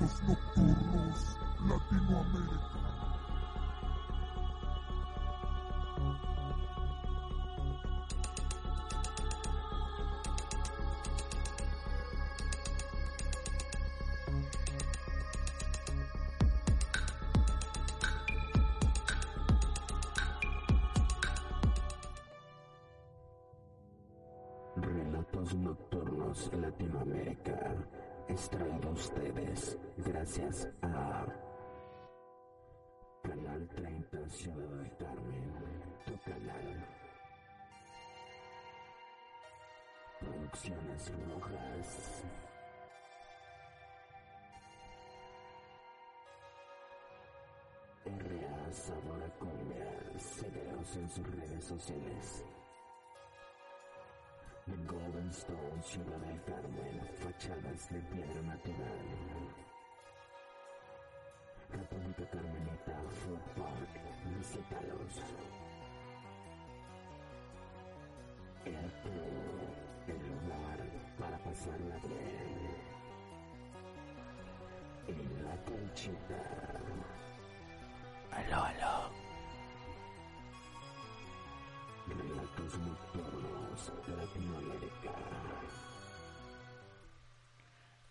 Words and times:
Nocturnos 0.00 1.36
Latinoamérica. 1.66 3.17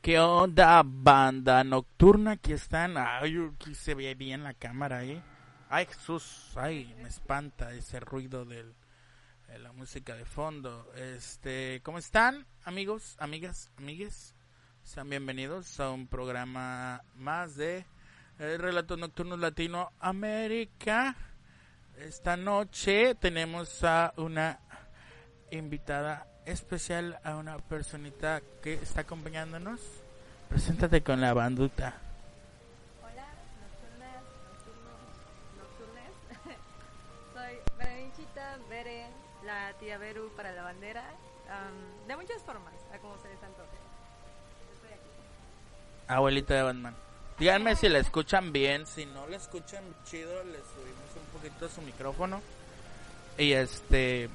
¿Qué 0.08 0.22
onda, 0.22 0.84
banda 0.86 1.66
nocturna? 1.66 2.32
Aquí 2.32 2.54
están. 2.54 2.96
Ay, 2.98 3.38
aquí 3.54 3.76
se 3.76 3.94
ve 3.94 4.16
bien 4.16 4.42
la 4.42 4.54
cámara 4.54 5.00
ahí. 5.00 5.22
Ay, 5.68 5.86
Jesús. 5.86 6.54
Ay, 6.56 6.96
me 7.02 7.10
espanta 7.10 7.74
ese 7.74 8.00
ruido 8.00 8.46
del, 8.46 8.74
de 9.50 9.60
la 9.60 9.74
música 9.74 10.16
de 10.16 10.24
fondo. 10.24 10.90
Este, 10.96 11.82
¿cómo 11.84 11.98
están, 11.98 12.48
amigos, 12.64 13.18
amigas, 13.20 13.70
amigues? 13.76 14.34
Sean 14.82 15.10
bienvenidos 15.10 15.78
a 15.82 15.90
un 15.92 16.08
programa 16.08 17.04
más 17.14 17.58
de 17.58 17.86
eh, 18.40 18.58
Relatos 18.58 18.98
Nocturnos 18.98 19.40
Latinoamérica. 19.40 21.18
Esta 21.98 22.38
noche 22.38 23.14
tenemos 23.16 23.84
a 23.84 24.14
una 24.16 24.62
invitada 25.52 26.28
especial, 26.48 27.20
a 27.24 27.36
una 27.36 27.58
personita 27.58 28.42
que 28.64 28.74
está 28.74 29.02
acompañándonos. 29.02 29.82
Preséntate 30.50 31.04
con 31.04 31.20
la 31.20 31.34
banduta. 31.34 31.96
Hola, 33.04 33.28
nocturnas, 33.62 34.24
nocturnos, 34.48 35.02
nocturnes. 35.58 36.12
Soy 37.34 37.78
Berenichita 37.78 38.58
Bere, 38.70 39.08
la 39.46 39.74
tía 39.80 39.98
Beru 39.98 40.32
para 40.36 40.54
la 40.54 40.64
bandera. 40.64 41.04
am, 41.50 42.08
de 42.08 42.16
muchas 42.16 42.42
formas, 42.44 42.74
a 42.94 42.98
como 43.00 43.18
se 43.22 43.28
les 43.28 43.44
antoje. 43.44 43.78
Estoy 44.74 44.90
aquí. 44.92 45.10
Abuelita 46.08 46.54
de 46.54 46.64
Batman. 46.64 46.96
Díganme 47.38 47.76
si 47.76 47.90
la 47.90 48.00
escuchan 48.00 48.54
bien, 48.54 48.88
si 48.88 49.06
no 49.06 49.28
la 49.28 49.36
escuchan 49.36 49.84
chido, 50.06 50.44
le 50.46 50.60
subimos 50.60 51.12
un 51.16 51.40
poquito 51.40 51.70
su 51.70 51.82
micrófono. 51.82 52.42
Y 53.38 53.52
este 53.52 54.30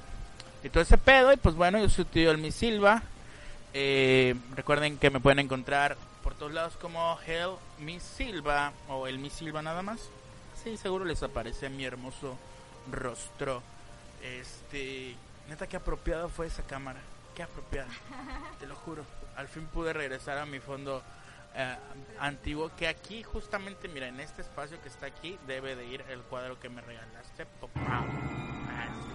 y 0.63 0.69
todo 0.69 0.83
ese 0.83 0.99
pedo, 0.99 1.33
y 1.33 1.37
pues 1.37 1.55
bueno, 1.55 1.79
yo 1.79 1.89
soy 1.89 2.05
tío 2.05 2.31
Elmi 2.31 2.53
Silva. 2.53 3.03
Eh, 3.75 4.35
recuerden 4.55 4.99
que 4.99 5.11
me 5.11 5.21
pueden 5.21 5.39
encontrar 5.39 5.97
por 6.23 6.35
todos 6.35 6.53
lados 6.53 6.75
como 6.81 7.19
Hell 7.27 7.53
Mi 7.81 7.99
Silva 8.01 8.73
o 8.89 9.07
El 9.07 9.19
Mi 9.19 9.31
Silva 9.31 9.63
nada 9.63 9.83
más. 9.83 10.01
Sí, 10.63 10.77
seguro 10.77 11.05
les 11.05 11.23
aparece 11.23 11.69
mi 11.69 11.85
hermoso 11.85 12.37
rostro. 12.91 13.63
Este, 14.23 15.17
neta 15.49 15.67
qué 15.67 15.77
apropiado 15.77 16.29
fue 16.29 16.47
esa 16.47 16.63
cámara. 16.63 17.01
Qué 17.35 17.43
apropiada. 17.43 17.91
Te 18.61 18.67
lo 18.67 18.77
juro. 18.77 19.05
Al 19.37 19.49
fin 19.49 19.67
pude 19.67 19.93
regresar 19.93 20.39
a 20.39 20.47
mi 20.47 20.61
fondo 20.61 21.03
eh, 21.55 21.77
antiguo 22.21 22.71
que 22.77 22.87
aquí 22.87 23.23
justamente, 23.23 23.89
mira, 23.89 24.07
en 24.07 24.21
este 24.21 24.43
espacio 24.43 24.81
que 24.81 24.89
está 24.89 25.07
aquí 25.07 25.39
debe 25.47 25.75
de 25.75 25.87
ir 25.87 26.05
el 26.09 26.21
cuadro 26.21 26.61
que 26.61 26.69
me 26.69 26.83
regalaste. 26.83 27.47
Popao. 27.61 27.85
Ah, 27.85 29.12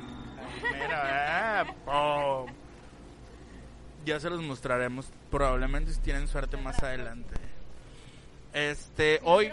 mero, 0.71 0.97
eh, 1.05 1.63
pum. 1.85 2.53
Ya 4.05 4.19
se 4.19 4.29
los 4.29 4.41
mostraremos 4.41 5.09
probablemente 5.29 5.93
si 5.93 5.99
tienen 5.99 6.27
suerte 6.27 6.57
más 6.57 6.81
adelante. 6.81 7.35
Este, 8.53 9.19
hoy 9.23 9.51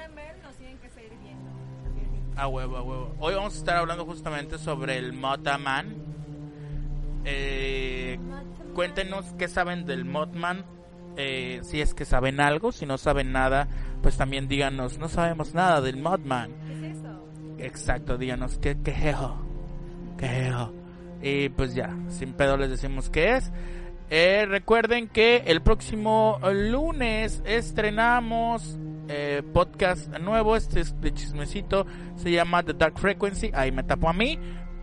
a 2.37 2.49
huevo, 2.49 2.77
a 2.77 2.83
huevo. 2.83 3.15
Hoy 3.21 3.35
vamos 3.35 3.55
a 3.55 3.59
estar 3.59 3.77
hablando 3.77 4.05
justamente 4.05 4.59
sobre 4.59 4.99
el 4.99 5.13
Mothman. 5.13 5.95
Eh, 7.25 8.19
cuéntenos 8.75 9.25
qué 9.39 9.49
saben 9.49 9.87
del 9.87 10.05
Mothman. 10.05 10.65
Eh, 11.17 11.61
si 11.63 11.81
es 11.81 11.95
que 11.95 12.05
saben 12.05 12.41
algo, 12.41 12.73
si 12.73 12.87
no 12.87 12.99
saben 12.99 13.31
nada, 13.33 13.69
pues 14.03 14.17
también 14.17 14.49
díganos, 14.49 14.99
no 14.99 15.09
sabemos 15.09 15.55
nada 15.55 15.81
del 15.81 15.97
Modman. 15.97 16.51
¿Qué 16.67 16.91
es 16.91 16.97
eso? 16.97 17.25
Exacto, 17.59 18.19
díganos 18.19 18.59
qué, 18.59 18.77
qué 18.83 19.11
eso? 19.11 19.39
qué 20.19 20.49
eso? 20.49 20.73
Y 21.23 21.49
pues 21.51 21.75
ya, 21.75 21.97
sin 22.09 22.33
pedo 22.33 22.57
les 22.57 22.71
decimos 22.71 23.11
qué 23.11 23.35
es. 23.35 23.53
Eh, 24.11 24.47
recuerden 24.47 25.09
que 25.09 25.45
el 25.47 25.63
próximo 25.63 26.39
lunes 26.53 27.43
estrenamos 27.47 28.79
eh, 29.09 29.43
podcast 29.53 30.09
nuevo, 30.19 30.57
este 30.57 30.81
es 30.81 31.01
de 31.01 31.13
chismecito, 31.13 31.87
se 32.17 32.31
llama 32.31 32.63
The 32.63 32.75
Dark 32.75 32.99
Frequency, 32.99 33.51
ahí 33.55 33.73
me 33.73 33.83
tapo 33.83 34.09
a 34.09 34.13
mí, 34.13 34.39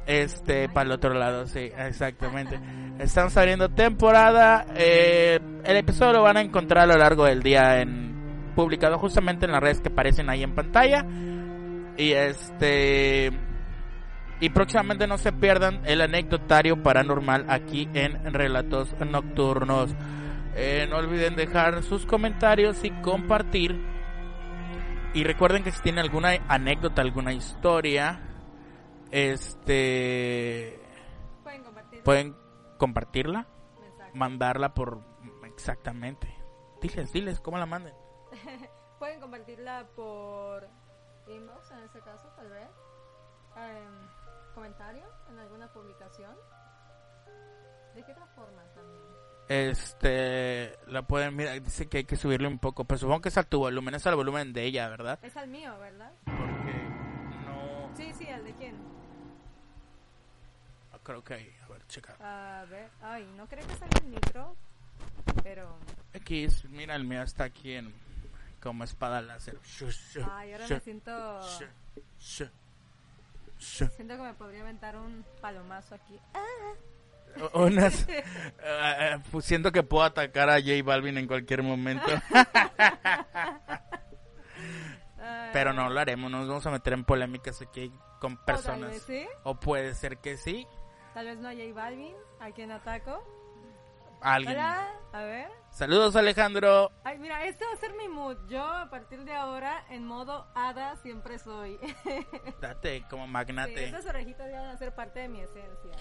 este, 0.08 0.68
para 0.70 0.88
el 0.88 0.92
otro 0.92 1.14
lado, 1.14 1.48
sí, 1.48 1.72
exactamente. 1.78 2.60
Estamos 3.00 3.38
abriendo 3.38 3.70
temporada, 3.70 4.66
eh, 4.76 5.40
el 5.64 5.78
episodio 5.78 6.14
lo 6.14 6.24
van 6.24 6.38
a 6.38 6.42
encontrar 6.42 6.84
a 6.84 6.94
lo 6.94 6.98
largo 6.98 7.26
del 7.26 7.42
día 7.42 7.80
en 7.80 8.12
publicado 8.56 8.98
justamente 8.98 9.46
en 9.46 9.52
las 9.52 9.62
redes 9.62 9.82
que 9.82 9.90
aparecen 9.90 10.30
ahí 10.30 10.44
en 10.44 10.54
pantalla. 10.54 11.06
Y 11.98 12.12
este 12.12 13.32
y 14.42 14.50
próximamente 14.50 15.06
no 15.06 15.20
se 15.20 15.32
pierdan 15.32 15.84
el 15.86 16.02
anecdotario 16.02 16.82
paranormal 16.82 17.46
aquí 17.48 17.88
en 17.94 18.34
Relatos 18.34 18.94
Nocturnos. 19.00 19.94
Eh, 20.56 20.88
no 20.90 20.98
olviden 20.98 21.36
dejar 21.36 21.84
sus 21.84 22.08
comentarios 22.08 22.84
y 22.84 22.90
compartir. 22.90 23.80
Y 25.14 25.24
recuerden 25.24 25.64
que 25.64 25.72
si 25.72 25.80
tienen 25.84 26.04
alguna 26.04 26.32
anécdota, 26.48 27.04
alguna 27.04 27.34
historia, 27.34 28.20
este 29.12 30.82
Pueden 31.44 31.64
compartir 31.64 32.04
pueden 32.04 32.36
compartirla, 32.80 33.48
mandarla 34.16 34.74
por 34.74 35.02
exactamente. 35.46 36.28
Diles, 36.82 37.14
diles 37.14 37.40
cómo 37.40 37.60
la 37.60 37.68
manden. 37.68 37.94
Pueden 38.98 39.20
compartirla 39.20 39.86
por 39.96 40.68
inbox, 41.28 41.72
en 41.72 41.80
este 41.84 42.00
caso, 42.02 42.28
tal 42.36 42.50
vez. 42.50 42.70
Em, 43.56 44.11
comentario 44.52 45.04
en 45.30 45.40
alguna 45.40 45.72
publicación. 45.72 46.36
¿De 47.96 48.04
qué 48.04 48.12
otra 48.12 48.28
forma 48.28 48.64
también? 48.74 49.02
Este, 49.48 50.78
la 50.88 51.02
pueden, 51.02 51.36
mira, 51.36 51.52
dice 51.60 51.90
que 51.90 51.98
hay 52.00 52.04
que 52.06 52.16
subirle 52.16 52.48
un 52.48 52.60
poco, 52.60 52.86
pero 52.86 52.98
supongo 52.98 53.22
que 53.22 53.30
es 53.30 53.38
a 53.38 53.44
tu 53.44 53.60
volumen, 53.60 53.96
es 53.96 54.08
al 54.08 54.16
volumen 54.16 54.54
de 54.54 54.64
ella, 54.64 54.88
¿verdad? 54.88 55.20
Es 55.22 55.36
al 55.36 55.50
mío, 55.50 55.78
¿verdad? 55.78 56.14
Porque 56.26 56.74
no, 57.46 57.92
Sí, 57.96 58.14
sí, 58.14 58.30
al 58.30 58.44
de 58.46 58.54
quién. 58.54 58.78
creo 61.04 61.24
que 61.24 61.34
hay, 61.34 61.56
a 61.66 61.68
ver, 61.68 61.86
checa. 61.88 62.16
A 62.22 62.64
ver, 62.66 62.90
ay, 63.02 63.26
no 63.36 63.46
creo 63.48 63.68
que 63.68 63.74
salga 63.76 64.00
el 64.02 64.08
micro, 64.08 64.56
pero... 65.44 65.78
X, 66.14 66.64
mira, 66.70 66.96
el 66.96 67.04
mío 67.04 67.24
está 67.24 67.44
aquí 67.46 67.74
en, 67.74 67.94
como 68.62 68.84
espada 68.86 69.22
láser. 69.22 69.60
Ay, 70.32 70.54
ahora 70.54 70.68
me 70.70 70.80
siento... 70.80 71.42
Siento 73.62 74.18
que 74.18 74.24
me 74.24 74.34
podría 74.34 74.62
aventar 74.62 74.96
un 74.96 75.24
palomazo 75.40 75.96
aquí. 75.96 76.20
Unas, 77.54 78.06
eh, 78.10 78.24
eh, 78.62 79.18
pues 79.32 79.46
siento 79.46 79.72
que 79.72 79.84
puedo 79.84 80.04
atacar 80.04 80.50
a 80.50 80.60
J 80.60 80.84
Balvin 80.84 81.18
en 81.18 81.28
cualquier 81.28 81.64
momento, 81.64 82.06
pero 85.54 85.74
no 85.74 85.90
lo 85.90 86.00
haremos, 86.00 86.30
nos 86.30 86.48
vamos 86.48 86.66
a 86.66 86.72
meter 86.72 86.94
en 86.94 87.06
polémicas 87.06 87.62
aquí 87.62 87.92
con 88.20 88.34
o 88.34 88.46
personas. 88.46 88.92
vez 88.92 89.04
sí, 89.04 89.26
O 89.44 89.60
puede 89.60 89.94
ser 89.96 90.18
que 90.18 90.38
sí, 90.38 90.68
tal 91.14 91.26
vez 91.28 91.40
no 91.40 91.48
a 91.48 91.54
J 91.54 91.64
Balvin, 91.74 92.16
a 92.40 92.52
quien 92.52 92.72
ataco. 92.72 93.24
alguien. 94.22 94.58
Hola, 94.58 94.90
a 95.14 95.22
ver. 95.22 95.50
Saludos 95.72 96.16
Alejandro. 96.16 96.92
Ay, 97.04 97.18
mira, 97.18 97.46
este 97.46 97.66
va 97.66 97.72
a 97.72 97.78
ser 97.78 97.94
mi 97.94 98.08
mood. 98.08 98.38
Yo 98.48 98.64
a 98.64 98.90
partir 98.90 99.24
de 99.24 99.34
ahora 99.34 99.84
en 99.90 100.06
modo 100.06 100.46
hada 100.54 100.96
siempre 100.98 101.40
soy. 101.40 101.80
Date 102.62 103.04
como 103.10 103.26
Sí, 103.26 103.32
magnate. 103.32 103.86
esas 103.86 104.06
orejitas 104.06 104.52
ya 104.52 104.62
van 104.62 104.70
a 104.72 104.78
ser 104.78 104.94
parte 104.94 105.22
de 105.22 105.30
mi 105.30 105.40
esencia. 105.42 105.92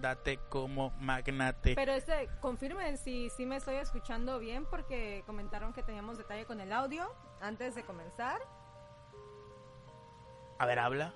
Date 0.00 0.38
como 0.50 0.90
magnate. 0.98 1.74
Pero 1.76 1.92
este, 1.92 2.28
confirmen 2.40 2.98
si, 2.98 3.30
si 3.30 3.46
me 3.46 3.56
estoy 3.56 3.76
escuchando 3.76 4.38
bien 4.38 4.66
porque 4.66 5.22
comentaron 5.24 5.72
que 5.72 5.82
teníamos 5.82 6.18
detalle 6.18 6.44
con 6.44 6.60
el 6.60 6.72
audio 6.72 7.10
antes 7.40 7.74
de 7.74 7.84
comenzar. 7.84 8.40
A 10.58 10.66
ver, 10.66 10.78
habla. 10.80 11.14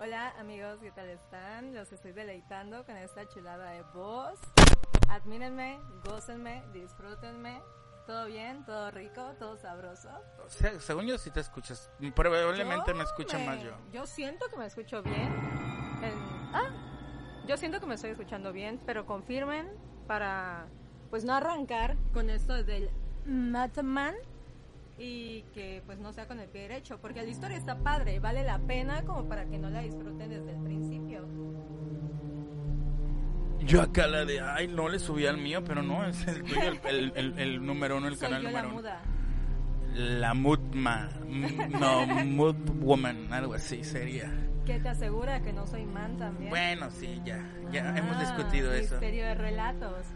Hola 0.00 0.30
amigos, 0.38 0.78
¿qué 0.80 0.90
tal 0.92 1.08
están? 1.08 1.74
Los 1.74 1.90
estoy 1.92 2.12
deleitando 2.12 2.84
con 2.84 2.96
esta 2.96 3.26
chulada 3.28 3.70
de 3.70 3.82
voz. 3.94 4.38
Admírenme, 5.08 5.80
gócenme, 6.04 6.62
disfrútenme. 6.72 7.60
¿Todo 8.06 8.26
bien? 8.26 8.64
¿Todo 8.64 8.90
rico? 8.90 9.34
¿Todo 9.38 9.56
sabroso? 9.58 10.08
O 10.44 10.48
sea, 10.48 10.78
según 10.80 11.06
yo 11.06 11.18
sí 11.18 11.30
te 11.30 11.40
escuchas. 11.40 11.90
Probablemente 12.14 12.90
Yo 12.92 12.96
me 12.96 13.02
escucha 13.04 13.38
más 13.38 13.62
yo. 13.62 13.72
Yo 13.92 14.06
siento 14.06 14.46
que 14.48 14.56
me 14.56 14.66
escucho 14.66 15.02
bien. 15.02 15.28
En- 16.02 16.54
ah, 16.54 16.70
yo 17.46 17.56
siento 17.58 17.80
que 17.80 17.86
me 17.86 17.96
estoy 17.96 18.10
escuchando 18.10 18.52
bien, 18.52 18.80
pero 18.86 19.04
confirmen 19.04 19.68
para 20.06 20.66
pues 21.10 21.24
no 21.24 21.34
arrancar 21.34 21.96
con 22.14 22.30
esto 22.30 22.62
del 22.64 22.90
Matman 23.26 24.14
y 24.98 25.42
que 25.54 25.82
pues 25.86 25.98
no 25.98 26.12
sea 26.12 26.26
con 26.26 26.40
el 26.40 26.48
pie 26.48 26.62
derecho, 26.62 26.98
porque 27.00 27.22
la 27.22 27.28
historia 27.28 27.56
está 27.56 27.76
padre, 27.78 28.20
vale 28.20 28.42
la 28.42 28.58
pena 28.58 29.04
como 29.04 29.28
para 29.28 29.44
que 29.46 29.58
no 29.58 29.68
la 29.70 29.80
disfruten 29.80 30.28
desde 30.30 30.50
el 30.52 30.62
principio. 30.62 31.26
Yo 33.64 33.82
acá 33.82 34.06
la 34.06 34.24
de, 34.24 34.40
ay, 34.40 34.68
no 34.68 34.88
le 34.88 34.98
subí 34.98 35.26
al 35.26 35.36
mío, 35.38 35.62
pero 35.64 35.82
no, 35.82 36.04
es 36.06 36.26
el 36.26 36.42
tuyo, 36.44 36.60
el, 36.62 36.80
el, 36.88 37.12
el- 37.16 37.38
el 37.38 37.66
número 37.66 37.96
uno, 37.98 38.08
el 38.08 38.16
Soy 38.16 38.28
canal 38.28 38.42
yo 38.42 38.50
la 38.50 38.62
número 38.62 38.68
uno. 38.68 38.76
muda. 38.82 39.00
La 39.94 40.34
Moodma. 40.34 41.08
M- 41.26 41.68
No, 41.68 42.06
Mood 42.06 42.56
Woman, 42.80 43.32
algo 43.32 43.54
así 43.54 43.82
sería. 43.84 44.30
Que 44.64 44.78
te 44.78 44.88
asegura 44.90 45.40
que 45.40 45.52
no 45.52 45.66
soy 45.66 45.84
man 45.86 46.16
también. 46.18 46.50
Bueno, 46.50 46.90
sí, 46.90 47.20
ya, 47.24 47.42
ya 47.72 47.92
Ah, 47.94 47.98
hemos 47.98 48.20
discutido 48.20 48.72
eso. 48.72 48.92
Misterio 48.96 49.24
de 49.26 49.34
relatos. 49.34 50.06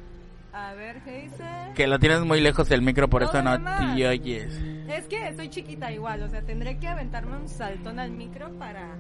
A 0.53 0.75
ver, 0.75 1.01
¿qué 1.03 1.23
dice? 1.23 1.45
Que 1.75 1.87
lo 1.87 1.99
tienes 1.99 2.21
muy 2.21 2.41
lejos 2.43 2.69
del 2.69 2.83
micro, 2.83 3.09
por 3.09 3.23
No, 3.23 3.29
eso 3.31 3.43
no 3.43 3.59
mamá. 3.59 3.95
te 3.97 4.07
oyes. 4.07 4.53
Es 4.89 5.07
que 5.07 5.27
estoy 5.29 5.49
chiquita 5.49 5.91
igual, 5.91 6.23
o 6.23 6.29
sea, 6.29 6.43
tendré 6.43 6.77
que 6.79 6.87
aventarme 6.89 7.39
un 7.39 7.49
saltón 7.49 7.99
al 7.99 8.11
micro 8.11 8.51
para... 8.59 8.95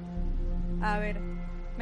A 0.80 0.98
ver, 0.98 1.20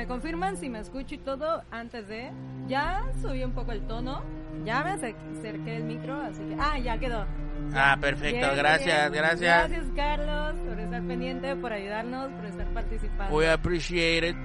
¿me 0.00 0.06
confirman 0.06 0.56
si 0.56 0.70
me 0.70 0.79
escucho 0.81 1.14
y 1.14 1.19
todo 1.19 1.62
antes 1.70 2.08
de...? 2.08 2.31
Ya 2.69 3.02
subí 3.20 3.44
un 3.44 3.52
poco 3.52 3.73
el 3.73 3.82
tono, 3.87 4.23
ya 4.64 4.82
me 4.82 4.93
acer- 4.93 5.14
acerqué 5.38 5.76
el 5.76 5.85
micro, 5.85 6.19
así 6.23 6.43
que... 6.43 6.56
Ah, 6.58 6.79
ya 6.79 6.97
quedó. 6.99 7.26
Ah, 7.75 7.99
perfecto, 8.00 8.47
Bien, 8.47 8.56
gracias, 8.56 9.11
bien. 9.11 9.23
gracias. 9.23 9.69
Gracias, 9.69 9.87
Carlos, 9.94 10.55
por 10.67 10.81
estar 10.81 11.03
pendiente, 11.03 11.55
por 11.56 11.72
ayudarnos, 11.74 12.31
por 12.32 12.46
estar 12.46 12.67
participando. 12.69 13.36
We 13.36 13.51
appreciate 13.51 14.29
it. 14.31 14.36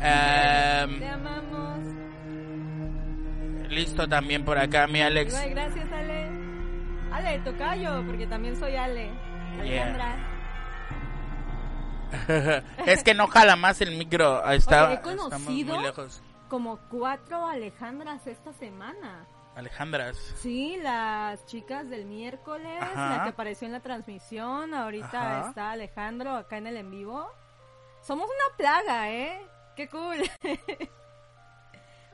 Te 0.00 0.06
Um, 0.06 1.02
amamos. 1.14 1.78
listo 3.70 4.06
también 4.06 4.44
por 4.44 4.58
acá, 4.58 4.86
mi 4.86 5.00
Alex. 5.00 5.32
Igual, 5.32 5.50
gracias, 5.50 5.90
Ale. 5.92 6.26
Ale, 7.10 7.38
tocayo, 7.40 8.02
porque 8.06 8.26
también 8.26 8.54
soy 8.56 8.76
Ale. 8.76 9.10
Alejandra. 9.60 10.16
es 12.86 13.02
que 13.04 13.14
no 13.14 13.26
jala 13.26 13.56
más 13.56 13.80
el 13.80 13.96
micro. 13.96 14.44
Está, 14.50 14.86
Oye, 14.86 14.94
he 14.94 15.00
conocido- 15.02 15.74
muy 15.74 15.84
lejos. 15.84 16.22
Como 16.48 16.78
cuatro 16.90 17.46
Alejandras 17.46 18.26
esta 18.26 18.52
semana. 18.52 19.24
Alejandras. 19.54 20.16
Sí, 20.36 20.76
las 20.82 21.44
chicas 21.46 21.88
del 21.90 22.06
miércoles, 22.06 22.80
Ajá. 22.82 23.16
la 23.18 23.22
que 23.24 23.30
apareció 23.30 23.66
en 23.66 23.72
la 23.72 23.80
transmisión, 23.80 24.74
ahorita 24.74 25.38
Ajá. 25.40 25.48
está 25.48 25.70
Alejandro 25.72 26.34
acá 26.36 26.56
en 26.58 26.66
el 26.68 26.76
en 26.76 26.90
vivo. 26.90 27.28
Somos 28.02 28.26
una 28.26 28.56
plaga, 28.56 29.10
¿eh? 29.10 29.40
Qué 29.76 29.88
cool. 29.88 30.22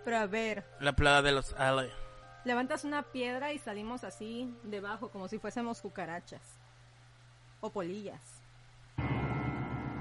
Pero 0.04 0.18
a 0.18 0.26
ver, 0.26 0.64
La 0.80 0.92
plaga 0.94 1.22
de 1.22 1.32
los 1.32 1.52
Ale. 1.54 1.90
levantas 2.44 2.84
una 2.84 3.02
piedra 3.02 3.52
y 3.52 3.58
salimos 3.58 4.04
así 4.04 4.52
debajo, 4.62 5.08
como 5.10 5.28
si 5.28 5.38
fuésemos 5.38 5.80
cucarachas. 5.80 6.42
O 7.60 7.70
polillas. 7.70 8.20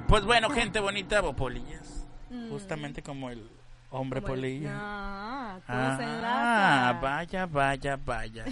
Pues 0.07 0.24
bueno, 0.25 0.50
gente 0.50 0.79
bonita, 0.79 1.21
o 1.21 1.35
polillas. 1.35 2.05
Mm. 2.29 2.50
Justamente 2.50 3.01
como 3.01 3.29
el 3.29 3.47
hombre 3.89 4.21
Como 4.21 4.33
el- 4.35 4.39
polilla. 4.41 4.71
Ah, 4.74 5.59
Ah, 5.67 7.00
vaya, 7.01 7.45
vaya, 7.45 7.97
vaya. 8.03 8.45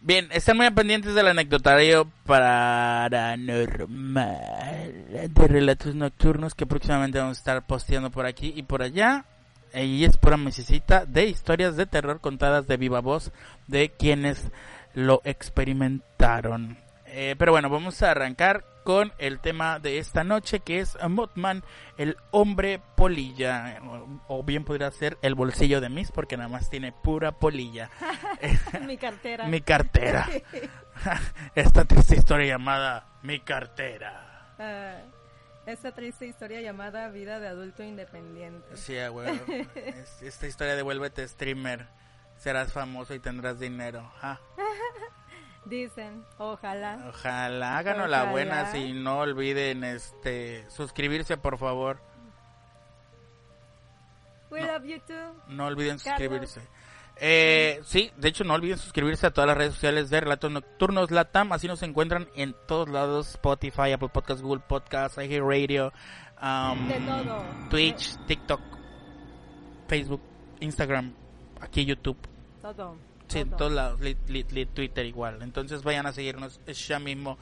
Bien, 0.00 0.28
están 0.32 0.56
muy 0.56 0.68
pendientes 0.70 1.14
del 1.14 1.28
anecdotario 1.28 2.10
paranormal 2.26 4.40
de 5.30 5.48
relatos 5.48 5.94
nocturnos 5.94 6.54
que 6.54 6.66
próximamente 6.66 7.18
vamos 7.18 7.38
a 7.38 7.40
estar 7.40 7.62
posteando 7.66 8.10
por 8.10 8.26
aquí 8.26 8.52
y 8.56 8.62
por 8.64 8.82
allá. 8.82 9.24
Y 9.74 10.04
es 10.04 10.16
pura 10.18 10.36
mesecita 10.36 11.06
de 11.06 11.26
historias 11.26 11.76
de 11.76 11.86
terror 11.86 12.20
contadas 12.20 12.66
de 12.66 12.76
viva 12.76 13.00
voz 13.00 13.32
de 13.68 13.90
quienes 13.90 14.50
lo 14.94 15.22
experimentaron. 15.24 16.76
Eh, 17.06 17.34
pero 17.38 17.52
bueno, 17.52 17.70
vamos 17.70 18.02
a 18.02 18.10
arrancar 18.10 18.64
con 18.84 19.12
el 19.18 19.38
tema 19.40 19.78
de 19.78 19.98
esta 19.98 20.24
noche 20.24 20.60
que 20.60 20.80
es 20.80 20.96
Mothman, 21.08 21.64
el 21.98 22.16
hombre 22.30 22.80
polilla. 22.96 23.78
O, 24.28 24.38
o 24.38 24.42
bien 24.42 24.64
podría 24.64 24.90
ser 24.90 25.18
el 25.22 25.34
bolsillo 25.34 25.80
de 25.80 25.88
Miss 25.88 26.10
porque 26.12 26.36
nada 26.36 26.48
más 26.48 26.68
tiene 26.70 26.92
pura 26.92 27.32
polilla. 27.32 27.90
Mi 28.86 28.96
cartera. 28.96 29.46
Mi 29.46 29.60
cartera. 29.60 30.28
Esta 31.54 31.84
triste 31.84 32.16
historia 32.16 32.46
llamada 32.46 33.06
Mi 33.22 33.40
cartera. 33.40 34.54
Ah, 34.58 34.98
esta 35.64 35.92
triste 35.92 36.26
historia 36.26 36.60
llamada 36.60 37.08
Vida 37.08 37.38
de 37.38 37.46
Adulto 37.46 37.82
Independiente. 37.84 38.76
Sí, 38.76 38.98
a 38.98 39.12
huevo. 39.12 39.38
Es- 39.74 40.20
Esta 40.22 40.46
historia 40.48 40.74
de 40.74 40.82
vuélvete 40.82 41.26
streamer. 41.28 41.86
Serás 42.36 42.72
famoso 42.72 43.14
y 43.14 43.20
tendrás 43.20 43.60
dinero. 43.60 44.12
Ah, 44.20 44.40
Dicen, 45.64 46.24
ojalá. 46.38 47.04
ojalá 47.08 47.78
háganos 47.78 48.08
la 48.10 48.18
Ojalá. 48.22 48.30
buena 48.32 48.66
si 48.72 48.92
no 48.92 49.18
olviden 49.18 49.84
este 49.84 50.68
suscribirse 50.70 51.36
por 51.36 51.56
favor. 51.58 52.00
We 54.50 54.60
No. 54.60 54.66
love 54.72 54.84
you 54.84 54.98
too. 55.00 55.34
No 55.48 55.66
olviden 55.66 55.98
suscribirse. 55.98 56.60
Eh, 57.16 57.80
sí, 57.84 58.10
de 58.16 58.28
hecho 58.28 58.42
no 58.44 58.54
olviden 58.54 58.78
suscribirse 58.78 59.26
a 59.26 59.30
todas 59.30 59.46
las 59.48 59.56
redes 59.56 59.74
sociales 59.74 60.10
de 60.10 60.20
Relatos 60.20 60.50
Nocturnos 60.50 61.10
Latam, 61.10 61.52
así 61.52 61.68
nos 61.68 61.82
encuentran 61.82 62.28
en 62.34 62.54
todos 62.66 62.88
lados, 62.88 63.28
Spotify, 63.30 63.92
Apple 63.92 64.08
Podcasts, 64.08 64.42
Google 64.42 64.62
Podcasts, 64.66 65.16
Radio, 65.16 65.92
um, 66.42 66.88
De 66.88 67.00
todo. 67.00 67.44
Twitch, 67.70 68.16
TikTok, 68.26 68.60
Facebook, 69.88 70.22
Instagram, 70.60 71.14
aquí 71.60 71.84
YouTube, 71.84 72.18
Todo. 72.60 72.96
Sí, 73.32 73.38
en 73.40 73.48
todo. 73.48 73.56
todos 73.58 73.72
lados, 73.72 74.00
Twitter 74.74 75.06
igual. 75.06 75.38
Entonces 75.42 75.82
vayan 75.82 76.06
a 76.06 76.12
seguirnos 76.12 76.60
ya 76.66 76.98
mismo. 76.98 77.38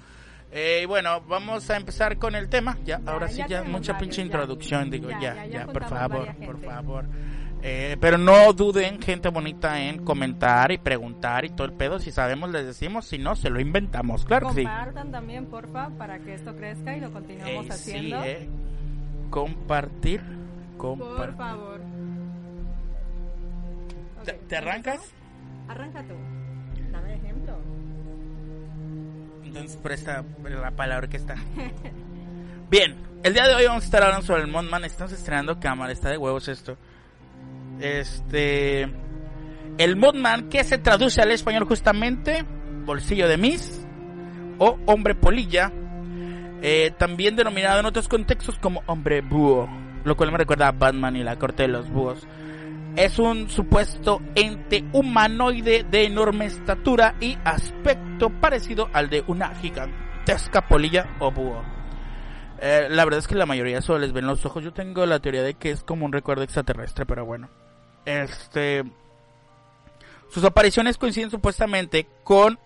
Eh, 0.53 0.81
y 0.83 0.87
bueno, 0.87 1.21
vamos 1.29 1.69
a 1.71 1.77
empezar 1.77 2.19
con 2.19 2.35
el 2.35 2.49
tema. 2.49 2.77
Ya, 2.85 2.99
Ya, 3.01 3.13
ahora 3.13 3.29
sí, 3.29 3.43
ya 3.49 3.63
mucha 3.63 3.93
varios, 3.93 3.99
pinche 4.01 4.17
ya. 4.17 4.23
introducción, 4.27 4.91
digo, 4.91 5.09
Ya, 5.21 5.47
ya, 5.47 5.67
por 5.67 5.85
favor, 5.89 6.35
por 6.45 6.61
favor. 6.61 7.05
Eh, 7.63 7.99
pero 8.01 8.17
no 8.17 8.53
duden, 8.55 9.01
gente 9.03 9.29
bonita, 9.29 9.79
en 9.81 10.03
comentar 10.03 10.73
y 10.73 10.79
preguntar 10.79 11.45
y 11.45 11.51
todo 11.51 11.67
el 11.67 11.75
pedo. 11.75 11.99
Si 11.99 12.11
sabemos, 12.11 12.51
les 12.51 12.65
decimos. 12.65 13.05
Si 13.05 13.19
no, 13.19 13.37
se 13.37 13.51
lo 13.51 13.61
inventamos. 13.61 14.25
Claro 14.25 14.49
que 14.49 14.55
sí. 14.55 14.63
Compartan 14.65 15.13
también, 15.13 15.45
porfa, 15.47 15.91
para 15.91 16.19
que 16.21 16.33
esto 16.35 16.57
crezca 16.57 16.97
y 16.97 17.01
lo 17.01 17.13
continuemos 17.13 17.67
Eh, 17.67 17.73
sí, 17.73 17.91
haciendo. 17.91 18.25
eh. 18.25 18.49
Compartir. 19.29 20.23
Por 20.79 20.79
Compartir. 20.99 21.37
favor. 21.37 21.81
¿Te, 24.25 24.33
Ok, 24.33 24.39
te 24.49 24.57
arrancas? 24.57 25.01
Arranca 25.71 26.03
tú. 26.03 26.15
Dame 26.91 27.15
ejemplo. 27.15 27.57
Entonces 29.45 29.79
presta 29.81 30.25
la 30.43 30.73
palabra 30.73 31.09
que 31.09 31.17
está. 31.17 31.37
Bien, 32.71 32.97
el 33.23 33.35
día 33.35 33.47
de 33.47 33.55
hoy 33.55 33.67
vamos 33.67 33.85
a 33.85 33.87
estar 33.87 34.03
hablando 34.03 34.27
sobre 34.27 34.43
el 34.43 34.49
Mothman. 34.49 34.85
Estamos 34.85 35.13
estrenando 35.13 35.61
cámara, 35.61 35.93
está 35.93 36.09
de 36.09 36.19
huevos 36.19 36.49
esto. 36.49 36.77
Este. 37.79 38.83
El 39.79 39.95
Mothman, 39.95 40.49
que 40.49 40.65
se 40.65 40.77
traduce 40.79 41.23
al 41.23 41.31
español 41.31 41.65
justamente, 41.67 42.45
bolsillo 42.85 43.29
de 43.29 43.37
Miss 43.37 43.87
o 44.59 44.77
hombre 44.87 45.15
polilla, 45.15 45.73
eh, 46.63 46.93
también 46.99 47.37
denominado 47.37 47.79
en 47.79 47.87
otros 47.87 48.09
contextos 48.09 48.59
como 48.59 48.83
hombre 48.87 49.21
búho, 49.21 49.69
lo 50.03 50.17
cual 50.17 50.33
me 50.33 50.39
recuerda 50.39 50.67
a 50.67 50.73
Batman 50.73 51.15
y 51.15 51.23
la 51.23 51.37
corte 51.37 51.63
de 51.63 51.69
los 51.69 51.89
búhos. 51.89 52.27
Es 52.97 53.19
un 53.19 53.49
supuesto 53.49 54.21
ente 54.35 54.85
humanoide 54.93 55.85
de 55.85 56.05
enorme 56.05 56.47
estatura 56.47 57.15
y 57.21 57.39
aspecto 57.45 58.31
parecido 58.31 58.89
al 58.93 59.09
de 59.09 59.23
una 59.27 59.55
gigantesca 59.55 60.67
polilla 60.67 61.17
o 61.21 61.31
búho. 61.31 61.63
Eh, 62.61 62.89
la 62.91 63.05
verdad 63.05 63.21
es 63.21 63.29
que 63.29 63.35
la 63.37 63.47
mayoría 63.47 63.81
solo 63.81 64.01
les 64.01 64.13
ven 64.13 64.27
los 64.27 64.45
ojos. 64.45 64.63
Yo 64.63 64.73
tengo 64.73 65.07
la 65.07 65.21
teoría 65.21 65.43
de 65.43 65.55
que 65.55 65.71
es 65.71 65.83
como 65.83 66.05
un 66.05 66.13
recuerdo 66.13 66.43
extraterrestre, 66.43 67.07
pero 67.07 67.25
bueno. 67.25 67.49
Este. 68.05 68.85
Sus 70.29 70.45
apariciones 70.45 70.99
coinciden 70.99 71.31
supuestamente 71.31 72.07
con 72.23 72.59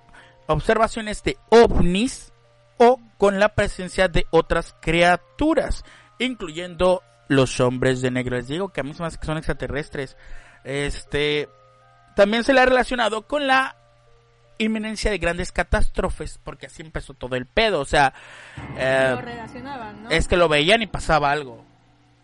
observaciones 0.47 1.23
de 1.23 1.39
ovnis 1.49 2.33
o 2.77 3.01
con 3.19 3.39
la 3.39 3.55
presencia 3.55 4.09
de 4.09 4.27
otras 4.31 4.75
criaturas, 4.81 5.85
incluyendo 6.19 7.03
los 7.29 7.61
hombres 7.61 8.01
de 8.01 8.11
negro. 8.11 8.37
Les 8.37 8.49
digo 8.49 8.69
que 8.71 8.81
a 8.81 8.85
mí 8.85 8.95
se 8.95 9.03
me 9.03 9.09
hace 9.09 9.19
que 9.19 9.27
son 9.27 9.39
extraterrestres. 9.39 10.17
Este. 10.65 11.49
También 12.17 12.45
se 12.45 12.53
le 12.53 12.61
ha 12.61 12.67
relacionado 12.67 13.23
con 13.23 13.47
la 13.47 13.77
inminencia 14.59 15.11
de 15.11 15.19
grandes 15.19 15.53
catástrofes, 15.53 16.39
porque 16.43 16.67
así 16.67 16.83
empezó 16.83 17.15
todo 17.15 17.37
el 17.37 17.47
pedo. 17.47 17.81
O 17.81 17.85
sea, 17.85 18.15
eh, 18.79 19.09
lo 19.11 19.21
relacionaban, 19.21 20.05
¿no? 20.05 20.11
es 20.11 20.29
que 20.29 20.37
lo 20.37 20.49
veían 20.49 20.83
y 20.83 20.87
pasaba 20.87 21.31
algo. 21.31 21.65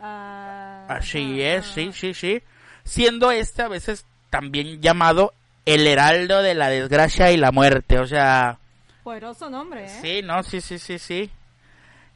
Ah, 0.01 0.87
Así 0.89 1.43
ah, 1.43 1.57
es, 1.57 1.67
ah. 1.67 1.73
sí, 1.75 1.91
sí, 1.93 2.15
sí. 2.15 2.43
Siendo 2.85 3.31
este 3.31 3.63
a 3.63 3.69
veces 3.69 4.07
también 4.31 4.81
llamado 4.81 5.35
el 5.67 5.87
heraldo 5.87 6.43
de 6.43 6.55
la 6.55 6.69
desgracia 6.69 7.31
y 7.33 7.37
la 7.37 7.53
muerte. 7.53 7.99
O 7.99 8.07
sea, 8.07 8.59
Poderoso 9.03 9.51
nombre, 9.51 9.87
¿eh? 9.87 9.99
sí, 10.01 10.23
no, 10.23 10.43
sí, 10.43 10.61
sí, 10.61 10.79
sí, 10.79 10.99
sí. 10.99 11.31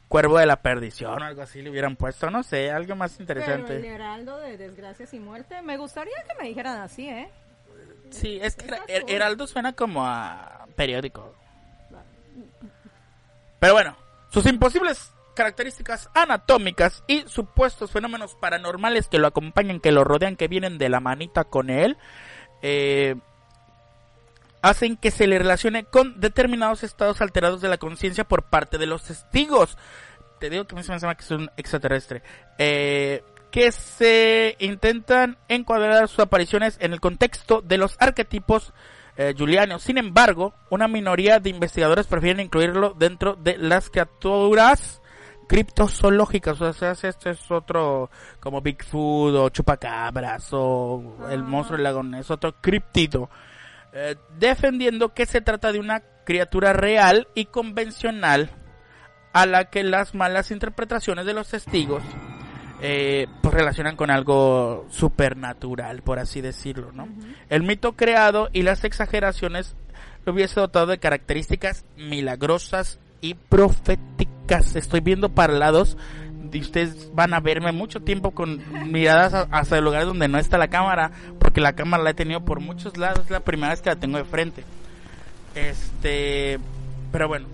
Cuervo 0.07 0.37
de 0.37 0.45
la 0.45 0.61
perdición, 0.61 1.23
algo 1.23 1.41
así 1.41 1.61
le 1.61 1.69
hubieran 1.71 1.95
puesto, 1.95 2.29
no 2.29 2.43
sé, 2.43 2.69
algo 2.71 2.95
más 2.95 3.17
Pero 3.17 3.33
el 3.33 3.39
interesante. 3.39 3.87
heraldo 3.87 4.37
de 4.37 4.55
desgracias 4.57 5.13
y 5.13 5.19
muerte, 5.19 5.61
me 5.63 5.77
gustaría 5.77 6.13
que 6.27 6.41
me 6.41 6.47
dijeran 6.49 6.79
así, 6.79 7.09
¿eh? 7.09 7.29
Sí, 8.11 8.39
es 8.41 8.55
que 8.55 8.67
her- 8.67 9.05
heraldo 9.07 9.47
suena 9.47 9.73
como 9.73 10.05
a 10.05 10.67
periódico. 10.75 11.33
Pero 13.59 13.73
bueno, 13.73 13.97
sus 14.29 14.45
imposibles 14.45 15.11
características 15.35 16.09
anatómicas 16.13 17.03
y 17.07 17.23
supuestos 17.27 17.91
fenómenos 17.91 18.35
paranormales 18.35 19.07
que 19.07 19.17
lo 19.17 19.27
acompañan, 19.27 19.79
que 19.79 19.91
lo 19.91 20.03
rodean, 20.03 20.35
que 20.37 20.47
vienen 20.47 20.77
de 20.77 20.87
la 20.89 20.99
manita 20.99 21.43
con 21.45 21.69
él, 21.69 21.97
eh, 22.61 23.15
hacen 24.69 24.97
que 24.97 25.11
se 25.11 25.27
le 25.27 25.37
relacione 25.37 25.85
con 25.85 26.19
determinados 26.19 26.83
estados 26.83 27.21
alterados 27.21 27.61
de 27.61 27.69
la 27.69 27.77
conciencia 27.77 28.23
por 28.23 28.41
parte 28.43 28.79
de 28.79 28.87
los 28.87 29.03
testigos. 29.03 29.77
Te 30.39 30.49
digo 30.49 30.65
que 30.65 30.73
a 30.73 30.77
mí 30.77 30.83
se 30.83 30.91
me 30.91 30.97
llama 30.97 31.13
que 31.13 31.23
es 31.23 31.31
un 31.31 31.51
extraterrestre. 31.55 32.23
Eh, 32.57 33.23
que 33.51 33.71
se 33.71 34.55
intentan 34.59 35.37
encuadrar 35.49 36.07
sus 36.07 36.19
apariciones 36.19 36.77
en 36.81 36.93
el 36.93 36.99
contexto 36.99 37.61
de 37.61 37.77
los 37.77 37.95
arquetipos 37.99 38.73
eh, 39.17 39.35
julianos. 39.37 39.83
Sin 39.83 39.99
embargo, 39.99 40.55
una 40.71 40.87
minoría 40.87 41.39
de 41.39 41.51
investigadores 41.51 42.07
prefieren 42.07 42.43
incluirlo 42.43 42.95
dentro 42.97 43.35
de 43.35 43.59
las 43.59 43.91
criaturas 43.91 44.99
criptozoológicas. 45.47 46.59
O 46.59 46.73
sea, 46.73 46.91
este 46.91 47.29
es 47.29 47.51
otro 47.51 48.09
como 48.39 48.61
Bigfoot 48.61 49.35
o 49.35 49.49
Chupacabras 49.49 50.49
o 50.53 51.17
el 51.29 51.41
Ah. 51.41 51.43
monstruo 51.43 51.77
del 51.77 51.83
lago 51.83 52.01
es 52.17 52.31
otro 52.31 52.55
criptido. 52.59 53.29
Eh, 53.97 54.17
defendiendo 54.37 55.13
que 55.13 55.25
se 55.25 55.39
trata 55.39 55.71
de 55.71 55.79
una 55.79 56.03
criatura 56.25 56.73
real 56.73 57.29
y 57.33 57.45
convencional 57.45 58.49
a 59.31 59.45
la 59.45 59.69
que 59.69 59.83
las 59.83 60.13
malas 60.13 60.51
interpretaciones 60.51 61.25
de 61.25 61.33
los 61.33 61.47
testigos 61.47 62.03
eh, 62.81 63.27
pues 63.41 63.53
relacionan 63.53 63.95
con 63.95 64.11
algo 64.11 64.85
supernatural, 64.89 66.01
por 66.01 66.19
así 66.19 66.41
decirlo, 66.41 66.91
¿no? 66.91 67.07
El 67.49 67.63
mito 67.63 67.93
creado 67.93 68.49
y 68.51 68.63
las 68.63 68.83
exageraciones 68.83 69.77
lo 70.25 70.33
hubiese 70.33 70.59
dotado 70.59 70.87
de 70.87 70.97
características 70.97 71.85
milagrosas 71.95 72.99
y 73.21 73.35
proféticas. 73.35 74.75
Estoy 74.75 74.99
viendo 74.99 75.29
para 75.29 75.53
lados 75.53 75.97
y 76.55 76.61
ustedes 76.61 77.11
van 77.13 77.33
a 77.33 77.39
verme 77.39 77.71
mucho 77.71 78.01
tiempo 78.01 78.31
con 78.31 78.61
miradas 78.91 79.33
a- 79.33 79.47
hacia 79.51 79.77
el 79.77 79.83
lugar 79.83 80.05
donde 80.05 80.27
no 80.27 80.37
está 80.39 80.57
la 80.57 80.69
cámara, 80.69 81.11
porque 81.39 81.61
la 81.61 81.73
cámara 81.73 82.03
la 82.03 82.09
he 82.11 82.13
tenido 82.15 82.43
por 82.45 82.59
muchos 82.61 82.97
lados, 82.97 83.25
es 83.25 83.31
la 83.31 83.41
primera 83.41 83.69
vez 83.71 83.81
que 83.81 83.89
la 83.89 83.95
tengo 83.97 84.17
de 84.17 84.23
frente. 84.25 84.63
Este, 85.53 86.59
pero 87.11 87.27
bueno, 87.27 87.47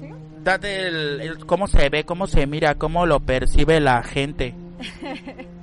¿Sí? 0.00 0.08
date 0.42 0.86
el, 0.88 1.20
el 1.20 1.46
cómo 1.46 1.66
se 1.66 1.88
ve, 1.88 2.04
cómo 2.04 2.26
se 2.26 2.46
mira, 2.46 2.74
cómo 2.74 3.06
lo 3.06 3.20
percibe 3.20 3.80
la 3.80 4.02
gente. 4.02 4.54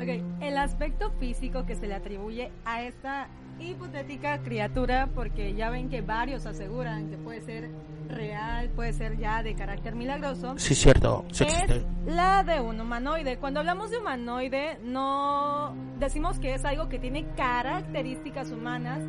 Ok, 0.00 0.40
el 0.40 0.56
aspecto 0.56 1.10
físico 1.18 1.66
que 1.66 1.74
se 1.74 1.86
le 1.86 1.94
atribuye 1.94 2.50
a 2.64 2.82
esta 2.82 3.28
hipotética 3.58 4.38
criatura, 4.42 5.10
porque 5.14 5.54
ya 5.54 5.68
ven 5.68 5.90
que 5.90 6.00
varios 6.00 6.46
aseguran 6.46 7.10
que 7.10 7.18
puede 7.18 7.42
ser 7.42 7.70
real, 8.08 8.70
puede 8.70 8.92
ser 8.92 9.18
ya 9.18 9.42
de 9.42 9.54
carácter 9.54 9.94
milagroso, 9.94 10.54
Sí, 10.58 10.74
cierto, 10.74 11.24
sí 11.32 11.44
es 11.44 11.84
la 12.06 12.42
de 12.42 12.60
un 12.60 12.80
humanoide. 12.80 13.36
Cuando 13.36 13.60
hablamos 13.60 13.90
de 13.90 13.98
humanoide, 13.98 14.78
no 14.82 15.74
decimos 15.98 16.38
que 16.38 16.54
es 16.54 16.64
algo 16.64 16.88
que 16.88 16.98
tiene 16.98 17.26
características 17.36 18.50
humanas, 18.50 19.00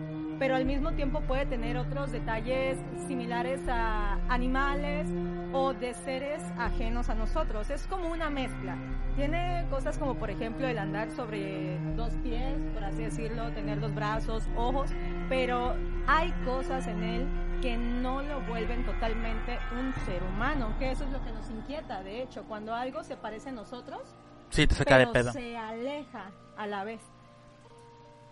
pero 0.41 0.55
al 0.55 0.65
mismo 0.65 0.93
tiempo 0.93 1.21
puede 1.21 1.45
tener 1.45 1.77
otros 1.77 2.11
detalles 2.11 2.79
similares 3.05 3.61
a 3.69 4.15
animales 4.27 5.07
o 5.53 5.75
de 5.75 5.93
seres 5.93 6.41
ajenos 6.57 7.09
a 7.09 7.13
nosotros. 7.13 7.69
Es 7.69 7.85
como 7.85 8.09
una 8.11 8.31
mezcla. 8.31 8.75
Tiene 9.15 9.67
cosas 9.69 9.99
como, 9.99 10.15
por 10.15 10.31
ejemplo, 10.31 10.67
el 10.67 10.79
andar 10.79 11.11
sobre 11.11 11.77
dos 11.95 12.15
pies, 12.23 12.57
por 12.73 12.83
así 12.83 13.03
decirlo, 13.03 13.51
tener 13.51 13.79
dos 13.81 13.93
brazos, 13.93 14.49
ojos, 14.55 14.89
pero 15.29 15.75
hay 16.07 16.31
cosas 16.43 16.87
en 16.87 17.03
él 17.03 17.27
que 17.61 17.77
no 17.77 18.23
lo 18.23 18.41
vuelven 18.41 18.83
totalmente 18.83 19.59
un 19.79 19.93
ser 20.07 20.23
humano, 20.23 20.73
que 20.79 20.89
eso 20.89 21.03
es 21.03 21.11
lo 21.11 21.23
que 21.23 21.31
nos 21.33 21.51
inquieta, 21.51 22.01
de 22.01 22.23
hecho, 22.23 22.45
cuando 22.45 22.73
algo 22.73 23.03
se 23.03 23.15
parece 23.15 23.49
a 23.49 23.51
nosotros, 23.51 24.01
Sí, 24.49 24.65
te 24.65 24.73
saca 24.73 24.97
de 24.97 25.05
pero 25.05 25.13
pedo. 25.13 25.33
se 25.33 25.55
aleja 25.55 26.31
a 26.57 26.65
la 26.65 26.83
vez. 26.83 26.99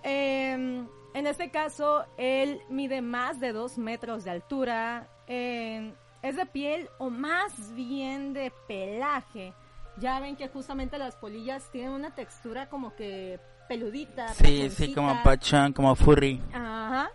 Eh, 0.03 0.85
en 1.13 1.27
este 1.27 1.49
caso, 1.49 2.05
él 2.17 2.61
mide 2.69 3.01
más 3.01 3.39
de 3.39 3.51
dos 3.51 3.77
metros 3.77 4.23
de 4.23 4.31
altura, 4.31 5.07
eh, 5.27 5.93
es 6.21 6.35
de 6.35 6.45
piel 6.45 6.89
o 6.97 7.09
más 7.09 7.73
bien 7.75 8.33
de 8.33 8.51
pelaje. 8.67 9.53
Ya 9.97 10.19
ven 10.19 10.35
que 10.35 10.47
justamente 10.47 10.97
las 10.97 11.15
polillas 11.15 11.69
tienen 11.71 11.91
una 11.91 12.13
textura 12.13 12.69
como 12.69 12.95
que 12.95 13.39
peludita. 13.67 14.29
Sí, 14.29 14.69
sí, 14.69 14.93
como 14.93 15.21
pachón, 15.23 15.73
como 15.73 15.95
furry. 15.95 16.41
Ajá. 16.53 17.09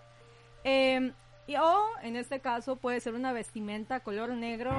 Eh, 0.65 1.13
y, 1.47 1.57
o 1.57 1.87
en 2.03 2.17
este 2.17 2.41
caso 2.41 2.77
puede 2.77 3.01
ser 3.01 3.15
una 3.15 3.33
vestimenta 3.33 4.01
color 4.01 4.31
negro 4.31 4.73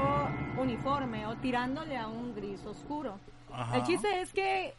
uniforme 0.58 1.26
o 1.28 1.36
tirándole 1.36 1.98
a 1.98 2.08
un 2.08 2.36
gris 2.36 2.66
oscuro. 2.66 3.20
Ajá. 3.54 3.78
El 3.78 3.84
chiste 3.84 4.22
es 4.22 4.34
que 4.34 4.74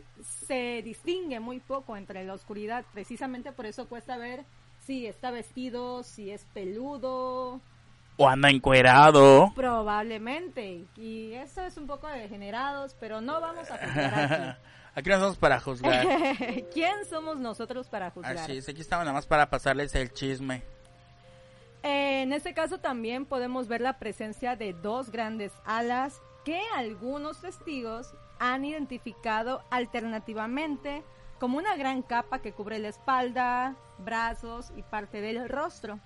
se 0.47 0.83
distingue 0.83 1.41
muy 1.41 1.61
poco 1.61 1.97
entre 1.97 2.25
la 2.25 2.35
oscuridad, 2.35 2.85
precisamente 2.93 3.53
por 3.53 3.67
eso 3.67 3.89
cuesta 3.89 4.17
ver 4.17 4.45
si 4.81 5.07
está 5.07 5.31
vestido, 5.31 6.03
si 6.03 6.31
es 6.31 6.45
peludo, 6.55 7.61
O 8.19 8.29
anda 8.29 8.51
encuerado. 8.51 9.53
probablemente. 9.55 10.85
Y 10.97 11.33
eso 11.33 11.63
es 11.63 11.77
un 11.77 11.87
poco 11.87 12.07
de 12.07 12.21
degenerados, 12.21 12.95
pero 13.01 13.21
no 13.21 13.41
vamos 13.41 13.71
a 13.71 13.79
juzgar 13.79 14.59
Aquí 14.95 15.11
no 15.11 15.19
somos 15.21 15.37
para 15.37 15.61
juzgar. 15.61 16.07
¿Quién 16.73 17.05
somos 17.09 17.39
nosotros 17.39 17.89
para 17.89 18.11
juzgar? 18.11 18.37
Así 18.39 18.59
es, 18.59 18.69
aquí 18.69 18.81
estamos 18.81 19.05
nada 19.05 19.15
más 19.15 19.27
para 19.27 19.51
pasarles 19.51 19.95
el 19.95 20.13
chisme. 20.13 20.63
Eh, 21.83 22.23
en 22.23 22.33
este 22.33 22.55
caso 22.55 22.79
también 22.79 23.27
podemos 23.27 23.69
ver 23.69 23.81
la 23.81 23.99
presencia 23.99 24.57
de 24.57 24.73
dos 24.73 25.11
grandes 25.11 25.53
alas 25.65 26.21
que 26.45 26.61
algunos 26.75 27.41
testigos 27.41 28.13
han 28.39 28.65
identificado 28.65 29.63
alternativamente 29.71 31.03
como 31.39 31.59
una 31.59 31.77
gran 31.77 32.03
capa 32.03 32.41
que 32.41 32.53
cubre 32.53 32.79
la 32.79 32.89
espalda, 32.89 33.75
brazos 33.99 34.73
y 34.77 34.83
parte 34.83 35.21
del 35.21 35.49
rostro. 35.49 35.99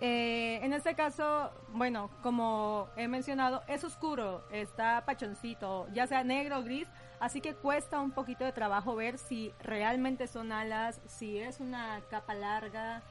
Eh, 0.00 0.58
en 0.64 0.72
este 0.72 0.96
caso, 0.96 1.52
bueno, 1.68 2.10
como 2.24 2.88
he 2.96 3.06
mencionado, 3.06 3.62
es 3.68 3.84
oscuro, 3.84 4.42
está 4.50 5.04
pachoncito, 5.04 5.86
ya 5.92 6.08
sea 6.08 6.24
negro 6.24 6.58
o 6.58 6.62
gris, 6.64 6.88
así 7.20 7.40
que 7.40 7.54
cuesta 7.54 8.00
un 8.00 8.10
poquito 8.10 8.44
de 8.44 8.50
trabajo 8.50 8.96
ver 8.96 9.16
si 9.16 9.54
realmente 9.60 10.26
son 10.26 10.50
alas, 10.50 11.00
si 11.06 11.38
es 11.38 11.60
una 11.60 12.00
capa 12.10 12.34
larga, 12.34 13.02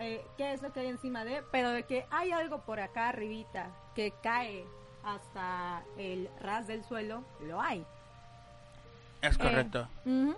eh, 0.00 0.26
qué 0.36 0.52
es 0.52 0.60
lo 0.60 0.72
que 0.72 0.80
hay 0.80 0.88
encima 0.88 1.24
de, 1.24 1.44
pero 1.52 1.70
de 1.70 1.84
que 1.84 2.04
hay 2.10 2.32
algo 2.32 2.62
por 2.62 2.80
acá 2.80 3.10
arribita 3.10 3.70
que 3.94 4.12
cae 4.20 4.64
hasta 5.04 5.84
el 5.98 6.28
ras 6.40 6.66
del 6.66 6.82
suelo, 6.82 7.22
lo 7.40 7.60
hay. 7.60 7.86
Es 9.22 9.36
Eh, 9.36 9.38
correcto. 9.38 9.88
ujú. 10.04 10.34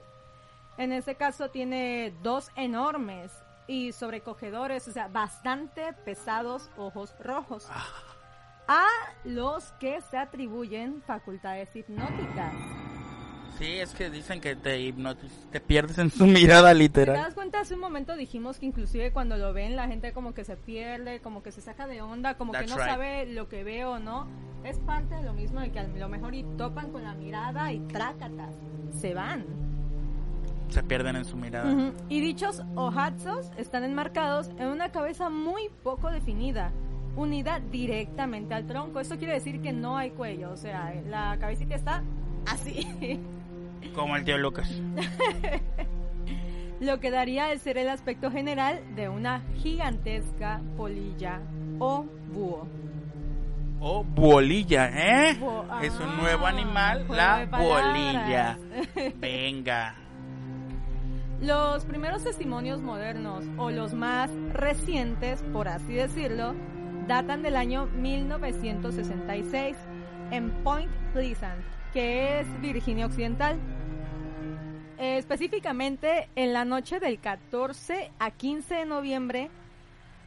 En 0.79 0.93
este 0.93 1.15
caso 1.15 1.51
tiene 1.51 2.13
dos 2.23 2.51
enormes 2.57 3.31
y 3.67 3.93
sobrecogedores, 3.93 4.89
o 4.89 4.93
sea, 4.93 5.09
bastante 5.09 5.93
pesados 6.05 6.71
ojos 6.77 7.15
rojos. 7.21 7.69
A 8.69 8.87
los 9.25 9.65
que 9.81 10.01
se 10.11 10.17
atribuyen 10.17 11.03
facultades 11.07 11.75
hipnóticas. 11.77 12.53
Sí, 13.59 13.67
es 13.79 13.93
que 13.93 14.09
dicen 14.09 14.41
que 14.41 14.57
te 14.57 14.81
hipnotiz- 14.81 15.51
te 15.51 15.61
pierdes 15.61 15.99
en 15.99 16.11
su 16.11 16.27
mirada 16.27 16.71
¿Te 16.71 16.75
literal. 16.77 17.17
das 17.17 17.35
cuenta? 17.35 17.61
Hace 17.61 17.75
un 17.75 17.81
momento 17.81 18.17
dijimos 18.17 18.59
que 18.59 18.67
inclusive 18.67 19.13
cuando 19.13 19.37
lo 19.37 19.53
ven 19.53 19.77
la 19.77 19.89
gente 19.89 20.13
como 20.13 20.33
que 20.33 20.45
se 20.45 20.57
pierde, 20.57 21.21
como 21.21 21.43
que 21.43 21.53
se 21.53 21.61
saca 21.61 21.87
de 21.87 22.01
onda, 22.03 22.37
como 22.39 22.53
que 22.53 22.59
That's 22.61 22.71
no 22.71 22.77
right. 22.79 22.87
sabe 22.89 23.27
lo 23.27 23.49
que 23.49 23.63
ve 23.63 23.85
o 23.85 23.99
no. 23.99 24.27
Es 24.65 24.79
parte 24.79 25.15
de 25.17 25.23
lo 25.23 25.33
mismo 25.35 25.61
de 25.61 25.71
que 25.71 25.81
a 25.81 25.85
lo 25.85 26.09
mejor 26.09 26.35
y 26.35 26.45
topan 26.57 26.91
con 26.93 27.03
la 27.05 27.15
mirada 27.15 27.73
y 27.73 27.81
trácatas, 27.81 28.55
se 28.93 29.15
van. 29.15 29.45
Se 30.69 30.83
pierden 30.83 31.17
en 31.17 31.25
su 31.25 31.37
mirada. 31.37 31.93
Y 32.09 32.21
dichos 32.21 32.63
ojazos 32.77 33.51
están 33.59 33.85
enmarcados 33.85 34.51
en 34.59 34.69
una 34.69 34.91
cabeza 34.91 35.29
muy 35.29 35.69
poco 35.83 36.11
definida, 36.11 36.73
unida 37.15 37.61
directamente 37.61 38.55
al 38.55 38.67
tronco. 38.67 39.01
Esto 39.01 39.19
quiere 39.19 39.35
decir 39.35 39.61
que 39.61 39.73
no 39.73 39.99
hay 39.99 40.11
cuello, 40.11 40.51
o 40.51 40.57
sea, 40.57 40.95
la 41.09 41.37
cabecita 41.39 41.75
está 41.75 42.03
así. 42.47 42.87
Como 43.95 44.17
el 44.17 44.25
tío 44.25 44.39
Lucas. 44.39 44.71
Lo 46.81 47.01
que 47.01 47.11
daría 47.11 47.53
el 47.53 47.61
ser 47.61 47.79
el 47.79 47.89
aspecto 47.89 48.31
general 48.31 48.81
de 48.97 49.09
una 49.09 49.43
gigantesca 49.59 50.61
polilla 50.77 51.41
o 51.79 52.05
búho. 52.33 52.67
O 53.85 54.05
bolilla, 54.05 54.89
¿eh? 54.95 55.37
Bo- 55.41 55.67
es 55.83 55.93
un 55.95 56.11
ah, 56.11 56.17
nuevo 56.21 56.47
animal, 56.47 57.05
la 57.09 57.47
bolilla. 57.47 58.57
Venga. 59.17 59.97
Los 61.41 61.85
primeros 61.87 62.23
testimonios 62.23 62.81
modernos, 62.81 63.45
o 63.59 63.73
los 63.73 63.93
más 63.93 64.31
recientes, 64.53 65.43
por 65.53 65.67
así 65.67 65.95
decirlo, 65.95 66.55
datan 67.09 67.43
del 67.43 67.57
año 67.57 67.87
1966 67.87 69.77
en 70.31 70.51
Point 70.63 70.93
Pleasant, 71.13 71.61
que 71.93 72.39
es 72.39 72.61
Virginia 72.61 73.07
Occidental. 73.07 73.59
Específicamente, 74.97 76.29
en 76.37 76.53
la 76.53 76.65
noche 76.65 77.01
del 77.01 77.19
14 77.19 78.13
a 78.21 78.31
15 78.31 78.75
de 78.77 78.85
noviembre, 78.87 79.51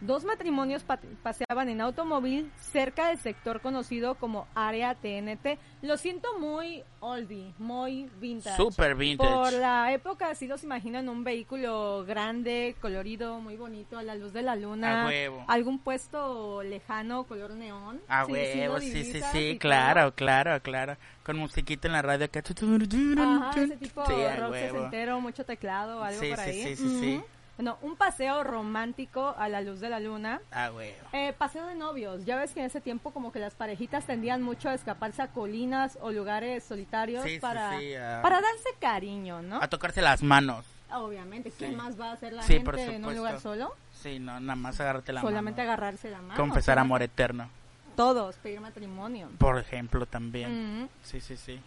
dos 0.05 0.23
matrimonios 0.25 0.83
pa- 0.83 0.99
paseaban 1.23 1.69
en 1.69 1.81
automóvil 1.81 2.51
cerca 2.59 3.07
del 3.09 3.17
sector 3.17 3.61
conocido 3.61 4.15
como 4.15 4.47
Área 4.55 4.95
TNT. 4.95 5.57
Lo 5.81 5.97
siento 5.97 6.37
muy 6.39 6.83
oldie, 6.99 7.53
muy 7.59 8.09
vintage. 8.19 8.57
Super 8.57 8.95
vintage. 8.95 9.31
Por 9.31 9.53
la 9.53 9.91
época 9.93 10.33
sí 10.35 10.47
los 10.47 10.63
imagino 10.63 10.97
en 10.99 11.09
un 11.09 11.23
vehículo 11.23 12.03
grande, 12.07 12.75
colorido, 12.81 13.39
muy 13.39 13.55
bonito, 13.57 13.97
a 13.97 14.03
la 14.03 14.15
luz 14.15 14.33
de 14.33 14.41
la 14.41 14.55
luna. 14.55 15.03
A 15.03 15.07
huevo. 15.07 15.45
Algún 15.47 15.79
puesto 15.79 16.63
lejano, 16.63 17.23
color 17.25 17.51
neón. 17.51 18.01
A 18.07 18.25
Sí, 18.25 18.31
sí 18.33 18.59
huevo, 18.59 18.79
sí, 18.79 19.03
sí, 19.03 19.21
sí, 19.31 19.57
claro, 19.59 20.13
claro, 20.15 20.61
claro. 20.61 20.97
Con 21.23 21.37
musiquita 21.37 21.87
en 21.87 21.93
la 21.93 22.01
radio 22.01 22.29
que... 22.29 22.39
Ajá, 22.39 23.51
ese 23.61 23.77
tipo 23.77 24.05
Sí, 24.05 24.13
rock 24.37 24.53
sesentero, 24.55 25.19
mucho 25.21 25.43
teclado, 25.45 26.03
algo 26.03 26.19
Sí, 26.21 26.29
por 26.29 26.39
sí, 26.39 26.49
ahí. 26.49 26.63
sí, 26.63 26.75
sí, 26.75 26.99
sí. 26.99 27.15
Ujú. 27.17 27.25
Bueno, 27.57 27.77
un 27.81 27.95
paseo 27.95 28.43
romántico 28.43 29.33
a 29.37 29.47
la 29.47 29.61
luz 29.61 29.79
de 29.79 29.89
la 29.89 30.01
luna. 30.01 30.41
A 30.51 30.71
huevo. 30.71 30.97
Eh, 31.13 31.33
paseo 31.37 31.65
de 31.67 31.75
novios. 31.75 32.25
Ya 32.25 32.35
ves 32.35 32.51
que 32.53 32.59
en 32.59 32.65
ese 32.65 32.81
tiempo 32.81 33.11
como 33.11 33.31
que 33.31 33.39
las 33.39 33.53
parejitas 33.55 34.05
tendían 34.05 34.41
mucho 34.41 34.67
a 34.69 34.73
escaparse 34.73 35.21
a 35.21 35.27
colinas 35.29 35.97
o 36.01 36.11
lugares 36.11 36.63
solitarios 36.65 37.23
Sí, 37.23 37.35
sí, 37.35 37.39
para, 37.39 37.79
sí, 37.79 37.95
ah. 37.95 38.19
para 38.21 38.41
darse 38.41 38.69
cariño, 38.79 39.41
¿no? 39.41 39.61
A 39.61 39.69
tocarse 39.69 40.01
las 40.01 40.21
manos. 40.21 40.65
Obviamente, 40.91 41.49
¿quién 41.57 41.71
Sí. 41.71 41.75
más 41.77 41.99
va 41.99 42.09
a 42.09 42.13
hacer 42.13 42.33
la 42.33 42.43
Sí, 42.43 42.53
gente 42.55 42.95
en 42.95 43.05
un 43.05 43.15
lugar 43.15 43.39
solo? 43.39 43.73
Sí, 43.93 44.19
no, 44.19 44.39
nada 44.39 44.55
más 44.55 44.79
agarrarte 44.81 45.13
la 45.13 45.21
Solamente 45.21 45.61
mano. 45.61 45.71
agarrarse 45.71 46.09
la 46.11 46.21
mano. 46.21 46.35
Confesar 46.35 46.75
sea, 46.75 46.81
amor 46.81 47.01
eterno. 47.03 47.49
Todos, 47.95 48.35
pedir 48.35 48.59
matrimonio. 48.59 49.29
Por 49.37 49.57
ejemplo, 49.57 50.05
también. 50.05 50.81
Ujú. 50.81 50.89
Sí, 51.03 51.21
sí, 51.21 51.37
sí. 51.37 51.61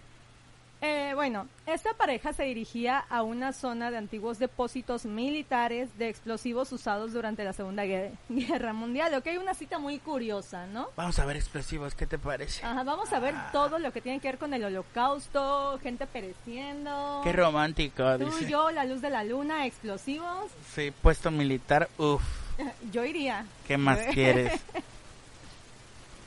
Eh, 0.81 1.11
bueno, 1.17 1.49
esta 1.67 1.93
pareja 1.95 2.33
se 2.33 2.45
dirigía 2.45 2.99
a 3.11 3.23
una 3.23 3.53
zona 3.53 3.91
de 3.91 3.97
antiguos 3.97 4.39
depósitos 4.39 5.07
militares 5.07 5.89
de 5.99 6.09
explosivos 6.09 6.71
usados 6.71 7.13
durante 7.13 7.43
la 7.43 7.53
Segunda 7.53 7.83
Guerra, 8.29 8.73
Mundial. 8.73 9.13
Ok, 9.15 9.27
una 9.41 9.55
cita 9.55 9.81
muy 9.81 9.99
curiosa, 9.99 10.67
¿no? 10.69 10.89
Vamos 10.95 11.19
a 11.19 11.25
ver 11.25 11.37
explosivos, 11.37 11.97
¿qué 11.97 12.07
te 12.07 12.17
parece? 12.17 12.65
Ajá, 12.65 12.85
vamos 12.85 13.13
a 13.13 13.19
ver 13.19 13.35
Ah. 13.37 13.49
todo 13.53 13.81
lo 13.81 13.93
que 13.93 14.01
tiene 14.01 14.21
que 14.21 14.29
ver 14.29 14.39
con 14.39 14.55
el 14.55 14.65
holocausto, 14.65 15.81
gente 15.83 16.07
pereciendo. 16.07 17.23
Qué 17.25 17.33
romántico, 17.33 18.17
Tú, 18.17 18.27
dice. 18.27 18.49
yo, 18.49 18.71
la 18.71 18.85
luz 18.85 19.01
de 19.01 19.11
la 19.11 19.25
luna, 19.25 19.67
explosivos. 19.67 20.45
Sí, 20.75 20.93
puesto 21.03 21.33
militar, 21.33 21.89
uff, 21.99 22.23
Yo 22.93 23.05
iría. 23.05 23.45
¿qué 23.67 23.77
más 23.77 23.99
quieres? 24.13 24.53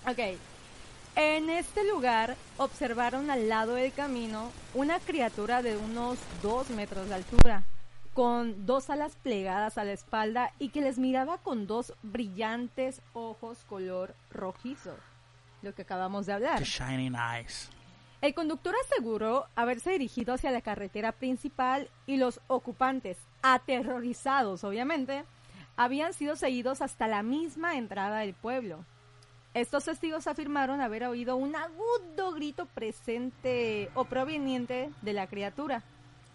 Ok. 0.07 0.17
En 1.15 1.49
este 1.49 1.83
lugar 1.87 2.37
observaron 2.57 3.29
al 3.29 3.49
lado 3.49 3.75
del 3.75 3.91
camino 3.91 4.51
una 4.73 4.99
criatura 4.99 5.61
de 5.61 5.75
unos 5.75 6.17
dos 6.41 6.69
metros 6.69 7.09
de 7.09 7.15
altura, 7.15 7.63
con 8.13 8.65
dos 8.65 8.89
alas 8.89 9.17
plegadas 9.21 9.77
a 9.77 9.83
la 9.83 9.91
espalda 9.91 10.53
y 10.57 10.69
que 10.69 10.81
les 10.81 10.97
miraba 10.97 11.37
con 11.37 11.67
dos 11.67 11.93
brillantes 12.01 13.01
ojos 13.13 13.59
color 13.67 14.15
rojizo, 14.29 14.95
lo 15.61 15.75
que 15.75 15.81
acabamos 15.81 16.27
de 16.27 16.33
hablar. 16.33 16.59
The 16.59 16.65
Shining 16.65 17.15
Eyes. 17.15 17.69
El 18.21 18.33
conductor 18.33 18.75
aseguró 18.85 19.47
haberse 19.55 19.91
dirigido 19.91 20.35
hacia 20.35 20.51
la 20.51 20.61
carretera 20.61 21.11
principal 21.11 21.89
y 22.05 22.17
los 22.17 22.39
ocupantes, 22.47 23.17
aterrorizados 23.41 24.63
obviamente, 24.63 25.25
habían 25.75 26.13
sido 26.13 26.35
seguidos 26.35 26.81
hasta 26.81 27.07
la 27.07 27.23
misma 27.23 27.77
entrada 27.77 28.19
del 28.19 28.33
pueblo. 28.33 28.85
Estos 29.53 29.83
testigos 29.83 30.27
afirmaron 30.27 30.79
haber 30.79 31.03
oído 31.03 31.35
un 31.35 31.55
agudo 31.55 32.31
grito 32.33 32.65
presente 32.67 33.89
o 33.95 34.05
proveniente 34.05 34.89
de 35.01 35.13
la 35.13 35.27
criatura. 35.27 35.83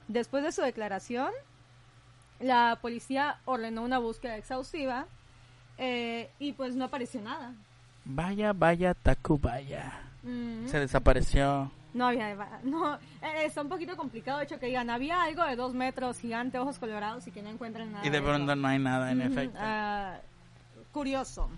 Después 0.07 0.45
de 0.45 0.53
su 0.53 0.61
declaración, 0.61 1.31
la 2.41 2.79
policía 2.83 3.41
ordenó 3.47 3.83
una 3.83 3.99
búsqueda 3.99 4.37
exhaustiva 4.37 5.07
eh, 5.79 6.31
y 6.39 6.53
pues 6.53 6.77
no 6.77 6.85
apareció 6.85 7.23
nada. 7.23 7.55
Vaya, 8.05 8.53
vaya, 8.53 8.93
Tacubaya. 8.95 9.99
Mm. 10.23 10.67
Se 10.67 10.79
desapareció. 10.79 11.71
No 11.95 12.09
había, 12.09 12.61
no, 12.63 12.97
eh, 12.97 13.45
está 13.47 13.63
un 13.63 13.71
poquito 13.71 13.97
complicado, 13.97 14.39
de 14.39 14.45
hecho, 14.45 14.59
que 14.59 14.67
digan, 14.67 14.91
había 14.91 15.23
algo 15.23 15.43
de 15.45 15.57
dos 15.57 15.73
metros, 15.73 16.19
gigante, 16.19 16.59
ojos 16.59 16.79
colorados 16.79 17.27
y 17.27 17.31
que 17.31 17.41
no 17.41 17.49
encuentran 17.49 17.91
nada. 17.91 18.07
Y 18.07 18.11
de 18.11 18.21
pronto 18.21 18.55
no 18.55 18.69
hay 18.69 18.79
nada, 18.79 19.11
en 19.11 19.23
efecto. 19.23 19.59
ah, 19.59 20.19
curioso. 20.93 21.49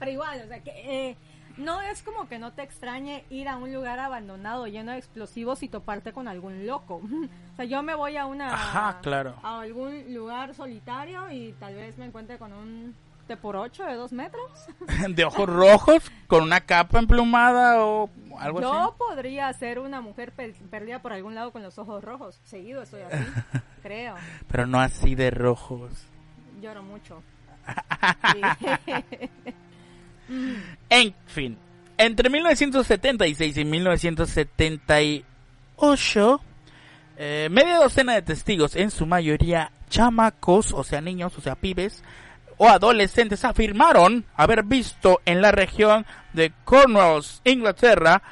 Pero 0.00 0.10
igual, 0.10 0.40
o 0.44 0.48
sea, 0.48 0.58
que 0.60 0.70
eh, 1.10 1.16
no 1.56 1.80
es 1.82 2.02
como 2.02 2.26
que 2.28 2.38
no 2.40 2.52
te 2.52 2.62
extrañe 2.62 3.24
ir 3.30 3.48
a 3.48 3.56
un 3.58 3.72
lugar 3.72 3.98
abandonado 4.00 4.66
lleno 4.66 4.90
de 4.92 4.98
explosivos 4.98 5.62
y 5.62 5.68
toparte 5.68 6.12
con 6.12 6.26
algún 6.26 6.66
loco. 6.66 6.96
o 7.52 7.56
sea, 7.56 7.64
yo 7.66 7.82
me 7.84 7.94
voy 7.94 8.16
a 8.16 8.26
una. 8.26 8.52
Ajá, 8.52 8.98
claro. 9.02 9.36
A 9.44 9.60
algún 9.60 10.12
lugar 10.12 10.54
solitario 10.54 11.30
y 11.30 11.52
tal 11.60 11.74
vez 11.76 11.96
me 11.98 12.06
encuentre 12.06 12.38
con 12.38 12.52
un 12.52 12.96
T 13.28 13.36
por 13.36 13.54
8 13.56 13.84
de 13.84 13.94
dos 13.94 14.10
metros. 14.12 14.50
de 15.14 15.24
ojos 15.24 15.48
rojos, 15.48 16.10
con 16.26 16.42
una 16.42 16.60
capa 16.62 16.98
emplumada 16.98 17.84
o 17.84 18.10
algo 18.38 18.60
Yo 18.62 18.72
así. 18.72 18.92
podría 18.98 19.52
ser 19.52 19.78
una 19.78 20.00
mujer 20.00 20.32
per- 20.32 20.54
perdida 20.70 21.00
por 21.02 21.12
algún 21.12 21.34
lado 21.34 21.52
con 21.52 21.62
los 21.62 21.78
ojos 21.78 22.02
rojos. 22.02 22.40
Seguido 22.44 22.82
estoy 22.82 23.02
así, 23.02 23.24
creo. 23.82 24.14
Pero 24.48 24.66
no 24.66 24.80
así 24.80 25.14
de 25.14 25.30
rojos. 25.30 26.06
Lloro 26.60 26.82
mucho. 26.82 27.22
Sí. 28.32 28.40
En 30.88 31.14
fin, 31.26 31.58
entre 31.98 32.30
1976 32.30 33.56
y 33.56 33.64
1978, 33.64 36.40
eh, 37.16 37.48
media 37.50 37.78
docena 37.78 38.14
de 38.14 38.22
testigos, 38.22 38.76
en 38.76 38.90
su 38.90 39.06
mayoría 39.06 39.72
chamacos, 39.90 40.72
o 40.72 40.84
sea, 40.84 41.00
niños, 41.00 41.36
o 41.36 41.40
sea, 41.40 41.56
pibes, 41.56 42.04
o 42.56 42.68
adolescentes, 42.68 43.44
afirmaron 43.44 44.24
haber 44.34 44.64
visto 44.64 45.20
en 45.24 45.42
la 45.42 45.52
región 45.52 46.06
de 46.32 46.52
Cornwalls, 46.64 47.42
Inglaterra, 47.44 48.22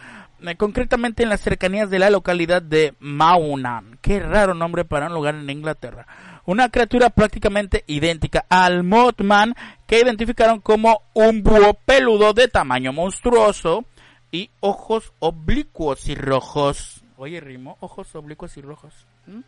eh, 0.41 0.57
concretamente 0.57 1.25
en 1.25 1.29
las 1.29 1.41
cercanías 1.41 1.91
de 1.91 1.99
la 1.99 2.11
localidad 2.11 2.63
de 2.63 2.95
Maunan. 3.01 3.99
Qué 4.01 4.21
raro 4.21 4.55
nombre 4.55 4.85
para 4.85 5.09
un 5.09 5.15
lugar 5.15 5.35
en 5.35 5.51
Inglaterra. 5.51 6.07
Una 6.49 6.71
criatura 6.71 7.11
prácticamente 7.11 7.85
idéntica 7.89 8.47
al 8.49 8.83
Mothman 8.83 9.55
que 9.87 10.01
identificaron 10.01 10.63
como 10.63 11.03
un 11.13 11.43
búho 11.43 11.75
peludo 11.75 12.33
de 12.33 12.49
tamaño 12.49 12.91
monstruoso 12.91 13.85
y 14.33 14.49
ojos 14.61 15.13
oblicuos 15.19 16.09
y 16.09 16.15
rojos. 16.15 17.05
Oye, 17.19 17.39
rimo, 17.43 17.77
ojos 17.81 18.15
oblicuos 18.15 18.57
y 18.57 18.63
rojos. 18.63 18.95
¿Mm? 19.27 19.41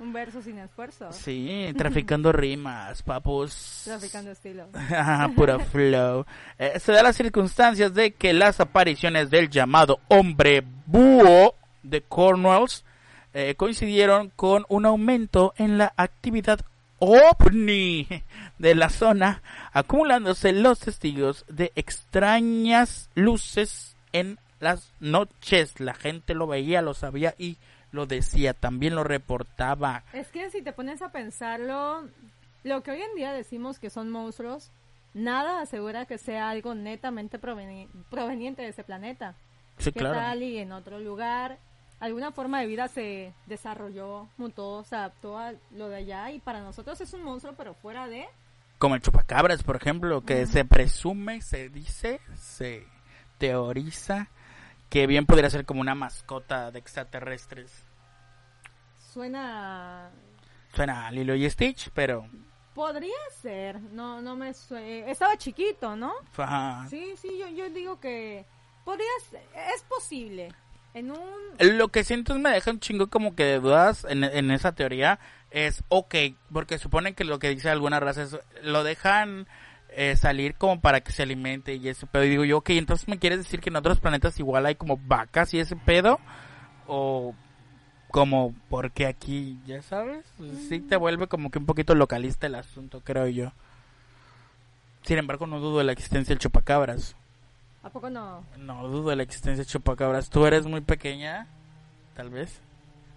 Un 0.00 0.12
verso 0.12 0.42
sin 0.42 0.58
esfuerzo. 0.58 1.12
Sí, 1.12 1.72
traficando 1.78 2.32
rimas, 2.32 3.04
papus. 3.04 3.82
Traficando 3.84 4.32
estilo. 4.32 4.66
Puro 5.36 5.60
flow. 5.60 6.26
Eh, 6.58 6.80
se 6.80 6.90
da 6.90 7.04
las 7.04 7.14
circunstancias 7.14 7.94
de 7.94 8.14
que 8.14 8.32
las 8.32 8.58
apariciones 8.58 9.30
del 9.30 9.50
llamado 9.50 10.00
hombre 10.08 10.64
búho 10.86 11.54
de 11.84 12.02
Cornwalls 12.02 12.84
eh, 13.34 13.54
coincidieron 13.56 14.30
con 14.36 14.64
un 14.68 14.86
aumento 14.86 15.54
en 15.56 15.78
la 15.78 15.92
actividad 15.96 16.60
ovni 16.98 18.06
de 18.58 18.74
la 18.74 18.90
zona, 18.90 19.42
acumulándose 19.72 20.52
los 20.52 20.80
testigos 20.80 21.44
de 21.48 21.72
extrañas 21.74 23.08
luces 23.14 23.96
en 24.12 24.38
las 24.60 24.92
noches. 25.00 25.80
La 25.80 25.94
gente 25.94 26.34
lo 26.34 26.46
veía, 26.46 26.82
lo 26.82 26.94
sabía 26.94 27.34
y 27.38 27.56
lo 27.92 28.06
decía, 28.06 28.52
también 28.54 28.94
lo 28.94 29.04
reportaba. 29.04 30.04
Es 30.12 30.28
que 30.28 30.50
si 30.50 30.62
te 30.62 30.72
pones 30.72 31.02
a 31.02 31.10
pensarlo, 31.10 32.08
lo 32.64 32.82
que 32.82 32.90
hoy 32.90 33.02
en 33.02 33.14
día 33.16 33.32
decimos 33.32 33.78
que 33.78 33.90
son 33.90 34.10
monstruos, 34.10 34.70
nada 35.14 35.60
asegura 35.62 36.04
que 36.06 36.18
sea 36.18 36.50
algo 36.50 36.74
netamente 36.74 37.40
proveni- 37.40 37.88
proveniente 38.10 38.62
de 38.62 38.68
ese 38.68 38.84
planeta. 38.84 39.34
Sí, 39.78 39.92
¿Qué 39.92 40.00
claro. 40.00 40.16
tal 40.16 40.42
y 40.42 40.58
en 40.58 40.72
otro 40.72 40.98
lugar? 41.00 41.58
Alguna 42.00 42.32
forma 42.32 42.60
de 42.60 42.66
vida 42.66 42.88
se 42.88 43.34
desarrolló, 43.46 44.28
mutó, 44.38 44.82
se 44.84 44.96
adaptó 44.96 45.38
a 45.38 45.52
lo 45.72 45.88
de 45.90 45.96
allá 45.96 46.30
y 46.30 46.40
para 46.40 46.60
nosotros 46.60 46.98
es 47.00 47.12
un 47.12 47.22
monstruo, 47.22 47.54
pero 47.56 47.74
fuera 47.74 48.08
de... 48.08 48.26
como 48.78 48.94
el 48.94 49.02
chupacabras, 49.02 49.62
por 49.62 49.76
ejemplo, 49.76 50.22
que 50.22 50.46
se 50.46 50.64
presume, 50.64 51.42
se 51.42 51.68
dice, 51.68 52.20
se 52.34 52.86
teoriza 53.36 54.28
que 54.88 55.06
bien 55.06 55.26
podría 55.26 55.50
ser 55.50 55.66
como 55.66 55.82
una 55.82 55.94
mascota 55.94 56.70
de 56.70 56.78
extraterrestres. 56.78 57.84
Suena... 59.12 60.10
Suena 60.74 61.06
a 61.06 61.10
Lilo 61.10 61.34
y 61.34 61.50
Stitch, 61.50 61.90
pero 61.92 62.26
Podría 62.74 63.12
ser, 63.42 63.80
no, 63.80 64.22
no 64.22 64.36
me 64.36 64.50
Estaba 64.50 65.36
chiquito, 65.36 65.96
¿no? 65.96 66.14
ajá. 66.36 66.86
Sí, 66.88 67.14
sí, 67.16 67.36
yo, 67.38 67.48
yo 67.48 67.68
digo 67.68 68.00
que 68.00 68.46
podría 68.84 69.06
ser, 69.28 69.42
es 69.74 69.82
posible. 69.82 70.48
En 70.94 71.10
un... 71.12 71.18
lo 71.58 71.88
que 71.88 72.04
siento 72.04 72.34
es 72.34 72.40
me 72.40 72.50
deja 72.50 72.70
un 72.70 72.80
chingo 72.80 73.08
como 73.08 73.34
que 73.34 73.44
de 73.44 73.60
dudas 73.60 74.06
en, 74.08 74.24
en 74.24 74.50
esa 74.50 74.72
teoría 74.72 75.20
es 75.50 75.84
ok, 75.88 76.14
porque 76.52 76.78
suponen 76.78 77.14
que 77.14 77.24
lo 77.24 77.38
que 77.38 77.50
dice 77.50 77.70
alguna 77.70 78.00
raza 78.00 78.22
es 78.22 78.38
lo 78.62 78.84
dejan 78.84 79.46
eh, 79.90 80.16
salir 80.16 80.54
como 80.54 80.80
para 80.80 81.00
que 81.00 81.12
se 81.12 81.22
alimente 81.22 81.74
y 81.74 81.88
ese 81.88 82.06
pedo. 82.06 82.24
Y 82.24 82.30
digo 82.30 82.44
yo, 82.44 82.58
ok, 82.58 82.70
entonces 82.70 83.08
me 83.08 83.18
quieres 83.18 83.38
decir 83.38 83.60
que 83.60 83.70
en 83.70 83.76
otros 83.76 84.00
planetas 84.00 84.38
igual 84.38 84.66
hay 84.66 84.76
como 84.76 84.96
vacas 84.96 85.52
y 85.54 85.58
ese 85.58 85.76
pedo 85.76 86.20
o 86.86 87.34
como 88.10 88.54
porque 88.68 89.06
aquí, 89.06 89.58
ya 89.66 89.82
sabes, 89.82 90.24
sí 90.68 90.80
te 90.80 90.96
vuelve 90.96 91.28
como 91.28 91.50
que 91.50 91.58
un 91.58 91.66
poquito 91.66 91.94
localista 91.94 92.46
el 92.46 92.56
asunto, 92.56 93.02
creo 93.02 93.28
yo. 93.28 93.52
Sin 95.02 95.18
embargo, 95.18 95.46
no 95.46 95.60
dudo 95.60 95.78
de 95.78 95.84
la 95.84 95.92
existencia 95.92 96.32
del 96.32 96.40
chupacabras. 96.40 97.16
¿A 97.82 97.88
poco 97.90 98.10
no? 98.10 98.44
No 98.58 98.88
dudo 98.88 99.10
de 99.10 99.16
la 99.16 99.22
existencia 99.22 99.64
del 99.64 99.66
chupacabras. 99.66 100.28
Tú 100.30 100.44
eres 100.46 100.66
muy 100.66 100.80
pequeña, 100.82 101.46
tal 102.14 102.28
vez, 102.30 102.60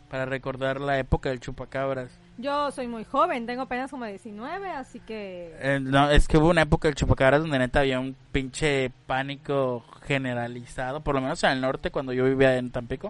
para 0.10 0.26
recordar 0.26 0.80
la 0.80 0.98
época 1.00 1.30
del 1.30 1.40
chupacabras. 1.42 2.10
Yo 2.38 2.72
soy 2.72 2.88
muy 2.88 3.04
joven, 3.04 3.46
tengo 3.46 3.64
apenas 3.64 3.92
como 3.92 4.06
19, 4.06 4.70
así 4.72 5.00
que... 5.02 5.56
Eh, 5.60 5.80
no, 5.82 6.10
es 6.10 6.28
que 6.28 6.38
hubo 6.38 6.50
una 6.50 6.62
época 6.64 6.88
del 6.88 6.96
chupacabras 6.96 7.42
donde 7.42 7.60
neta 7.60 7.82
había 7.82 8.00
un 8.00 8.16
pinche 8.32 8.92
pánico 9.06 9.84
generalizado, 10.08 11.02
por 11.02 11.14
lo 11.14 11.22
menos 11.22 11.44
en 11.44 11.52
el 11.52 11.62
norte 11.62 11.92
cuando 11.92 12.12
yo 12.14 12.24
vivía 12.26 12.58
en 12.58 12.72
Tampico. 12.72 13.08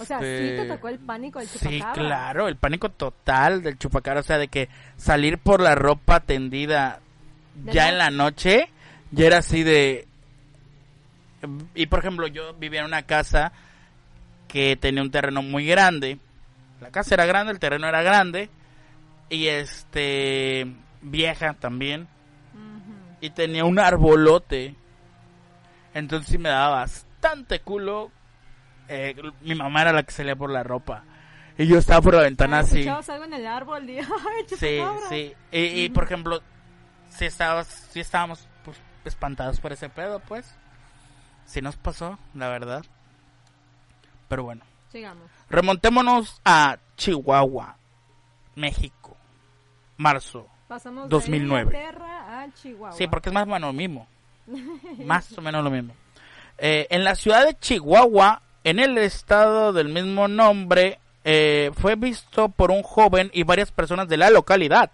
O 0.00 0.04
sea, 0.04 0.20
sí 0.20 0.24
Este, 0.26 0.56
te 0.62 0.68
tocó 0.68 0.88
el 0.88 0.98
pánico 1.00 1.38
del 1.40 1.48
Sí, 1.48 1.58
chupacabra. 1.78 1.92
claro, 1.94 2.48
el 2.48 2.56
pánico 2.56 2.90
total 2.90 3.62
del 3.62 3.78
chupacabra, 3.78 4.20
o 4.20 4.24
sea, 4.24 4.38
de 4.38 4.48
que 4.48 4.68
salir 4.96 5.38
por 5.38 5.60
la 5.60 5.74
ropa 5.74 6.20
tendida 6.20 7.00
De 7.54 7.72
ya 7.72 7.88
en 7.88 7.98
la 7.98 8.10
noche, 8.10 8.68
ya 9.10 9.26
era 9.26 9.38
así 9.38 9.62
de... 9.64 10.06
Y 11.74 11.86
por 11.86 12.00
ejemplo, 12.00 12.26
yo 12.26 12.54
vivía 12.54 12.80
en 12.80 12.86
una 12.86 13.02
casa 13.02 13.52
que 14.48 14.76
tenía 14.76 15.02
un 15.02 15.10
terreno 15.10 15.42
muy 15.42 15.66
grande. 15.66 16.18
La 16.80 16.90
casa 16.90 17.14
era 17.14 17.26
grande, 17.26 17.52
el 17.52 17.58
terreno 17.58 17.86
era 17.88 18.02
grande. 18.02 18.50
Y 19.30 19.46
este... 19.48 20.66
vieja 21.02 21.54
también. 21.54 22.08
Y 23.20 23.30
tenía 23.30 23.64
un 23.64 23.78
arbolote. 23.78 24.74
Entonces 25.94 26.28
sí 26.30 26.38
me 26.38 26.48
daba 26.50 26.76
bastante 26.76 27.60
culo. 27.60 28.10
Eh, 28.88 29.14
mi 29.40 29.54
mamá 29.54 29.82
era 29.82 29.92
la 29.92 30.02
que 30.02 30.12
salía 30.12 30.36
por 30.36 30.50
la 30.50 30.62
ropa. 30.62 31.04
Y 31.56 31.66
yo 31.66 31.78
estaba 31.78 32.00
por 32.02 32.14
la 32.14 32.22
ventana 32.22 32.58
Ah, 32.58 32.60
así. 32.60 32.86
algo 32.86 33.24
en 33.24 33.32
el 33.34 33.46
árbol. 33.46 33.86
Ay, 33.88 34.44
Sí, 34.48 34.80
sí. 35.08 35.34
Y, 35.52 35.84
y, 35.84 35.88
por 35.88 36.04
ejemplo, 36.04 36.42
si 37.10 37.24
estabas, 37.26 37.66
si 37.92 38.00
estábamos 38.00 38.46
pues, 38.64 38.76
espantados 39.04 39.60
por 39.60 39.72
ese 39.72 39.88
pedo, 39.88 40.20
pues. 40.20 40.54
Sí 41.46 41.60
nos 41.60 41.76
pasó, 41.76 42.18
la 42.34 42.48
verdad. 42.48 42.84
Pero 44.28 44.44
bueno. 44.44 44.62
Sigamos. 44.90 45.28
Remontémonos 45.50 46.40
a 46.44 46.78
Chihuahua, 46.96 47.76
México. 48.54 49.16
Marzo. 49.96 50.46
Pasamos 50.68 51.08
2009. 51.08 51.70
de 51.70 51.78
Inglaterra 51.78 52.42
a 52.42 52.54
Chihuahua. 52.54 52.96
Sí, 52.96 53.06
porque 53.06 53.28
es 53.28 53.34
más 53.34 53.44
o 53.44 53.46
menos 53.46 53.68
lo 53.68 53.72
mismo. 53.72 54.06
Más 55.04 55.36
o 55.38 55.40
menos 55.40 55.64
lo 55.64 55.70
mismo. 55.70 55.94
Eh, 56.58 56.86
en 56.90 57.02
la 57.02 57.14
ciudad 57.14 57.46
de 57.46 57.58
Chihuahua, 57.58 58.42
en 58.62 58.78
el 58.78 58.98
estado 58.98 59.72
del 59.72 59.88
mismo 59.88 60.28
nombre, 60.28 60.98
eh, 61.24 61.70
fue 61.74 61.96
visto 61.96 62.50
por 62.50 62.70
un 62.70 62.82
joven 62.82 63.30
y 63.32 63.42
varias 63.42 63.72
personas 63.72 64.08
de 64.08 64.18
la 64.18 64.30
localidad. 64.30 64.90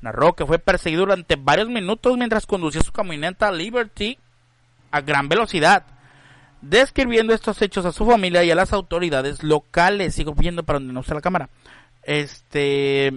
Narró 0.00 0.34
que 0.34 0.46
fue 0.46 0.58
perseguido 0.58 1.02
durante 1.02 1.36
varios 1.36 1.68
minutos 1.68 2.16
mientras 2.16 2.46
conducía 2.46 2.82
su 2.82 2.92
camioneta 2.92 3.50
Liberty 3.50 4.18
a 4.94 5.00
gran 5.00 5.28
velocidad. 5.28 5.84
Describiendo 6.60 7.34
estos 7.34 7.60
hechos 7.60 7.84
a 7.84 7.92
su 7.92 8.06
familia 8.06 8.44
y 8.44 8.50
a 8.50 8.54
las 8.54 8.72
autoridades 8.72 9.42
locales. 9.42 10.14
Sigo 10.14 10.34
viendo 10.34 10.62
para 10.62 10.78
donde 10.78 10.94
no 10.94 11.00
está 11.00 11.14
la 11.14 11.20
cámara. 11.20 11.48
Este 12.04 13.12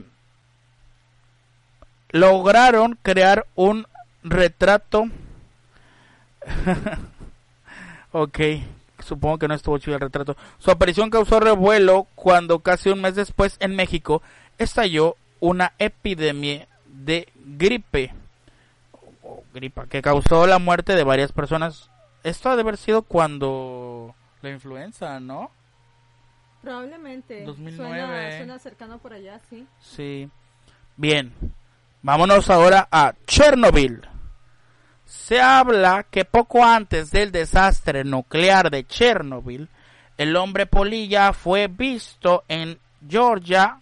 lograron 2.10 2.98
crear 3.04 3.46
un 3.54 3.86
retrato. 4.24 5.06
ok, 8.12 8.40
supongo 9.00 9.38
que 9.38 9.48
no 9.48 9.54
estuvo 9.54 9.78
chido 9.78 9.96
el 9.96 10.02
retrato. 10.02 10.36
Su 10.58 10.72
aparición 10.72 11.12
causó 11.12 11.40
revuelo 11.40 12.08
cuando 12.16 12.60
casi 12.60 12.90
un 12.90 13.02
mes 13.02 13.13
después 13.13 13.58
en 13.60 13.76
México 13.76 14.24
estalló 14.58 15.16
una 15.40 15.74
epidemia 15.78 16.68
de 16.88 17.28
gripe. 17.36 18.13
Gripa, 19.58 19.88
que 19.88 20.02
causó 20.02 20.48
la 20.48 20.60
muerte 20.60 20.96
de 20.96 21.04
varias 21.04 21.32
personas. 21.32 21.89
Esto 22.24 22.50
ha 22.50 22.56
de 22.56 22.62
haber 22.62 22.78
sido 22.78 23.02
cuando 23.02 24.15
la 24.41 24.50
influenza, 24.50 25.20
¿no? 25.20 25.52
Probablemente. 26.62 27.43
2009. 27.43 27.98
Suena, 27.98 28.38
suena 28.38 28.60
cercano 28.60 28.98
por 29.00 29.13
allá, 29.13 29.39
sí. 29.50 29.67
Sí. 29.80 30.30
Bien. 30.96 31.34
Vámonos 32.02 32.50
ahora 32.50 32.88
a 32.91 33.13
Chernobyl. 33.26 34.02
Se 35.06 35.41
habla 35.41 36.06
que 36.10 36.26
poco 36.26 36.63
antes 36.63 37.12
del 37.12 37.32
desastre 37.32 38.04
nuclear 38.04 38.70
de 38.70 38.86
Chernobyl, 38.86 39.70
el 40.17 40.36
hombre 40.36 40.65
polilla 40.65 41.32
fue 41.34 41.67
visto 41.67 42.43
en 42.48 42.80
Georgia 43.08 43.80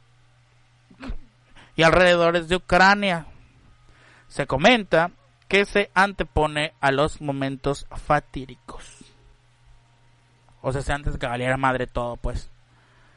y 1.75 1.83
alrededores 1.83 2.47
de 2.47 2.57
Ucrania. 2.57 3.25
Se 4.27 4.45
comenta 4.45 5.11
que 5.47 5.65
se 5.65 5.89
antepone 5.93 6.73
a 6.81 6.91
los 6.91 7.21
momentos 7.21 7.87
fatídicos. 7.91 9.03
O 10.61 10.71
sea, 10.71 10.81
se 10.81 10.93
antes 10.93 11.17
que 11.17 11.27
valiera 11.27 11.57
madre 11.57 11.85
todo, 11.87 12.17
pues. 12.17 12.49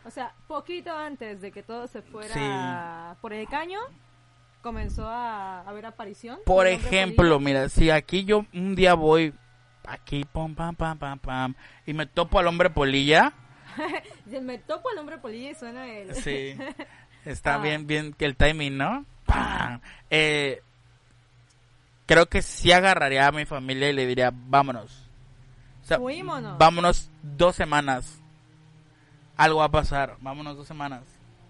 O 0.04 0.10
sea, 0.10 0.34
poquito 0.46 0.94
antes 0.96 1.40
de 1.40 1.50
que 1.50 1.62
todo 1.62 1.86
se 1.86 2.02
fuera 2.02 3.16
por 3.20 3.32
el 3.32 3.46
caño, 3.48 3.78
comenzó 4.62 5.06
a 5.06 5.60
haber 5.60 5.86
aparición. 5.86 6.38
Por 6.44 6.66
ejemplo, 6.66 7.38
mira, 7.40 7.68
si 7.68 7.90
aquí 7.90 8.24
yo 8.24 8.44
un 8.54 8.74
día 8.74 8.94
voy 8.94 9.34
aquí, 9.86 10.24
pam, 10.24 10.54
pam, 10.54 10.74
pam, 10.74 10.98
pam, 10.98 11.18
pam, 11.18 11.54
y 11.86 11.94
me 11.94 12.06
topo 12.06 12.38
al 12.38 12.46
hombre 12.46 12.70
polilla, 12.70 13.32
me 14.42 14.58
topo 14.58 14.90
el 14.90 14.98
hombre 14.98 15.18
polilla 15.18 15.50
y 15.50 15.54
suena 15.54 15.86
el... 15.88 16.14
sí, 16.14 16.54
está 17.24 17.54
Ah. 17.54 17.58
bien, 17.58 17.86
bien 17.86 18.12
que 18.12 18.24
el 18.26 18.36
timing, 18.36 18.76
¿no? 18.76 19.06
Pam. 19.26 19.80
Eh, 20.10 20.62
creo 22.08 22.26
que 22.26 22.40
sí 22.40 22.72
agarraría 22.72 23.26
a 23.26 23.32
mi 23.32 23.44
familia 23.44 23.90
y 23.90 23.92
le 23.92 24.06
diría, 24.06 24.32
vámonos. 24.34 25.04
O 25.82 25.86
sea, 25.86 25.98
vámonos 26.58 27.10
dos 27.22 27.54
semanas. 27.54 28.18
Algo 29.36 29.60
va 29.60 29.66
a 29.66 29.70
pasar, 29.70 30.16
vámonos 30.20 30.56
dos 30.56 30.66
semanas. 30.66 31.02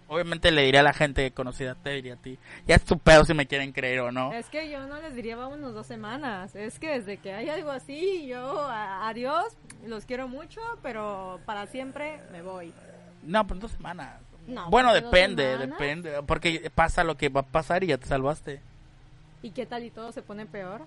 Obviamente 0.08 0.50
le 0.50 0.62
diría 0.62 0.80
a 0.80 0.84
la 0.84 0.92
gente 0.92 1.30
conocida, 1.30 1.74
te 1.76 1.90
diría 1.90 2.14
a 2.14 2.16
ti. 2.16 2.38
Ya 2.66 2.74
es 2.74 2.84
tu 2.84 2.98
pedo 2.98 3.24
si 3.24 3.34
me 3.34 3.46
quieren 3.46 3.72
creer 3.72 4.00
o 4.00 4.10
no. 4.10 4.32
Es 4.32 4.46
que 4.46 4.68
yo 4.68 4.86
no 4.86 5.00
les 5.00 5.14
diría 5.14 5.36
vámonos 5.36 5.74
dos 5.74 5.86
semanas. 5.86 6.54
Es 6.56 6.78
que 6.78 6.90
desde 6.90 7.18
que 7.18 7.32
hay 7.34 7.48
algo 7.50 7.70
así, 7.70 8.26
yo 8.26 8.68
adiós, 8.68 9.56
los 9.86 10.06
quiero 10.06 10.26
mucho, 10.26 10.60
pero 10.82 11.40
para 11.46 11.66
siempre 11.66 12.20
me 12.32 12.42
voy. 12.42 12.72
No, 13.22 13.46
pues 13.46 13.60
dos 13.60 13.72
semanas. 13.72 14.20
No, 14.46 14.68
bueno, 14.70 14.88
¿por 14.88 14.96
qué 14.98 15.02
dos 15.02 15.12
depende, 15.12 15.52
semanas? 15.52 15.78
depende. 15.78 16.22
Porque 16.26 16.72
pasa 16.74 17.04
lo 17.04 17.16
que 17.16 17.28
va 17.28 17.40
a 17.40 17.46
pasar 17.46 17.84
y 17.84 17.88
ya 17.88 17.98
te 17.98 18.06
salvaste. 18.06 18.60
¿Y 19.42 19.50
qué 19.50 19.66
tal 19.66 19.84
y 19.84 19.90
todo 19.90 20.12
se 20.12 20.22
pone 20.22 20.46
peor? 20.46 20.82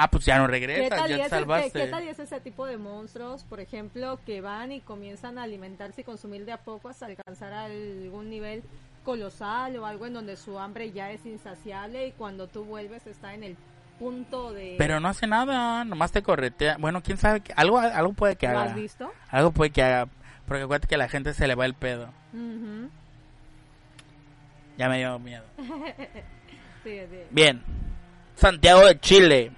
Ah, 0.00 0.08
pues 0.08 0.24
ya 0.24 0.38
no 0.38 0.46
¿Qué 0.46 0.52
regresas, 0.52 1.08
ya 1.08 1.24
te 1.24 1.28
salvaste. 1.28 1.72
¿Qué 1.72 1.86
tal 1.88 2.04
y 2.04 2.08
es 2.08 2.18
ese 2.20 2.40
tipo 2.40 2.66
de 2.66 2.76
monstruos, 2.76 3.42
por 3.42 3.58
ejemplo, 3.58 4.20
que 4.24 4.40
van 4.40 4.70
y 4.70 4.80
comienzan 4.80 5.38
a 5.38 5.42
alimentarse 5.42 6.02
y 6.02 6.04
consumir 6.04 6.44
de 6.44 6.52
a 6.52 6.58
poco 6.58 6.88
hasta 6.88 7.06
alcanzar 7.06 7.52
algún 7.52 8.30
nivel 8.30 8.62
colosal 9.04 9.76
o 9.76 9.86
algo 9.86 10.06
en 10.06 10.12
donde 10.12 10.36
su 10.36 10.56
hambre 10.58 10.92
ya 10.92 11.10
es 11.10 11.26
insaciable 11.26 12.06
y 12.06 12.12
cuando 12.12 12.46
tú 12.46 12.64
vuelves 12.64 13.08
está 13.08 13.34
en 13.34 13.42
el 13.42 13.56
punto 13.98 14.52
de... 14.52 14.76
Pero 14.78 15.00
no 15.00 15.08
hace 15.08 15.26
nada, 15.26 15.84
nomás 15.84 16.12
te 16.12 16.22
corretea. 16.22 16.76
Bueno, 16.78 17.02
quién 17.02 17.18
sabe, 17.18 17.40
que 17.40 17.52
algo, 17.56 17.78
algo 17.80 18.12
puede 18.12 18.36
que 18.36 18.46
¿Lo 18.46 18.52
haga. 18.60 18.70
has 18.70 18.76
visto? 18.76 19.12
Algo 19.30 19.50
puede 19.50 19.70
que 19.72 19.82
haga. 19.82 20.08
Porque 20.46 20.62
acuérdate 20.62 20.86
que 20.86 20.94
a 20.94 20.98
la 20.98 21.08
gente 21.08 21.34
se 21.34 21.48
le 21.48 21.56
va 21.56 21.66
el 21.66 21.74
pedo. 21.74 22.10
Ujú. 22.32 22.88
Ya 24.76 24.88
me 24.88 24.98
dio 24.98 25.18
miedo. 25.18 25.44
Bien. 27.30 27.62
Santiago 28.36 28.86
de 28.86 28.98
Chile. 29.00 29.52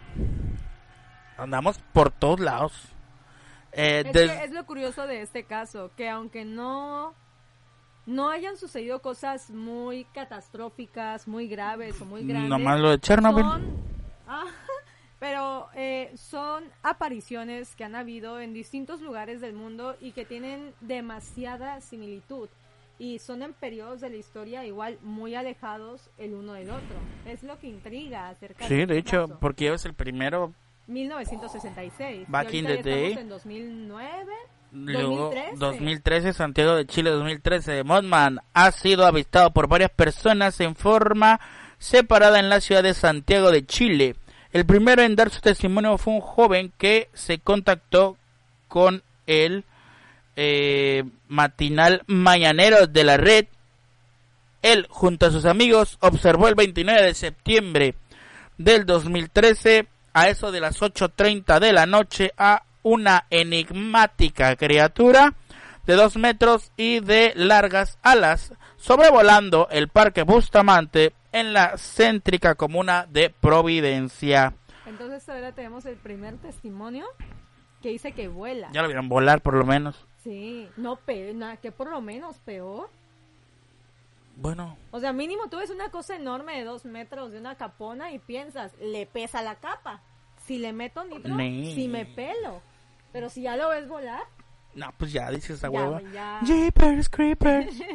Andamos 1.37 1.79
por 1.93 2.11
todos 2.11 2.40
lados. 2.40 2.73
Eh, 3.73 4.03
Es, 4.07 4.12
des- 4.12 4.31
que 4.31 4.45
es 4.45 4.51
lo 4.51 4.66
curioso 4.66 5.07
de 5.07 5.23
este 5.23 5.45
caso, 5.45 5.90
que 5.97 6.09
aunque 6.09 6.45
no 6.45 7.14
no 8.07 8.31
hayan 8.31 8.57
sucedido 8.57 9.01
cosas 9.01 9.51
muy 9.51 10.05
catastróficas, 10.07 11.29
muy 11.29 11.47
graves 11.47 12.01
o 12.01 12.05
muy 12.05 12.27
grandes, 12.27 12.51
Nomás 12.51 12.81
lo 12.81 12.90
de 12.90 12.99
Chernobyl. 12.99 13.45
son- 13.45 13.90
Ah, 14.33 14.45
pero 15.19 15.69
eh, 15.75 16.12
son 16.16 16.64
apariciones 16.83 17.75
que 17.77 17.85
han 17.85 17.95
habido 17.95 18.40
en 18.40 18.53
distintos 18.53 19.01
lugares 19.01 19.40
del 19.40 19.53
mundo 19.55 19.97
y 20.01 20.12
que 20.12 20.25
tienen 20.25 20.73
demasiada 20.81 21.81
similitud 21.81 22.49
y 23.00 23.18
son 23.18 23.42
en 23.42 23.54
periodos 23.54 24.02
de 24.02 24.10
la 24.10 24.16
historia 24.16 24.64
igual 24.66 24.98
muy 25.02 25.34
alejados 25.34 26.10
el 26.18 26.34
uno 26.34 26.52
del 26.52 26.68
otro. 26.70 26.96
Es 27.26 27.42
lo 27.42 27.58
que 27.58 27.66
intriga 27.66 28.28
acerca 28.28 28.68
Sí, 28.68 28.74
de 28.74 28.86
de 28.86 28.98
este 28.98 28.98
hecho, 28.98 29.26
caso. 29.26 29.38
porque 29.40 29.72
es 29.72 29.84
el 29.86 29.94
primero 29.94 30.52
1966. 30.86 32.26
Back 32.28 32.52
y 32.52 32.58
in 32.58 32.66
the 32.66 32.82
day. 32.82 33.12
en 33.14 33.28
2009. 33.28 34.32
Luego, 34.72 35.30
2013. 35.30 35.56
2013, 35.56 36.32
Santiago 36.32 36.74
de 36.76 36.86
Chile 36.86 37.10
2013. 37.10 37.84
Mothman 37.84 38.38
ha 38.52 38.70
sido 38.70 39.06
avistado 39.06 39.50
por 39.52 39.66
varias 39.66 39.90
personas 39.90 40.60
en 40.60 40.76
forma 40.76 41.40
separada 41.78 42.38
en 42.38 42.48
la 42.50 42.60
ciudad 42.60 42.82
de 42.82 42.94
Santiago 42.94 43.50
de 43.50 43.64
Chile. 43.66 44.14
El 44.52 44.66
primero 44.66 45.02
en 45.02 45.16
dar 45.16 45.30
su 45.30 45.40
testimonio 45.40 45.96
fue 45.96 46.12
un 46.14 46.20
joven 46.20 46.72
que 46.76 47.08
se 47.14 47.38
contactó 47.38 48.16
con 48.68 49.02
el 49.26 49.64
eh, 50.42 51.05
matinal 51.29 52.03
mañanero 52.07 52.87
de 52.87 53.05
la 53.05 53.18
red. 53.18 53.44
Él, 54.62 54.87
junto 54.88 55.26
a 55.26 55.31
sus 55.31 55.44
amigos, 55.44 55.98
observó 56.00 56.48
el 56.48 56.55
29 56.55 57.03
de 57.03 57.12
septiembre 57.12 57.94
del 58.57 58.87
2013 58.87 59.87
a 60.14 60.29
eso 60.31 60.50
de 60.50 60.61
las 60.61 60.81
8.30 60.81 61.61
de 61.61 61.74
la 61.74 61.85
noche 61.85 62.33
a 62.38 62.62
una 62.83 63.26
enigmática 63.29 64.57
criatura 64.57 65.35
de 65.87 65.94
dos 65.94 66.16
metros 66.16 66.72
y 66.74 67.00
de 67.00 67.35
largas 67.37 67.98
alas 68.00 68.55
sobrevolando 68.79 69.68
el 69.70 69.88
parque 69.88 70.22
Bustamante 70.22 71.12
en 71.33 71.53
la 71.53 71.76
céntrica 71.76 72.55
comuna 72.55 73.07
de 73.11 73.29
Providencia. 73.29 74.55
Entonces 74.87 75.29
ahora 75.29 75.53
tenemos 75.53 75.85
el 75.85 75.96
primer 75.96 76.38
testimonio 76.38 77.05
que 77.83 77.88
dice 77.90 78.12
que 78.12 78.29
vuela. 78.29 78.69
Ya 78.73 78.83
lo 78.83 78.88
vieron 78.88 79.09
volar 79.09 79.40
por 79.43 79.55
lo 79.55 79.64
menos. 79.64 80.07
Sí, 80.23 80.69
no 80.77 80.97
pena, 80.97 81.57
que 81.57 81.73
por 81.73 81.90
lo 81.90 82.01
menos 82.01 82.38
peor. 82.38 82.90
Bueno, 84.37 84.77
O 84.90 85.01
sea, 85.01 85.12
mínimo 85.12 85.49
tú 85.49 85.59
ves 85.59 85.71
una 85.71 85.90
cosa 85.90 86.16
enorme 86.16 86.57
de 86.59 86.64
dos 86.64 86.85
metros 86.87 87.33
de 87.33 87.38
una 87.38 87.57
capona 87.57 88.12
y 88.12 88.19
piensas, 88.19 88.73
le 88.81 89.07
pesa 89.07 89.43
la 89.43 89.57
capa. 89.57 90.01
Si 90.47 90.59
le 90.59 90.73
meto 90.73 91.05
nitro, 91.05 91.35
Ni. 91.35 91.75
si 91.75 91.88
me 91.88 92.07
pelo. 92.07 92.62
Pero 93.12 93.29
si 93.29 93.43
ya 93.43 93.57
lo 93.57 93.69
ves 93.69 93.87
volar, 93.88 94.23
no, 94.75 94.93
pues 94.97 95.12
ya 95.12 95.29
dice 95.31 95.55
esa 95.55 95.69
hueva. 95.69 96.01
ya. 96.12 96.40
Jeepers 96.45 97.09
Creepers. 97.09 97.77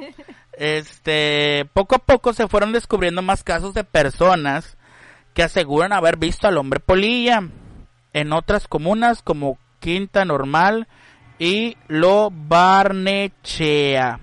Este, 0.57 1.65
poco 1.73 1.95
a 1.95 1.99
poco 1.99 2.31
se 2.31 2.47
fueron 2.47 2.71
descubriendo 2.71 3.21
más 3.21 3.43
casos 3.43 3.73
de 3.73 3.83
personas 3.83 4.77
que 5.33 5.43
aseguran 5.43 5.91
haber 5.91 6.15
visto 6.15 6.47
al 6.47 6.57
hombre 6.57 6.79
polilla 6.79 7.41
en 8.13 8.31
otras 8.31 8.65
comunas 8.69 9.21
como 9.21 9.57
Quinta 9.85 10.25
Normal 10.25 10.87
y 11.37 11.77
Lo 11.87 12.31
Barnechea. 12.31 14.19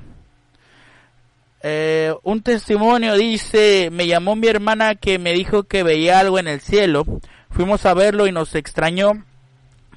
Eh, 1.62 2.12
un 2.24 2.42
testimonio 2.42 3.14
dice, 3.14 3.88
me 3.92 4.08
llamó 4.08 4.34
mi 4.34 4.48
hermana 4.48 4.96
que 4.96 5.20
me 5.20 5.32
dijo 5.32 5.62
que 5.62 5.84
veía 5.84 6.18
algo 6.18 6.40
en 6.40 6.48
el 6.48 6.60
cielo. 6.60 7.04
Fuimos 7.48 7.86
a 7.86 7.94
verlo 7.94 8.26
y 8.26 8.32
nos 8.32 8.56
extrañó 8.56 9.24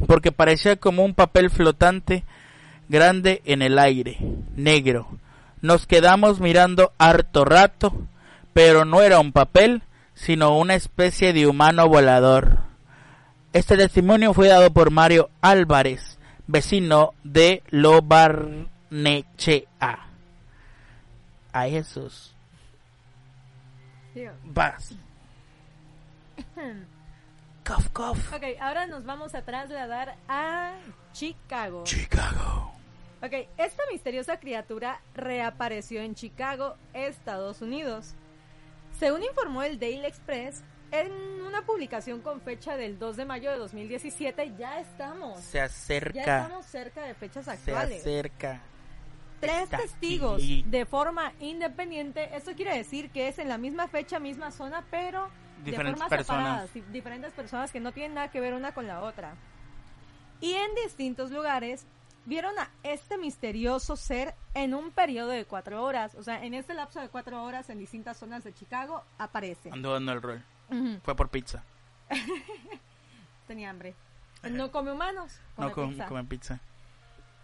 porque 0.06 0.32
parecía 0.32 0.76
como 0.76 1.04
un 1.04 1.16
papel 1.16 1.50
flotante 1.50 2.26
grande 2.88 3.42
en 3.46 3.64
el 3.64 3.80
aire, 3.80 4.20
negro. 4.56 5.18
Nos 5.62 5.88
quedamos 5.88 6.40
mirando 6.40 6.92
harto 7.00 7.44
rato, 7.44 8.06
pero 8.54 8.86
no 8.86 9.02
era 9.02 9.20
un 9.20 9.32
papel, 9.32 9.82
sino 10.14 10.60
una 10.60 10.76
especie 10.76 11.34
de 11.34 11.48
humano 11.48 11.90
volador. 11.90 12.75
Este 13.56 13.78
testimonio 13.78 14.34
fue 14.34 14.50
dado 14.50 14.70
por 14.74 14.92
Mario 14.92 15.30
Álvarez, 15.40 16.20
vecino 16.46 17.14
de 17.24 17.64
Lobarnechea. 17.70 18.68
A 21.54 21.64
Jesús. 21.64 22.36
Vas. 24.44 24.94
Cough, 27.66 27.88
cough. 27.94 28.34
Ok, 28.34 28.44
ahora 28.60 28.88
nos 28.88 29.06
vamos 29.06 29.34
a 29.36 29.44
trasladar 29.44 30.18
a 30.28 30.74
Chicago. 31.14 31.86
Chicago. 31.86 32.74
Ok, 33.24 33.48
esta 33.56 33.84
misteriosa 33.90 34.38
criatura 34.38 35.00
reapareció 35.14 36.02
en 36.02 36.14
Chicago, 36.14 36.76
Estados 36.94 37.62
Unidos. 37.62 38.16
Según 39.00 39.24
informó 39.24 39.64
el 39.64 39.80
Daily 39.80 40.08
Express, 40.08 40.62
en 41.02 41.12
una 41.46 41.62
publicación 41.66 42.22
con 42.22 42.42
fecha 42.42 42.76
del 42.78 42.98
2 43.00 43.18
de 43.18 43.26
mayo 43.26 43.52
de 43.52 43.58
2017, 43.58 44.56
ya 44.58 44.80
estamos. 44.80 45.40
Se 45.42 45.58
Ya 45.58 45.66
acerca. 45.66 46.20
estamos 46.20 46.66
cerca 46.66 47.02
de 47.04 47.14
fechas 47.14 47.46
Se 47.46 47.52
actuales. 47.52 48.02
acerca. 48.02 48.62
Tres 49.40 49.64
está 49.64 49.78
testigos 49.78 50.36
aquí. 50.36 50.64
de 50.68 50.86
forma 50.86 51.34
independiente. 51.40 52.36
Esto 52.36 52.54
quiere 52.56 52.76
decir 52.78 53.10
que 53.12 53.28
es 53.28 53.38
en 53.40 53.50
la 53.50 53.58
misma 53.58 53.88
fecha, 53.88 54.20
misma 54.20 54.52
zona, 54.52 54.84
pero 54.90 55.30
Diferentes 55.64 55.76
de 55.76 55.84
formas 55.92 56.10
personas. 56.10 56.70
separadas, 56.70 56.74
di- 56.74 56.82
diferentes 56.94 57.34
personas 57.34 57.72
que 57.72 57.80
no 57.80 57.92
tienen 57.92 58.16
nada 58.16 58.32
que 58.32 58.40
ver 58.40 58.54
una 58.54 58.74
con 58.74 58.88
la 58.88 59.02
otra. 59.02 59.36
Y 60.42 60.54
en 60.54 60.74
distintos 60.84 61.32
lugares 61.32 61.86
vieron 62.26 62.58
a 62.58 62.70
este 62.84 63.18
misterioso 63.18 63.96
ser 63.96 64.34
en 64.54 64.74
un 64.74 64.92
periodo 64.92 65.30
de 65.30 65.46
cuatro 65.46 65.84
horas. 65.84 66.16
O 66.16 66.24
sea, 66.24 66.44
en 66.44 66.54
este 66.54 66.74
lapso 66.74 67.00
de 67.00 67.10
cuatro 67.10 67.44
horas 67.44 67.70
en 67.70 67.78
distintas 67.78 68.18
zonas 68.18 68.44
de 68.44 68.54
Chicago 68.54 69.04
aparece. 69.18 69.70
Ando 69.72 69.94
dando 69.94 70.12
el 70.14 70.22
rol. 70.22 70.44
Fue 71.04 71.16
por 71.16 71.30
pizza. 71.30 71.64
Tenía 73.48 73.70
hambre. 73.70 73.94
No 74.44 74.72
come 74.72 74.92
humanos. 74.92 75.40
come 75.56 75.68
no 75.70 75.74
com- 75.76 75.90
pizza. 75.92 76.06
comen 76.08 76.28
pizza. 76.28 76.60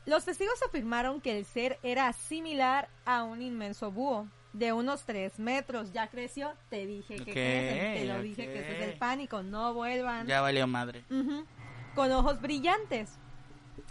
Los 0.06 0.26
testigos 0.26 0.62
afirmaron 0.68 1.22
que 1.22 1.38
el 1.38 1.46
ser 1.46 1.80
era 1.84 2.12
similar 2.14 2.90
a 3.06 3.24
un 3.24 3.42
inmenso 3.42 3.92
búho 3.92 4.28
de 4.54 4.74
unos 4.74 5.04
3 5.04 5.38
metros. 5.40 5.92
Ya 5.94 6.08
creció, 6.08 6.54
te 6.70 6.86
dije 6.88 7.16
que 7.18 7.32
crecen, 7.34 7.94
te 7.96 8.06
lo 8.06 8.22
dije 8.22 8.46
que 8.46 8.60
ese 8.60 8.78
es 8.80 8.88
el 8.94 8.98
pánico, 8.98 9.44
no 9.44 9.74
vuelvan. 9.74 10.26
Ya 10.28 10.42
valió 10.42 10.66
madre. 10.68 11.04
Con 11.96 12.12
ojos 12.12 12.42
brillantes. 12.42 13.18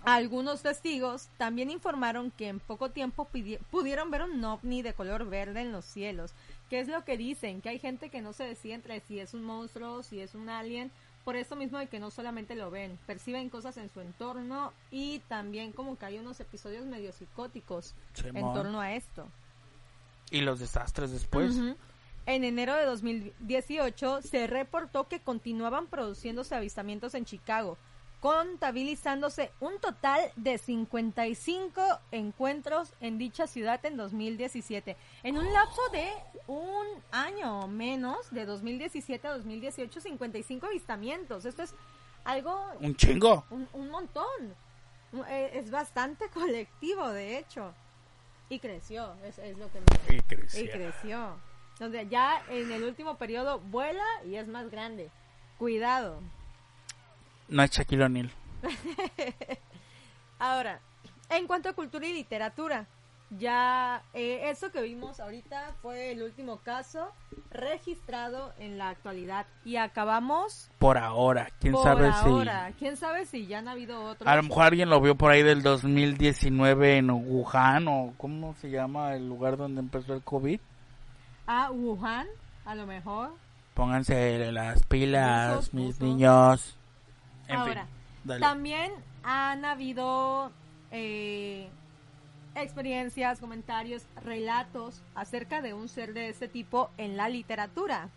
Algunos 0.05 0.62
testigos 0.62 1.29
también 1.37 1.71
informaron 1.71 2.31
que 2.31 2.49
en 2.49 2.59
poco 2.59 2.90
tiempo 2.90 3.29
pudieron 3.71 4.11
ver 4.11 4.23
un 4.23 4.43
ovni 4.45 4.83
de 4.83 4.95
color 4.95 5.29
verde 5.29 5.61
en 5.61 5.73
los 5.73 5.85
cielos. 5.85 6.33
¿Qué 6.70 6.78
es 6.78 6.88
lo 6.88 7.04
que 7.04 7.16
dicen? 7.16 7.61
Que 7.61 7.68
hay 7.68 7.80
gente 7.80 8.11
que 8.11 8.22
no 8.22 8.33
se 8.33 8.44
decide 8.44 8.74
entre 8.74 9.00
si 9.00 9.18
es 9.18 9.35
un 9.35 9.42
monstruo, 9.42 10.04
si 10.04 10.20
es 10.20 10.37
un 10.37 10.48
alien, 10.48 10.92
por 11.24 11.35
eso 11.35 11.56
mismo 11.56 11.78
de 11.78 11.88
que 11.88 11.98
no 11.98 12.11
solamente 12.12 12.54
lo 12.54 12.70
ven, 12.70 12.96
perciben 13.06 13.50
cosas 13.50 13.76
en 13.76 13.90
su 13.90 14.00
entorno 14.00 14.72
y 14.92 15.18
también 15.28 15.72
como 15.72 15.98
que 15.98 16.06
hay 16.06 16.18
unos 16.18 16.38
episodios 16.38 16.87
medio 16.87 17.12
psicóticos 17.12 17.94
en 18.22 18.40
torno 18.54 18.80
a 18.80 18.94
esto. 18.94 19.26
Y 20.30 20.42
los 20.42 20.61
desastres 20.61 21.11
después. 21.11 21.56
En 22.26 22.44
enero 22.44 22.76
de 22.76 22.85
2018 22.85 24.22
se 24.22 24.46
reportó 24.46 25.09
que 25.09 25.18
continuaban 25.18 25.88
produciéndose 25.88 26.54
avistamientos 26.54 27.14
en 27.14 27.24
Chicago, 27.24 27.78
contabilizándose 28.20 29.50
un 29.61 29.78
total 29.80 30.20
de 30.37 30.59
55 30.59 31.83
encuentros 32.12 32.92
en 33.00 33.18
dicha 33.18 33.46
ciudad 33.46 33.85
en 33.85 33.96
2017. 33.96 34.96
En 35.22 35.38
un 35.38 35.52
lapso 35.52 35.80
de 35.92 36.09
un 36.46 36.87
año 37.12 37.61
o 37.61 37.66
menos, 37.66 38.30
de 38.30 38.44
2017 38.44 39.26
a 39.26 39.33
2018, 39.37 40.00
55 40.00 40.66
avistamientos. 40.66 41.44
Esto 41.44 41.62
es 41.62 41.74
algo, 42.24 42.62
Un 42.80 42.94
chingo. 42.96 43.44
un, 43.50 43.66
un 43.72 43.90
montón. 43.90 44.54
Eh, 45.28 45.50
Es 45.54 45.70
bastante 45.70 46.28
colectivo, 46.28 47.09
de 47.11 47.38
hecho. 47.38 47.72
Y 48.48 48.59
creció, 48.59 49.14
es, 49.24 49.38
es 49.38 49.56
lo 49.59 49.70
que 49.70 49.80
me... 49.80 50.16
Y 50.16 50.20
creció. 50.20 50.64
Y 50.64 50.68
creció. 50.68 51.37
Donde 51.78 52.06
ya 52.09 52.42
en 52.48 52.70
el 52.72 52.85
último 52.85 53.16
periodo 53.16 53.61
vuela 53.61 54.04
y 54.26 54.35
es 54.35 54.46
más 54.46 54.70
grande. 54.70 55.09
Cuidado. 55.59 56.20
No 57.50 57.62
es 57.62 57.70
Shaquille 57.70 58.04
O'Neal. 58.04 58.30
Ahora, 60.38 60.80
en 61.28 61.46
cuanto 61.46 61.68
a 61.68 61.72
cultura 61.72 62.06
y 62.06 62.12
literatura, 62.12 62.86
ya 63.38 64.02
eh, 64.14 64.50
eso 64.50 64.72
que 64.72 64.82
vimos 64.82 65.20
ahorita 65.20 65.74
fue 65.82 66.12
el 66.12 66.22
último 66.22 66.58
caso 66.58 67.12
registrado 67.50 68.52
en 68.58 68.78
la 68.78 68.88
actualidad. 68.88 69.46
Y 69.64 69.76
acabamos 69.76 70.70
Por 70.78 70.98
ahora. 70.98 71.48
¿Quién 71.60 71.74
por 71.74 71.84
sabe 71.84 72.08
ahora. 72.08 72.72
¿Quién 72.78 72.96
sabe 72.96 73.26
si 73.26 73.46
ya 73.46 73.58
han 73.58 73.68
habido 73.68 74.00
otros? 74.00 74.26
si... 74.26 74.28
A 74.28 74.36
lo 74.36 74.42
mejor 74.44 74.64
alguien 74.64 74.88
lo 74.88 75.00
vio 75.00 75.14
por 75.14 75.30
ahí 75.30 75.42
del 75.42 75.62
2019 75.62 76.98
en 76.98 77.10
Wuhan 77.10 77.86
o... 77.88 78.14
¿Cómo 78.16 78.54
se 78.54 78.70
llama 78.70 79.14
el 79.14 79.28
lugar 79.28 79.56
donde 79.56 79.80
empezó 79.80 80.14
el 80.14 80.22
COVID? 80.22 80.60
A 81.46 81.70
Wuhan, 81.70 82.26
a 82.64 82.74
lo 82.74 82.86
mejor. 82.86 83.30
Pónganse 83.74 84.50
las 84.52 84.82
pilas, 84.84 85.72
mis 85.72 86.00
niños. 86.00 86.76
En 87.50 87.56
Ahora, 87.56 87.86
fin. 88.24 88.40
También 88.40 88.92
han 89.22 89.64
habido 89.64 90.50
eh, 90.90 91.68
experiencias, 92.54 93.40
comentarios, 93.40 94.02
relatos 94.24 95.02
acerca 95.14 95.62
de 95.62 95.74
un 95.74 95.88
ser 95.88 96.12
de 96.14 96.28
este 96.28 96.48
tipo 96.48 96.90
en 96.96 97.16
la 97.16 97.28
literatura. 97.28 98.08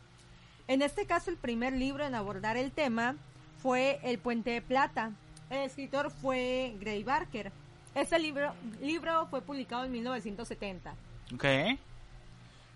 En 0.67 0.81
este 0.81 1.05
caso, 1.05 1.29
el 1.29 1.37
primer 1.37 1.73
libro 1.73 2.05
en 2.05 2.15
abordar 2.15 2.57
el 2.57 2.71
tema 2.71 3.15
fue 3.61 3.99
El 4.03 4.19
Puente 4.19 4.51
de 4.51 4.61
Plata. 4.61 5.11
El 5.49 5.59
escritor 5.59 6.09
fue 6.09 6.75
Gray 6.79 7.03
Barker. 7.03 7.51
Este 7.95 8.17
libro, 8.17 8.53
libro 8.81 9.27
fue 9.27 9.41
publicado 9.41 9.85
en 9.85 9.91
1970. 9.91 10.95
Ok. 11.33 11.45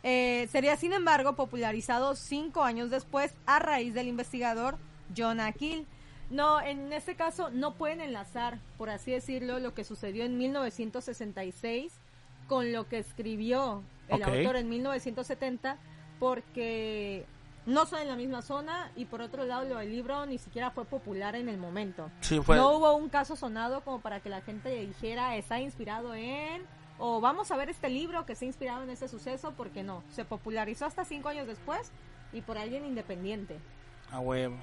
Eh, 0.03 0.47
sería, 0.51 0.77
sin 0.77 0.93
embargo, 0.93 1.33
popularizado 1.33 2.15
cinco 2.15 2.63
años 2.63 2.89
después 2.89 3.33
a 3.45 3.59
raíz 3.59 3.93
del 3.93 4.07
investigador 4.07 4.77
John 5.15 5.39
Akill. 5.39 5.87
No, 6.29 6.61
en 6.61 6.91
este 6.91 7.15
caso 7.15 7.49
no 7.49 7.75
pueden 7.75 8.01
enlazar, 8.01 8.59
por 8.77 8.89
así 8.89 9.11
decirlo, 9.11 9.59
lo 9.59 9.73
que 9.73 9.83
sucedió 9.83 10.25
en 10.25 10.37
1966 10.37 11.93
con 12.47 12.71
lo 12.71 12.87
que 12.87 12.99
escribió 12.99 13.83
el 14.07 14.23
autor 14.23 14.55
en 14.55 14.69
1970, 14.69 15.77
porque 16.19 17.25
no 17.65 17.85
son 17.85 17.99
en 17.99 18.07
la 18.07 18.15
misma 18.15 18.41
zona 18.41 18.91
y 18.95 19.05
por 19.05 19.21
otro 19.21 19.43
lado 19.43 19.65
lo 19.65 19.77
del 19.77 19.91
libro 19.91 20.25
ni 20.25 20.37
siquiera 20.37 20.71
fue 20.71 20.85
popular 20.85 21.35
en 21.35 21.49
el 21.49 21.57
momento. 21.57 22.09
Sí, 22.21 22.39
fue... 22.39 22.55
No 22.55 22.71
hubo 22.71 22.95
un 22.95 23.09
caso 23.09 23.35
sonado 23.35 23.81
como 23.81 23.99
para 23.99 24.21
que 24.21 24.29
la 24.29 24.41
gente 24.41 24.69
dijera 24.69 25.35
está 25.35 25.59
inspirado 25.59 26.15
en 26.15 26.63
o 26.99 27.21
vamos 27.21 27.51
a 27.51 27.57
ver 27.57 27.69
este 27.69 27.89
libro 27.89 28.25
que 28.25 28.35
se 28.35 28.45
ha 28.45 28.47
inspirado 28.47 28.83
en 28.83 28.89
ese 28.89 29.07
suceso 29.07 29.53
porque 29.55 29.83
no, 29.83 30.03
se 30.11 30.25
popularizó 30.25 30.85
hasta 30.85 31.05
cinco 31.05 31.29
años 31.29 31.45
después 31.45 31.91
y 32.33 32.41
por 32.41 32.57
alguien 32.57 32.85
independiente. 32.85 33.57
A 34.11 34.19
huevo. 34.19 34.57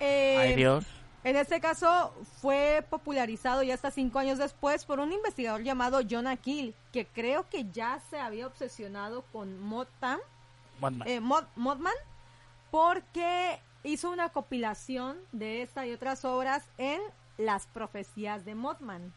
Eh, 0.00 0.36
Ay, 0.38 0.54
Dios. 0.56 0.84
En 1.22 1.36
este 1.36 1.60
caso 1.60 2.14
fue 2.40 2.82
popularizado 2.88 3.62
ya 3.62 3.74
hasta 3.74 3.90
cinco 3.90 4.18
años 4.18 4.38
después 4.38 4.86
por 4.86 5.00
un 5.00 5.12
investigador 5.12 5.62
llamado 5.62 6.00
John 6.10 6.26
Akill, 6.26 6.74
que 6.92 7.06
creo 7.06 7.46
que 7.50 7.66
ya 7.70 8.00
se 8.08 8.18
había 8.18 8.46
obsesionado 8.46 9.22
con 9.30 9.60
Mothman, 9.60 10.18
eh, 11.04 11.20
Mod- 11.20 11.46
Mothman, 11.56 11.92
porque 12.70 13.60
hizo 13.84 14.10
una 14.10 14.30
compilación 14.30 15.18
de 15.32 15.60
esta 15.62 15.86
y 15.86 15.92
otras 15.92 16.24
obras 16.24 16.64
en 16.78 17.00
Las 17.36 17.66
profecías 17.66 18.44
de 18.46 18.54
Mothman. 18.54 19.12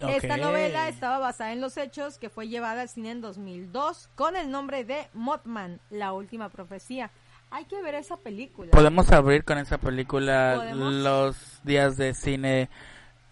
Esta 0.00 0.34
Ok. 0.34 0.40
novela 0.40 0.88
estaba 0.88 1.18
basada 1.18 1.52
en 1.52 1.60
los 1.62 1.76
hechos 1.78 2.18
que 2.18 2.28
fue 2.28 2.48
llevada 2.48 2.82
al 2.82 2.88
cine 2.90 3.10
en 3.12 3.22
2002 3.22 4.08
con 4.14 4.36
el 4.36 4.50
nombre 4.50 4.84
de 4.84 5.08
Mothman, 5.14 5.80
la 5.90 6.12
última 6.12 6.50
profecía. 6.50 7.10
Hay 7.50 7.64
que 7.64 7.80
ver 7.82 7.94
esa 7.94 8.16
película. 8.16 8.70
Podemos 8.70 9.10
abrir 9.12 9.44
con 9.44 9.58
esa 9.58 9.78
película 9.78 10.54
Podemos. 10.56 10.92
los 10.94 11.60
días 11.64 11.96
de 11.96 12.12
cine 12.14 12.68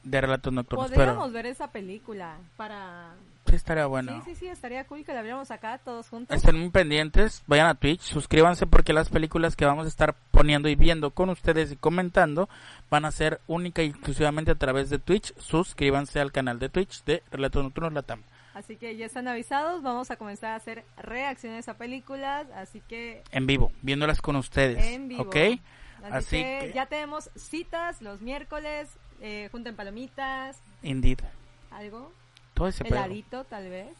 de 0.02 0.20
relatos 0.20 0.52
nocturnos. 0.52 0.90
Podríamos 0.90 1.24
Pero 1.24 1.32
ver 1.32 1.46
esa 1.46 1.72
película 1.72 2.36
para... 2.56 3.14
sí 3.46 3.56
estaría 3.56 3.86
bueno. 3.86 4.12
Sí, 4.24 4.30
sí, 4.30 4.34
sí, 4.40 4.46
estaría 4.48 4.84
cool 4.84 5.04
que 5.04 5.12
la 5.12 5.22
viéramos 5.22 5.50
acá 5.50 5.78
todos 5.78 6.08
juntos. 6.08 6.36
Estén 6.36 6.58
muy 6.58 6.70
pendientes, 6.70 7.42
vayan 7.46 7.66
a 7.66 7.74
Twitch, 7.74 8.02
suscríbanse 8.02 8.66
porque 8.66 8.92
las 8.92 9.08
películas 9.08 9.56
que 9.56 9.64
vamos 9.64 9.86
a 9.86 9.88
estar 9.88 10.14
poniendo 10.30 10.68
y 10.68 10.74
viendo 10.74 11.10
con 11.10 11.30
ustedes 11.30 11.72
y 11.72 11.76
comentando 11.76 12.48
van 12.90 13.06
a 13.06 13.10
ser 13.10 13.40
única 13.46 13.82
y 13.82 13.88
exclusivamente 13.88 14.50
a 14.50 14.56
través 14.56 14.90
de 14.90 14.98
Twitch. 14.98 15.34
Suscríbanse 15.38 16.20
al 16.20 16.32
canal 16.32 16.58
de 16.58 16.68
Twitch 16.68 17.02
de 17.04 17.22
Relatos 17.30 17.64
Nocturnos 17.64 17.94
Latam. 17.94 18.22
Así 18.54 18.76
que 18.76 18.96
ya 18.96 19.06
están 19.06 19.26
avisados, 19.28 19.82
vamos 19.82 20.10
a 20.12 20.16
comenzar 20.16 20.52
a 20.52 20.54
hacer 20.56 20.84
reacciones 20.96 21.68
a 21.68 21.76
películas, 21.76 22.46
así 22.54 22.80
que 22.88 23.22
En 23.32 23.46
vivo, 23.46 23.72
viéndolas 23.82 24.20
con 24.22 24.36
ustedes. 24.36 24.84
en 24.84 25.08
vivo. 25.08 25.22
¿Ok? 25.24 25.36
Así, 25.36 25.60
Así 26.02 26.36
que, 26.36 26.58
que- 26.66 26.72
ya 26.74 26.86
tenemos 26.86 27.30
citas 27.34 28.00
los 28.00 28.20
miércoles, 28.20 28.88
eh, 29.20 29.48
junten 29.50 29.74
palomitas, 29.74 30.60
Indeed. 30.82 31.20
algo, 31.70 32.12
Todo 32.54 32.68
ese 32.68 32.86
heladito 32.86 33.44
tal 33.44 33.68
vez. 33.68 33.96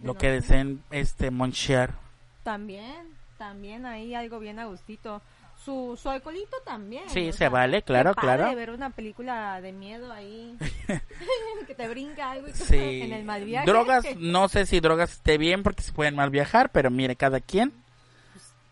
Lo 0.00 0.14
que 0.14 0.30
deseen 0.30 0.82
este 0.90 1.30
monchear. 1.30 1.94
También, 2.42 3.06
también 3.38 3.86
ahí 3.86 4.14
algo 4.14 4.38
bien 4.40 4.58
a 4.58 4.66
gustito. 4.66 5.22
Su, 5.64 5.98
su 6.00 6.10
alcoholito 6.10 6.56
también. 6.64 7.08
Sí, 7.08 7.26
se 7.32 7.38
sea, 7.38 7.48
vale, 7.48 7.82
claro, 7.82 8.14
claro. 8.14 8.54
ver 8.54 8.70
una 8.70 8.90
película 8.90 9.60
de 9.62 9.72
miedo 9.72 10.12
ahí. 10.12 10.56
que 11.66 11.74
te 11.74 11.88
brinca 11.88 12.30
algo 12.32 12.48
y 12.48 12.52
Sí. 12.52 13.00
en 13.02 13.12
el 13.12 13.24
mal 13.24 13.44
viaje. 13.44 13.66
Drogas, 13.66 14.04
no 14.18 14.48
sé 14.48 14.66
si 14.66 14.80
drogas 14.80 15.12
esté 15.12 15.38
bien 15.38 15.62
porque 15.62 15.82
se 15.82 15.92
pueden 15.92 16.16
mal 16.16 16.28
viajar, 16.30 16.70
pero 16.70 16.90
mire, 16.90 17.16
cada 17.16 17.40
quien, 17.40 17.72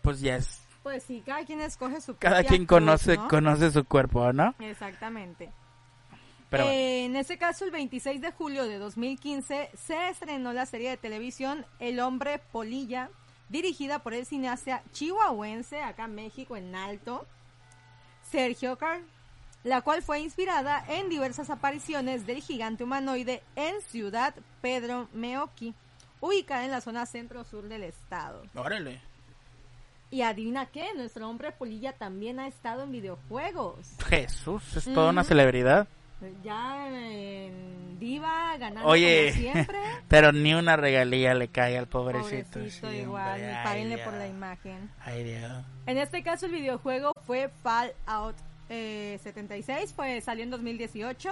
pues 0.03 0.19
ya 0.21 0.35
es, 0.35 0.61
Pues 0.83 1.01
sí, 1.03 1.23
cada 1.25 1.43
quien 1.45 1.61
escoge 1.61 1.99
su 2.01 2.15
cada 2.17 2.43
quien 2.43 2.65
cruz, 2.65 2.79
conoce, 2.79 3.17
¿no? 3.17 3.27
conoce 3.27 3.71
su 3.71 3.83
cuerpo, 3.85 4.31
¿no? 4.31 4.53
Exactamente. 4.59 5.51
Pero 6.49 6.65
bueno. 6.65 6.77
Eh, 6.77 7.05
en 7.05 7.15
ese 7.15 7.39
caso, 7.39 7.65
el 7.65 7.71
26 7.71 8.21
de 8.21 8.31
julio 8.31 8.65
de 8.67 8.77
2015 8.77 9.71
se 9.75 10.09
estrenó 10.09 10.53
la 10.53 10.67
serie 10.67 10.91
de 10.91 10.97
televisión 10.97 11.65
El 11.79 11.99
hombre 11.99 12.37
polilla, 12.51 13.09
dirigida 13.49 13.99
por 13.99 14.13
el 14.13 14.25
cineasta 14.25 14.83
chihuahuense, 14.91 15.81
acá 15.81 16.05
en 16.05 16.15
México, 16.15 16.55
en 16.57 16.75
alto, 16.75 17.25
Sergio 18.29 18.77
Carr, 18.77 19.01
la 19.63 19.81
cual 19.81 20.01
fue 20.01 20.19
inspirada 20.19 20.83
en 20.87 21.09
diversas 21.09 21.49
apariciones 21.49 22.25
del 22.25 22.41
gigante 22.41 22.83
humanoide 22.83 23.43
en 23.55 23.81
Ciudad 23.81 24.33
Pedro 24.61 25.07
Meoqui, 25.13 25.73
ubicada 26.19 26.65
en 26.65 26.71
la 26.71 26.81
zona 26.81 27.05
centro-sur 27.05 27.67
del 27.67 27.83
estado. 27.83 28.43
Órale. 28.55 29.01
Y 30.09 30.21
adivina 30.21 30.67
qué, 30.67 30.93
nuestro 30.95 31.27
hombre 31.27 31.51
polilla 31.51 31.93
también 31.93 32.39
ha 32.39 32.47
estado 32.47 32.83
en 32.83 32.91
videojuegos. 32.91 33.87
Jesús, 34.07 34.77
es 34.77 34.85
toda 34.93 35.09
una 35.09 35.23
celebridad. 35.23 35.87
Ya 36.43 36.87
en 36.87 37.99
Diva, 37.99 38.57
ganando 38.57 38.89
Oye, 38.89 39.31
como 39.31 39.41
siempre. 39.41 39.77
pero 40.07 40.31
ni 40.31 40.53
una 40.53 40.75
regalía 40.75 41.33
le 41.33 41.47
cae 41.47 41.77
al 41.77 41.87
pobrecito. 41.87 42.53
Pobrecito 42.53 42.89
sí, 42.89 42.97
igual, 42.97 43.41
páguenle 43.63 43.97
por 43.99 44.13
la 44.13 44.27
imagen. 44.27 44.89
Ay, 44.99 45.23
Dios. 45.23 45.65
En 45.85 45.97
este 45.97 46.23
caso 46.23 46.45
el 46.45 46.51
videojuego 46.51 47.13
fue 47.25 47.49
Fallout 47.61 48.35
eh, 48.69 49.19
76, 49.21 49.93
fue, 49.93 50.21
salió 50.21 50.43
en 50.43 50.49
2018. 50.49 51.29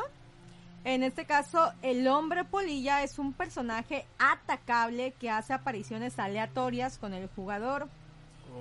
En 0.84 1.04
este 1.04 1.26
caso, 1.26 1.74
el 1.84 2.08
hombre 2.08 2.44
polilla 2.44 3.04
es 3.04 3.20
un 3.20 3.34
personaje 3.34 4.06
atacable 4.18 5.14
que 5.20 5.30
hace 5.30 5.54
apariciones 5.54 6.18
aleatorias 6.18 6.98
con 6.98 7.14
el 7.14 7.28
jugador. 7.28 7.88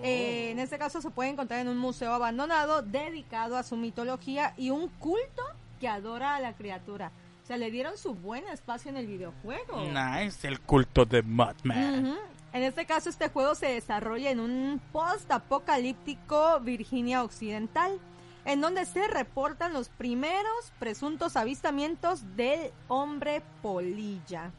Eh, 0.03 0.51
en 0.51 0.59
este 0.59 0.79
caso 0.79 1.01
se 1.01 1.11
puede 1.11 1.31
encontrar 1.31 1.61
en 1.61 1.69
un 1.69 1.79
museo 1.79 2.13
abandonado 2.13 2.83
dedicado 2.83 3.57
a 3.57 3.63
su 3.63 3.77
mitología 3.77 4.55
y 4.57 4.71
un 4.71 4.89
culto 4.89 5.43
que 5.81 5.89
adora 5.89 6.37
a 6.37 6.41
la 6.41 6.53
criatura. 6.53 7.11
O 7.43 7.47
sea, 7.47 7.57
le 7.57 7.71
dieron 7.71 7.97
su 7.97 8.15
buen 8.15 8.47
espacio 8.49 8.91
en 8.91 8.97
el 8.97 9.07
videojuego. 9.07 9.83
Nice, 9.83 10.47
el 10.47 10.61
culto 10.61 11.05
de 11.05 11.23
Batman. 11.25 12.07
Ujú. 12.07 12.19
En 12.53 12.63
este 12.63 12.85
caso, 12.85 13.09
este 13.09 13.29
juego 13.29 13.55
se 13.55 13.67
desarrolla 13.67 14.31
en 14.31 14.41
un 14.41 14.81
post-apocalíptico 14.93 16.61
Virginia 16.61 17.23
Occidental, 17.23 17.99
en 18.45 18.61
donde 18.61 18.87
se 18.87 19.07
reportan 19.09 19.73
los 19.73 19.89
primeros 19.89 20.73
presuntos 20.79 21.37
avistamientos 21.37 22.37
del 22.37 22.73
hombre 22.89 23.43
polilla. 23.63 24.51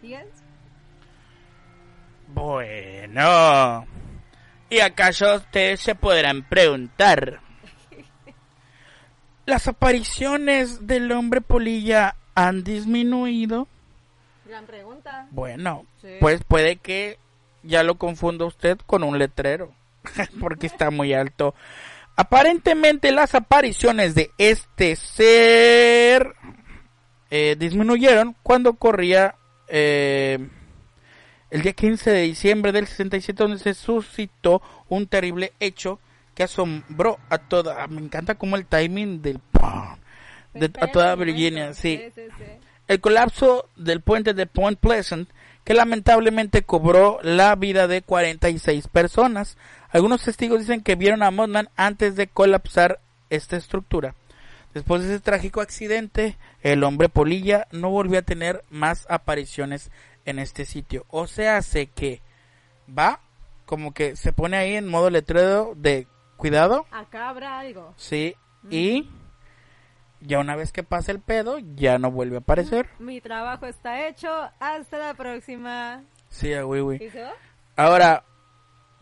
¿Sigues? 0.00 0.26
Bueno. 2.28 3.86
¿Y 4.70 4.80
acaso 4.80 5.36
ustedes 5.36 5.80
se 5.80 5.94
podrán 5.94 6.42
preguntar? 6.48 7.40
¿Las 9.52 9.68
apariciones 9.68 10.86
del 10.86 11.12
hombre 11.12 11.42
polilla 11.42 12.16
han 12.34 12.64
disminuido? 12.64 13.68
Gran 14.46 14.64
pregunta. 14.64 15.26
Bueno, 15.30 15.84
Sí. 16.00 16.08
pues 16.20 16.42
puede 16.42 16.76
que 16.76 17.18
ya 17.62 17.82
lo 17.82 17.96
confunda 17.96 18.46
usted 18.46 18.78
con 18.86 19.02
un 19.02 19.18
letrero, 19.18 19.70
porque 20.40 20.66
está 20.66 20.90
muy 20.90 21.12
alto. 21.12 21.54
Aparentemente 22.16 23.12
las 23.12 23.34
apariciones 23.34 24.14
de 24.14 24.30
este 24.38 24.96
ser 24.96 26.32
eh, 27.30 27.54
disminuyeron 27.58 28.34
cuando 28.42 28.72
corría 28.72 29.34
eh, 29.68 30.48
el 31.50 31.60
día 31.60 31.74
15 31.74 32.10
de 32.10 32.22
diciembre 32.22 32.72
del 32.72 32.86
67 32.86 33.42
donde 33.42 33.58
se 33.58 33.74
suscitó 33.74 34.62
un 34.88 35.06
terrible 35.06 35.52
hecho 35.60 36.00
que 36.34 36.44
asombró 36.44 37.18
a 37.28 37.38
toda, 37.38 37.86
me 37.88 38.00
encanta 38.00 38.34
como 38.34 38.56
el 38.56 38.66
timing 38.66 39.22
del 39.22 39.40
de, 40.54 40.70
a 40.80 40.86
toda 40.88 41.14
Virginia, 41.14 41.72
sí. 41.74 42.00
El 42.88 43.00
colapso 43.00 43.68
del 43.76 44.00
puente 44.00 44.34
de 44.34 44.46
Point 44.46 44.78
Pleasant, 44.78 45.28
que 45.64 45.74
lamentablemente 45.74 46.62
cobró 46.62 47.20
la 47.22 47.54
vida 47.54 47.86
de 47.86 48.02
46 48.02 48.88
personas. 48.88 49.56
Algunos 49.90 50.22
testigos 50.22 50.60
dicen 50.60 50.82
que 50.82 50.96
vieron 50.96 51.22
a 51.22 51.30
Mothman 51.30 51.68
antes 51.76 52.16
de 52.16 52.26
colapsar 52.26 53.00
esta 53.30 53.56
estructura. 53.56 54.14
Después 54.74 55.02
de 55.02 55.14
ese 55.14 55.20
trágico 55.20 55.60
accidente, 55.60 56.36
el 56.62 56.82
hombre 56.82 57.08
polilla 57.08 57.66
no 57.72 57.90
volvió 57.90 58.18
a 58.18 58.22
tener 58.22 58.64
más 58.70 59.06
apariciones 59.08 59.90
en 60.24 60.38
este 60.38 60.64
sitio. 60.64 61.04
O 61.08 61.26
sea, 61.26 61.58
hace 61.58 61.86
que 61.86 62.20
va 62.88 63.20
como 63.66 63.94
que 63.94 64.16
se 64.16 64.32
pone 64.32 64.56
ahí 64.56 64.74
en 64.74 64.88
modo 64.88 65.10
letrero 65.10 65.74
de 65.76 66.06
cuidado, 66.42 66.86
Acá 66.90 67.28
habrá 67.28 67.58
algo. 67.60 67.94
sí, 67.96 68.34
y 68.68 69.08
ya 70.20 70.38
una 70.38 70.56
vez 70.56 70.72
que 70.72 70.82
pasa 70.82 71.12
el 71.12 71.20
pedo, 71.20 71.58
ya 71.74 71.98
no 71.98 72.10
vuelve 72.10 72.36
a 72.36 72.40
aparecer. 72.40 72.88
Mi 72.98 73.20
trabajo 73.20 73.66
está 73.66 74.06
hecho. 74.08 74.28
Hasta 74.60 74.98
la 74.98 75.14
próxima. 75.14 76.02
Sí, 76.28 76.52
a 76.54 76.64
Wiwi. 76.66 76.96
¿Y 77.04 77.10
se 77.10 77.22
va? 77.22 77.32
Ahora, 77.76 78.24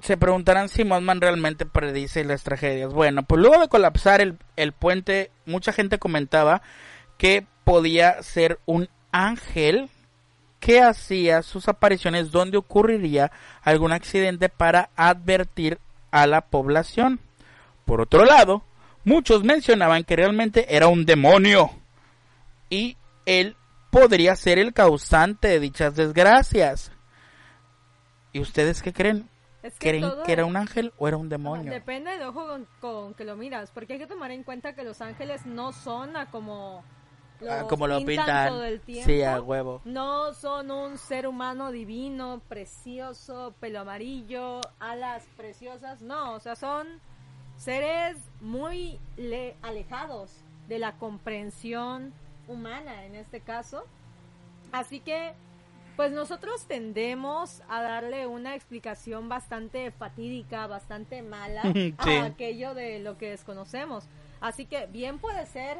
se 0.01 0.17
preguntarán 0.17 0.69
si 0.69 0.85
Mothman 0.85 1.21
realmente 1.21 1.67
predice 1.67 2.25
las 2.25 2.43
tragedias. 2.43 2.93
Bueno, 2.93 3.23
pues 3.23 3.41
luego 3.41 3.61
de 3.61 3.69
colapsar 3.69 4.21
el, 4.21 4.39
el 4.57 4.73
puente, 4.73 5.31
mucha 5.45 5.73
gente 5.73 5.99
comentaba 5.99 6.63
que 7.19 7.47
podía 7.65 8.23
ser 8.23 8.59
un 8.65 8.89
ángel 9.13 9.91
que 10.59 10.81
hacía 10.83 11.43
sus 11.43 11.69
apariciones 11.69 12.31
donde 12.31 12.57
ocurriría 12.59 13.31
algún 13.63 13.93
accidente 13.93 14.49
para 14.49 14.91
advertir 14.97 15.79
a 16.11 16.27
la 16.27 16.41
población. 16.43 17.21
Por 17.85 18.01
otro 18.01 18.25
lado, 18.25 18.63
muchos 19.05 19.43
mencionaban 19.45 20.05
que 20.05 20.17
realmente 20.17 20.75
era 20.75 20.89
un 20.89 21.05
demonio 21.07 21.71
y 22.69 22.97
él 23.27 23.57
podría 23.91 24.37
ser 24.37 24.59
el 24.59 24.73
causante 24.73 25.49
de 25.49 25.61
dichas 25.61 25.97
desgracias. 25.97 26.93
¿Y 28.33 28.41
ustedes 28.41 28.83
qué 28.83 28.93
creen? 28.93 29.29
Es 29.63 29.75
que 29.79 29.91
¿Creen 29.91 30.03
todo- 30.03 30.23
que 30.23 30.33
era 30.33 30.45
un 30.47 30.57
ángel 30.57 30.93
o 30.99 31.09
era 31.09 31.17
un 31.17 31.29
demonio? 31.29 31.71
Depende 31.71 32.13
del 32.13 32.23
ojo 32.23 32.47
con, 32.47 32.67
con 32.81 33.15
que 33.15 33.25
lo 33.25 33.37
miras, 33.37 33.71
porque 33.73 33.95
hay 33.95 33.99
que 33.99 34.07
tomar 34.07 34.31
en 34.31 34.43
cuenta 34.45 34.75
que 34.75 34.85
los 34.85 35.01
ángeles 35.03 35.45
no 35.45 35.73
son 35.73 36.17
a 36.17 36.31
como, 36.31 36.83
Ah, 37.43 37.61
los 37.61 37.69
como 37.69 37.87
lo 37.87 37.97
pintan 37.99 38.17
pintan. 38.17 38.49
todo 38.49 38.65
el 38.65 38.81
tiempo. 38.81 39.07
Sí, 39.11 39.23
a 39.23 39.41
huevo. 39.41 39.83
No 39.85 40.33
son 40.35 40.71
un 40.71 40.97
ser 40.97 41.27
humano 41.27 41.73
divino, 41.73 42.41
precioso, 42.49 43.55
pelo 43.61 43.81
amarillo, 43.81 44.61
alas 44.79 45.27
preciosas. 45.37 46.01
No, 46.01 46.35
o 46.35 46.41
sea, 46.41 46.55
son 46.57 46.87
seres 47.61 48.17
muy 48.41 48.99
le- 49.17 49.55
alejados 49.63 50.33
de 50.67 50.79
la 50.79 50.93
comprensión 50.93 52.13
humana 52.49 53.05
en 53.05 53.15
este 53.15 53.41
caso. 53.41 53.85
Así 54.73 55.01
que, 55.01 55.33
pues 55.97 56.11
nosotros 56.13 56.65
tendemos 56.67 57.61
a 57.69 57.83
darle 57.83 58.27
una 58.27 58.55
explicación 58.55 59.29
bastante 59.29 59.91
fatídica, 59.91 60.67
bastante 60.67 61.21
mala 61.23 61.63
Sí. 61.75 61.95
a 61.99 62.25
aquello 62.25 62.73
de 62.75 62.99
lo 63.01 63.19
que 63.19 63.31
desconocemos. 63.31 64.05
Así 64.41 64.65
que 64.65 64.87
bien 64.87 65.19
puede 65.19 65.45
ser 65.45 65.77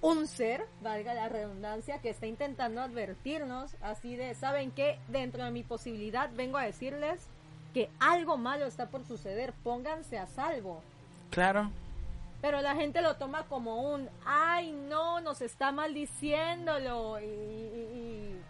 un 0.00 0.26
ser, 0.28 0.64
valga 0.80 1.12
la 1.14 1.28
redundancia, 1.28 1.98
que 2.00 2.10
está 2.10 2.26
intentando 2.26 2.80
advertirnos 2.82 3.74
así 3.82 4.14
de, 4.16 4.34
¿saben 4.34 4.70
qué? 4.70 4.98
Dentro 5.08 5.44
de 5.44 5.50
mi 5.50 5.62
posibilidad 5.64 6.30
vengo 6.34 6.58
a 6.58 6.64
decirles 6.64 7.26
que 7.72 7.90
algo 8.00 8.36
malo 8.36 8.66
está 8.66 8.86
por 8.88 9.04
suceder, 9.04 9.52
pónganse 9.64 10.18
a 10.18 10.26
salvo. 10.26 10.82
Claro. 11.30 11.70
Pero 12.40 12.60
la 12.60 12.74
gente 12.74 13.02
lo 13.02 13.14
toma 13.16 13.44
como 13.44 13.92
un, 13.94 14.08
ay 14.26 14.72
no, 14.72 15.20
nos 15.20 15.40
está 15.40 15.70
maldiciéndolo 15.72 17.20
y, 17.20 17.24
y- 17.24 18.36
y 18.36 18.42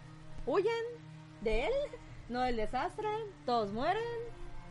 huyen 0.47 0.83
de 1.41 1.65
él, 1.67 1.73
no 2.29 2.41
del 2.41 2.55
desastre, 2.57 3.07
todos 3.45 3.71
mueren, 3.71 4.01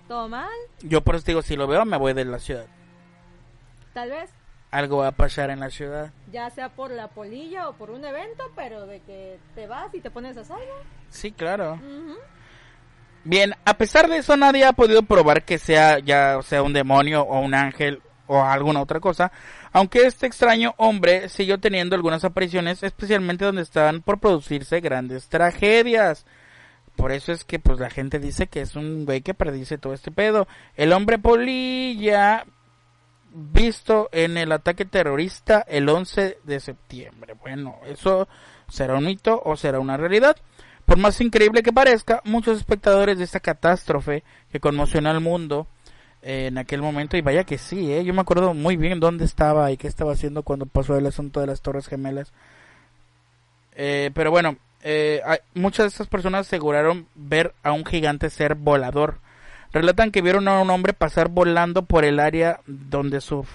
todo 0.08 0.28
mal, 0.28 0.50
Yo 0.82 1.00
por 1.02 1.14
eso 1.14 1.24
digo, 1.26 1.42
si 1.42 1.54
lo 1.56 1.66
veo 1.66 1.84
me 1.84 1.96
voy 1.98 2.12
de 2.14 2.24
la 2.24 2.38
ciudad. 2.40 2.66
tal 3.94 4.10
vez, 4.10 4.30
Algo 4.72 4.98
va 4.98 5.08
a 5.08 5.12
pasar 5.12 5.50
en 5.50 5.60
la 5.60 5.70
ciudad. 5.70 6.10
ya 6.32 6.50
sea 6.50 6.70
por 6.70 6.90
la 6.90 7.08
polilla 7.08 7.68
o 7.68 7.74
por 7.74 7.90
un 7.90 8.04
evento, 8.04 8.50
pero 8.56 8.86
de 8.86 9.00
que 9.00 9.38
te 9.54 9.66
vas 9.66 9.94
y 9.94 10.00
te 10.00 10.10
pones 10.10 10.36
a 10.36 10.44
salvo. 10.44 10.64
Sí, 11.10 11.30
claro. 11.30 11.78
Bien, 13.24 13.54
a 13.64 13.74
pesar 13.74 14.08
de 14.08 14.18
eso 14.18 14.36
nadie 14.36 14.64
ha 14.64 14.72
podido 14.72 15.02
probar 15.02 15.44
que 15.44 15.58
sea 15.58 16.00
ya 16.00 16.40
sea 16.42 16.62
un 16.62 16.72
demonio 16.72 17.22
o 17.22 17.40
un 17.40 17.54
ángel 17.54 18.02
o 18.26 18.42
alguna 18.42 18.80
otra 18.80 18.98
cosa, 18.98 19.30
aunque 19.72 20.06
este 20.06 20.26
extraño 20.26 20.74
hombre 20.76 21.28
siguió 21.28 21.60
teniendo 21.60 21.94
algunas 21.94 22.24
apariciones, 22.24 22.82
especialmente 22.82 23.44
donde 23.44 23.62
estaban 23.62 24.00
por 24.02 24.18
producirse 24.18 24.80
grandes 24.80 25.28
tragedias. 25.28 26.26
Por 26.96 27.12
eso 27.12 27.32
es 27.32 27.44
que 27.44 27.58
pues 27.58 27.78
la 27.78 27.90
gente 27.90 28.18
dice 28.18 28.48
que 28.48 28.60
es 28.60 28.76
un 28.76 29.04
güey 29.04 29.22
que 29.22 29.34
predice 29.34 29.78
todo 29.78 29.94
este 29.94 30.10
pedo. 30.10 30.46
El 30.76 30.92
hombre 30.92 31.18
polilla 31.18 32.44
visto 33.34 34.08
en 34.12 34.36
el 34.36 34.52
ataque 34.52 34.84
terrorista 34.84 35.64
el 35.66 35.88
11 35.88 36.38
de 36.44 36.60
septiembre. 36.60 37.34
Bueno, 37.34 37.76
eso 37.86 38.28
será 38.68 38.94
un 38.94 39.04
mito 39.04 39.40
o 39.44 39.56
será 39.56 39.80
una 39.80 39.96
realidad. 39.96 40.36
Por 40.92 40.98
más 40.98 41.18
increíble 41.22 41.62
que 41.62 41.72
parezca, 41.72 42.20
muchos 42.22 42.58
espectadores 42.58 43.16
de 43.16 43.24
esta 43.24 43.40
catástrofe 43.40 44.22
que 44.50 44.60
conmocionó 44.60 45.08
al 45.08 45.22
mundo 45.22 45.66
eh, 46.20 46.48
en 46.48 46.58
aquel 46.58 46.82
momento, 46.82 47.16
y 47.16 47.22
vaya 47.22 47.44
que 47.44 47.56
sí, 47.56 47.90
eh, 47.90 48.04
yo 48.04 48.12
me 48.12 48.20
acuerdo 48.20 48.52
muy 48.52 48.76
bien 48.76 49.00
dónde 49.00 49.24
estaba 49.24 49.72
y 49.72 49.78
qué 49.78 49.88
estaba 49.88 50.12
haciendo 50.12 50.42
cuando 50.42 50.66
pasó 50.66 50.94
el 50.98 51.06
asunto 51.06 51.40
de 51.40 51.46
las 51.46 51.62
Torres 51.62 51.86
Gemelas. 51.88 52.30
Eh, 53.74 54.10
pero 54.12 54.30
bueno, 54.30 54.58
eh, 54.82 55.22
muchas 55.54 55.84
de 55.84 55.88
estas 55.88 56.08
personas 56.08 56.46
aseguraron 56.46 57.06
ver 57.14 57.54
a 57.62 57.72
un 57.72 57.86
gigante 57.86 58.28
ser 58.28 58.54
volador. 58.54 59.16
Relatan 59.72 60.10
que 60.10 60.20
vieron 60.20 60.46
a 60.46 60.60
un 60.60 60.68
hombre 60.68 60.92
pasar 60.92 61.28
volando 61.30 61.86
por 61.86 62.04
el 62.04 62.20
área 62.20 62.60
donde 62.66 63.22
su- 63.22 63.46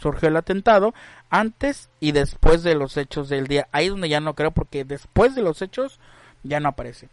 surgió 0.00 0.28
el 0.28 0.36
atentado 0.36 0.92
antes 1.30 1.88
y 2.00 2.10
después 2.10 2.64
de 2.64 2.74
los 2.74 2.96
hechos 2.96 3.28
del 3.28 3.46
día. 3.46 3.68
Ahí 3.70 3.84
es 3.84 3.92
donde 3.92 4.08
ya 4.08 4.18
no 4.18 4.34
creo 4.34 4.50
porque 4.50 4.84
después 4.84 5.36
de 5.36 5.42
los 5.42 5.62
hechos 5.62 6.00
ya 6.42 6.60
no 6.60 6.70
aparece. 6.70 7.08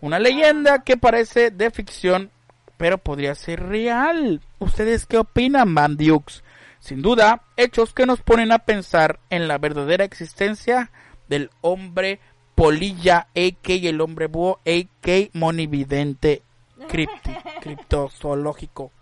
Una 0.00 0.18
leyenda 0.18 0.84
que 0.84 0.96
parece 0.96 1.50
de 1.50 1.70
ficción 1.70 2.30
pero 2.78 2.96
podría 2.96 3.34
ser 3.34 3.68
real. 3.68 4.40
¿Ustedes 4.58 5.04
qué 5.04 5.18
opinan, 5.18 5.74
Bandiux? 5.74 6.42
Sin 6.78 7.02
duda, 7.02 7.42
hechos 7.56 7.92
que 7.92 8.06
nos 8.06 8.22
ponen 8.22 8.52
a 8.52 8.60
pensar 8.60 9.18
en 9.28 9.48
la 9.48 9.58
verdadera 9.58 10.04
existencia 10.04 10.90
del 11.28 11.50
hombre 11.60 12.20
polilla, 12.54 13.28
a.k. 13.34 13.74
el 13.74 14.00
hombre 14.00 14.28
búho, 14.28 14.60
a.k. 14.64 15.30
monividente 15.32 16.42
cripti, 16.88 17.32
criptozoológico. 17.60 18.92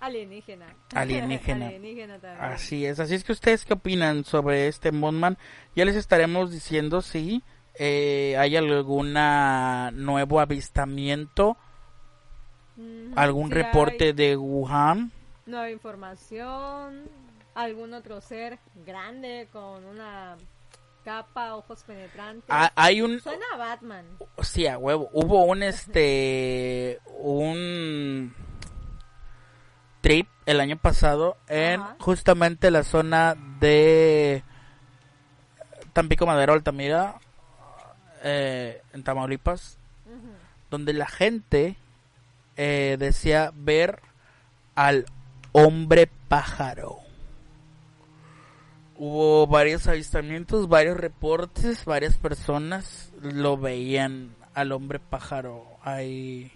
Alienígena. 0.00 0.66
Alienígena. 0.94 1.66
Alienígena 1.68 2.18
también. 2.20 2.44
Así 2.44 2.86
es, 2.86 3.00
así 3.00 3.16
es 3.16 3.24
que 3.24 3.32
ustedes 3.32 3.64
qué 3.64 3.74
opinan 3.74 4.24
sobre 4.24 4.68
este 4.68 4.92
Mothman. 4.92 5.36
Ya 5.74 5.84
les 5.84 5.96
estaremos 5.96 6.52
diciendo 6.52 7.02
si 7.02 7.42
eh, 7.78 8.36
hay 8.38 8.56
alguna 8.56 9.90
nuevo 9.92 10.40
avistamiento, 10.40 11.56
Ujú, 12.76 13.12
algún 13.16 13.50
reporte 13.50 14.06
hay 14.06 14.12
de 14.12 14.36
Wuhan. 14.36 15.10
Nueva 15.46 15.70
información. 15.70 17.08
Algún 17.54 17.92
otro 17.94 18.20
ser 18.20 18.58
grande 18.86 19.48
con 19.52 19.84
una 19.84 20.36
capa, 21.04 21.56
ojos 21.56 21.82
penetrantes. 21.84 22.44
Ah, 22.48 22.70
hay 22.76 23.00
un, 23.02 23.18
Suena 23.20 23.46
a 23.54 23.56
Batman. 23.56 24.04
sí, 24.42 24.66
a 24.66 24.78
huevo, 24.78 25.08
hubo 25.12 25.44
un 25.44 25.62
este, 25.62 27.00
un 27.18 28.32
trip 30.00 30.28
el 30.46 30.60
año 30.60 30.76
pasado 30.76 31.36
en 31.48 31.80
Ajá. 31.80 31.96
justamente 31.98 32.70
la 32.70 32.84
zona 32.84 33.34
de 33.58 34.44
Tampico 35.92 36.26
Madero, 36.26 36.52
Altamira, 36.52 37.16
eh, 38.22 38.82
en 38.92 39.02
Tamaulipas, 39.02 39.78
donde 40.70 40.92
la 40.92 41.06
gente 41.06 41.76
eh, 42.56 42.96
decía 42.98 43.52
ver 43.54 44.00
al 44.74 45.06
hombre 45.52 46.10
pájaro. 46.28 46.98
Hubo 48.96 49.46
varios 49.46 49.86
avistamientos, 49.86 50.68
varios 50.68 50.96
reportes, 50.96 51.84
varias 51.84 52.16
personas 52.16 53.12
lo 53.22 53.56
veían 53.56 54.34
al 54.54 54.72
hombre 54.72 54.98
pájaro 54.98 55.64
ahí 55.82 56.50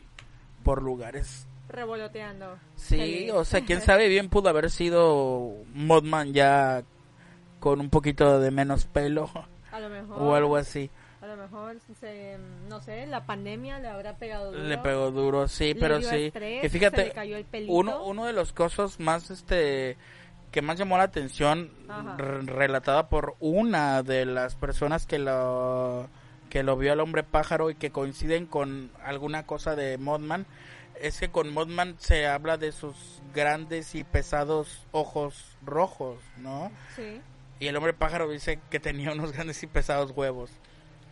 por 0.65 0.83
lugares. 0.83 1.47
Revoloteando. 1.69 2.59
Sí, 2.75 2.97
Feliz. 2.97 3.33
o 3.33 3.45
sea, 3.45 3.65
quién 3.65 3.81
sabe 3.83 4.09
bien 4.09 4.29
pudo 4.29 4.49
haber 4.49 4.71
sido 4.71 5.53
Modman 5.73 6.33
ya 6.33 6.83
con 7.61 7.81
un 7.81 7.91
poquito 7.91 8.41
de 8.41 8.51
menos 8.51 8.87
pelo 8.87 9.31
A 9.71 9.79
lo 9.79 9.89
mejor. 9.89 10.21
o 10.21 10.35
algo 10.35 10.57
así. 10.57 10.91
A 11.33 11.35
lo 11.35 11.43
mejor, 11.45 11.79
se, 11.99 12.37
no 12.69 12.83
sé, 12.83 13.07
la 13.07 13.25
pandemia 13.25 13.79
le 13.79 13.89
habrá 13.89 14.19
pegado 14.19 14.53
duro. 14.53 14.65
Le 14.65 14.77
pegó 14.77 15.11
duro, 15.11 15.49
sí, 15.49 15.75
pero 15.75 16.03
sí. 16.03 16.27
estrés, 16.27 16.61
se 16.61 16.69
fíjate, 16.69 17.11
cayó 17.13 17.39
el 17.39 17.47
uno, 17.69 18.05
uno 18.05 18.27
de 18.27 18.35
los 18.35 18.53
cosas 18.53 19.01
más, 19.01 19.31
este, 19.31 19.97
que 20.51 20.61
más 20.61 20.79
llamó 20.79 20.99
la 20.99 21.05
atención, 21.05 21.71
relatada 22.45 23.09
por 23.09 23.35
una 23.41 24.03
de 24.03 24.27
las 24.27 24.57
personas 24.57 25.07
que 25.07 25.19
lo, 25.19 26.11
que 26.51 26.63
lo 26.63 26.77
vio 26.77 26.93
al 26.93 27.01
hombre 27.01 27.23
pájaro 27.23 27.71
y 27.71 27.77
que 27.77 27.91
coinciden 27.91 28.45
con 28.45 28.91
alguna 29.03 29.47
cosa 29.47 29.75
de 29.75 29.97
Modman, 29.97 30.45
es 31.01 31.19
que 31.19 31.31
con 31.31 31.51
Modman 31.51 31.95
se 31.99 32.27
habla 32.27 32.59
de 32.59 32.73
sus 32.73 33.23
grandes 33.35 33.95
y 33.95 34.05
pesados 34.05 34.87
ojos 34.93 35.57
rojos, 35.65 36.19
¿no? 36.37 36.71
Sí. 36.95 37.23
Y 37.59 37.69
el 37.69 37.77
hombre 37.77 37.95
pájaro 37.95 38.29
dice 38.29 38.61
que 38.69 38.81
tenía 38.81 39.13
unos 39.13 39.33
grandes 39.33 39.63
y 39.63 39.67
pesados 39.67 40.11
huevos. 40.15 40.51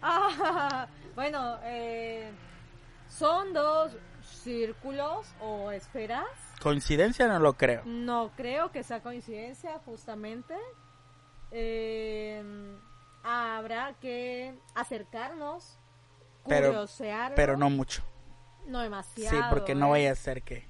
Ah, 0.03 0.87
bueno, 1.15 1.59
eh, 1.65 2.31
son 3.09 3.53
dos 3.53 3.93
círculos 4.23 5.27
o 5.41 5.71
esferas. 5.71 6.27
¿Coincidencia? 6.63 7.27
No 7.27 7.39
lo 7.39 7.55
creo. 7.55 7.83
No 7.85 8.31
creo 8.37 8.71
que 8.71 8.83
sea 8.83 9.01
coincidencia, 9.01 9.79
justamente. 9.85 10.55
Eh, 11.51 12.43
habrá 13.23 13.95
que 14.01 14.55
acercarnos, 14.75 15.79
Pero-. 16.47 16.87
Pero 17.35 17.57
no 17.57 17.71
mucho. 17.71 18.03
No 18.67 18.81
demasiado. 18.81 19.37
Sí, 19.37 19.43
porque 19.51 19.75
no 19.75 19.87
¿eh? 19.87 19.91
vaya 19.91 20.13
a 20.13 20.17
ser 20.17 20.43
que 20.43 20.70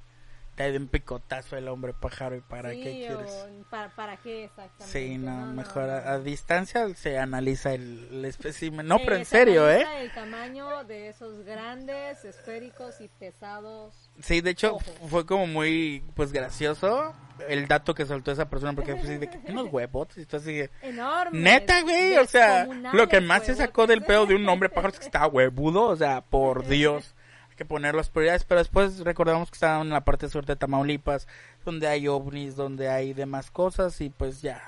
te 0.61 0.73
dé 0.73 0.77
un 0.77 0.89
picotazo 0.89 1.57
el 1.57 1.69
hombre 1.69 1.95
pájaro 1.95 2.37
y 2.37 2.43
para 2.43 2.71
Sí, 2.73 2.83
qué 2.83 2.91
quieres. 2.93 3.47
¿para, 3.71 3.89
¿Para 3.97 4.17
qué 4.19 4.45
exactamente? 4.45 4.87
Sí, 4.87 5.17
no, 5.17 5.47
no, 5.47 5.53
mejor 5.55 5.85
no, 5.85 5.93
a, 5.93 6.13
a 6.13 6.19
distancia 6.19 6.87
se 6.97 7.19
analiza 7.19 7.73
el, 7.73 8.09
el 8.11 8.25
espécimen. 8.27 8.87
No, 8.87 8.97
Eh, 8.97 9.03
pero 9.05 9.17
en 9.17 9.25
se 9.25 9.31
serio, 9.39 9.71
¿eh? 9.71 9.87
El 10.03 10.13
tamaño 10.13 10.85
de 10.85 11.09
esos 11.09 11.45
grandes, 11.47 12.23
esféricos 12.27 13.01
y 13.01 13.09
pesados. 13.09 14.11
Sí, 14.21 14.43
de 14.43 14.51
hecho 14.51 14.75
Ojo. 14.75 15.09
fue 15.09 15.25
como 15.25 15.47
muy, 15.47 16.05
pues, 16.15 16.31
gracioso 16.31 17.15
el 17.49 17.67
dato 17.67 17.95
que 17.95 18.05
soltó 18.05 18.31
esa 18.33 18.51
persona 18.51 18.75
porque 18.75 18.95
pues, 18.97 19.19
de 19.19 19.31
que 19.31 19.41
unos 19.51 19.73
huevos 19.73 20.09
y 20.19 20.27
tú 20.27 20.37
así 20.37 20.53
de, 20.53 20.71
Enormes. 20.83 21.41
Neta, 21.41 21.81
güey, 21.81 22.19
o 22.19 22.27
sea, 22.27 22.67
lo 22.93 23.09
que 23.09 23.23
más 23.23 23.45
se 23.47 23.55
sacó 23.55 23.87
del 23.87 24.01
huevotes. 24.01 24.07
pedo 24.07 24.27
de 24.27 24.35
un 24.35 24.47
hombre 24.49 24.69
pájaro 24.69 24.93
es 24.93 24.99
que 25.01 25.07
estaba 25.07 25.27
huevudo, 25.27 25.85
o 25.85 25.97
sea, 25.97 26.21
por 26.21 26.67
Dios, 26.69 27.15
que 27.61 27.67
poner 27.67 27.95
las 27.95 28.09
prioridades, 28.09 28.45
pero 28.45 28.59
después 28.61 29.01
recordamos 29.01 29.51
que 29.51 29.57
estaban 29.57 29.83
en 29.83 29.91
la 29.93 30.01
parte 30.03 30.31
sur 30.31 30.47
de 30.47 30.57
Tamaulipas, 30.57 31.29
donde 31.63 31.89
hay 31.89 32.09
ovnis, 32.09 32.57
donde 32.57 32.89
hay 32.89 33.13
demás 33.13 33.51
cosas 33.51 34.01
y 34.01 34.09
pues 34.09 34.41
ya, 34.41 34.63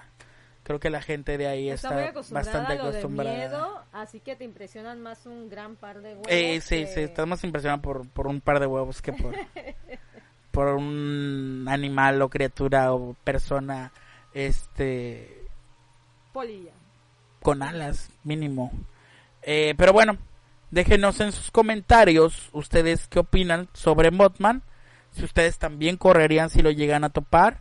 creo 0.63 0.79
que 0.79 0.91
la 0.91 1.01
gente 1.01 1.39
de 1.39 1.47
ahí 1.47 1.71
Está, 1.71 1.89
está, 2.01 2.11
acostumbrada 2.11 2.53
bastante 2.53 2.73
a 2.75 2.77
lo 2.85 2.91
acostumbrada. 2.91 3.31
de 3.33 3.39
miedo, 3.39 3.83
así 3.93 4.21
que 4.21 4.37
te 4.37 4.45
impresionan 4.45 5.01
más 5.01 5.25
un 5.25 5.49
gran 5.49 5.77
par 5.77 6.03
de 6.03 6.11
huevos. 6.11 6.27
Eh, 6.29 6.61
sí, 6.61 6.81
que- 6.85 6.87
sí, 6.89 7.01
estás 7.01 7.27
más 7.27 7.43
impresionado 7.45 7.81
por, 7.81 8.07
por 8.11 8.27
un 8.27 8.43
par 8.43 8.61
de 8.61 8.67
huevos 8.67 9.01
que 9.01 9.15
por, 9.15 9.35
por 10.51 10.69
un 10.69 11.65
animal 11.71 12.21
o 12.21 12.29
criatura 12.29 12.93
o 12.93 13.15
persona, 13.25 13.91
este, 14.35 15.47
Polilla. 16.35 16.73
con 17.41 17.63
alas, 17.63 18.11
mínimo. 18.23 18.71
Eh, 19.41 19.73
pero 19.79 19.95
bueno, 19.95 20.19
déjenos 20.73 21.21
en 21.21 21.31
sus 21.31 21.53
comentarios 21.53 22.49
ustedes 22.53 23.07
qué 23.07 23.21
opinan 23.21 23.69
sobre 23.75 24.11
Mothman. 24.11 24.63
Si 25.13 25.23
ustedes 25.25 25.59
también 25.59 25.97
correrían 25.97 26.51
si 26.51 26.63
lo 26.63 26.71
llegan 26.73 27.05
a 27.05 27.11
topar. 27.11 27.61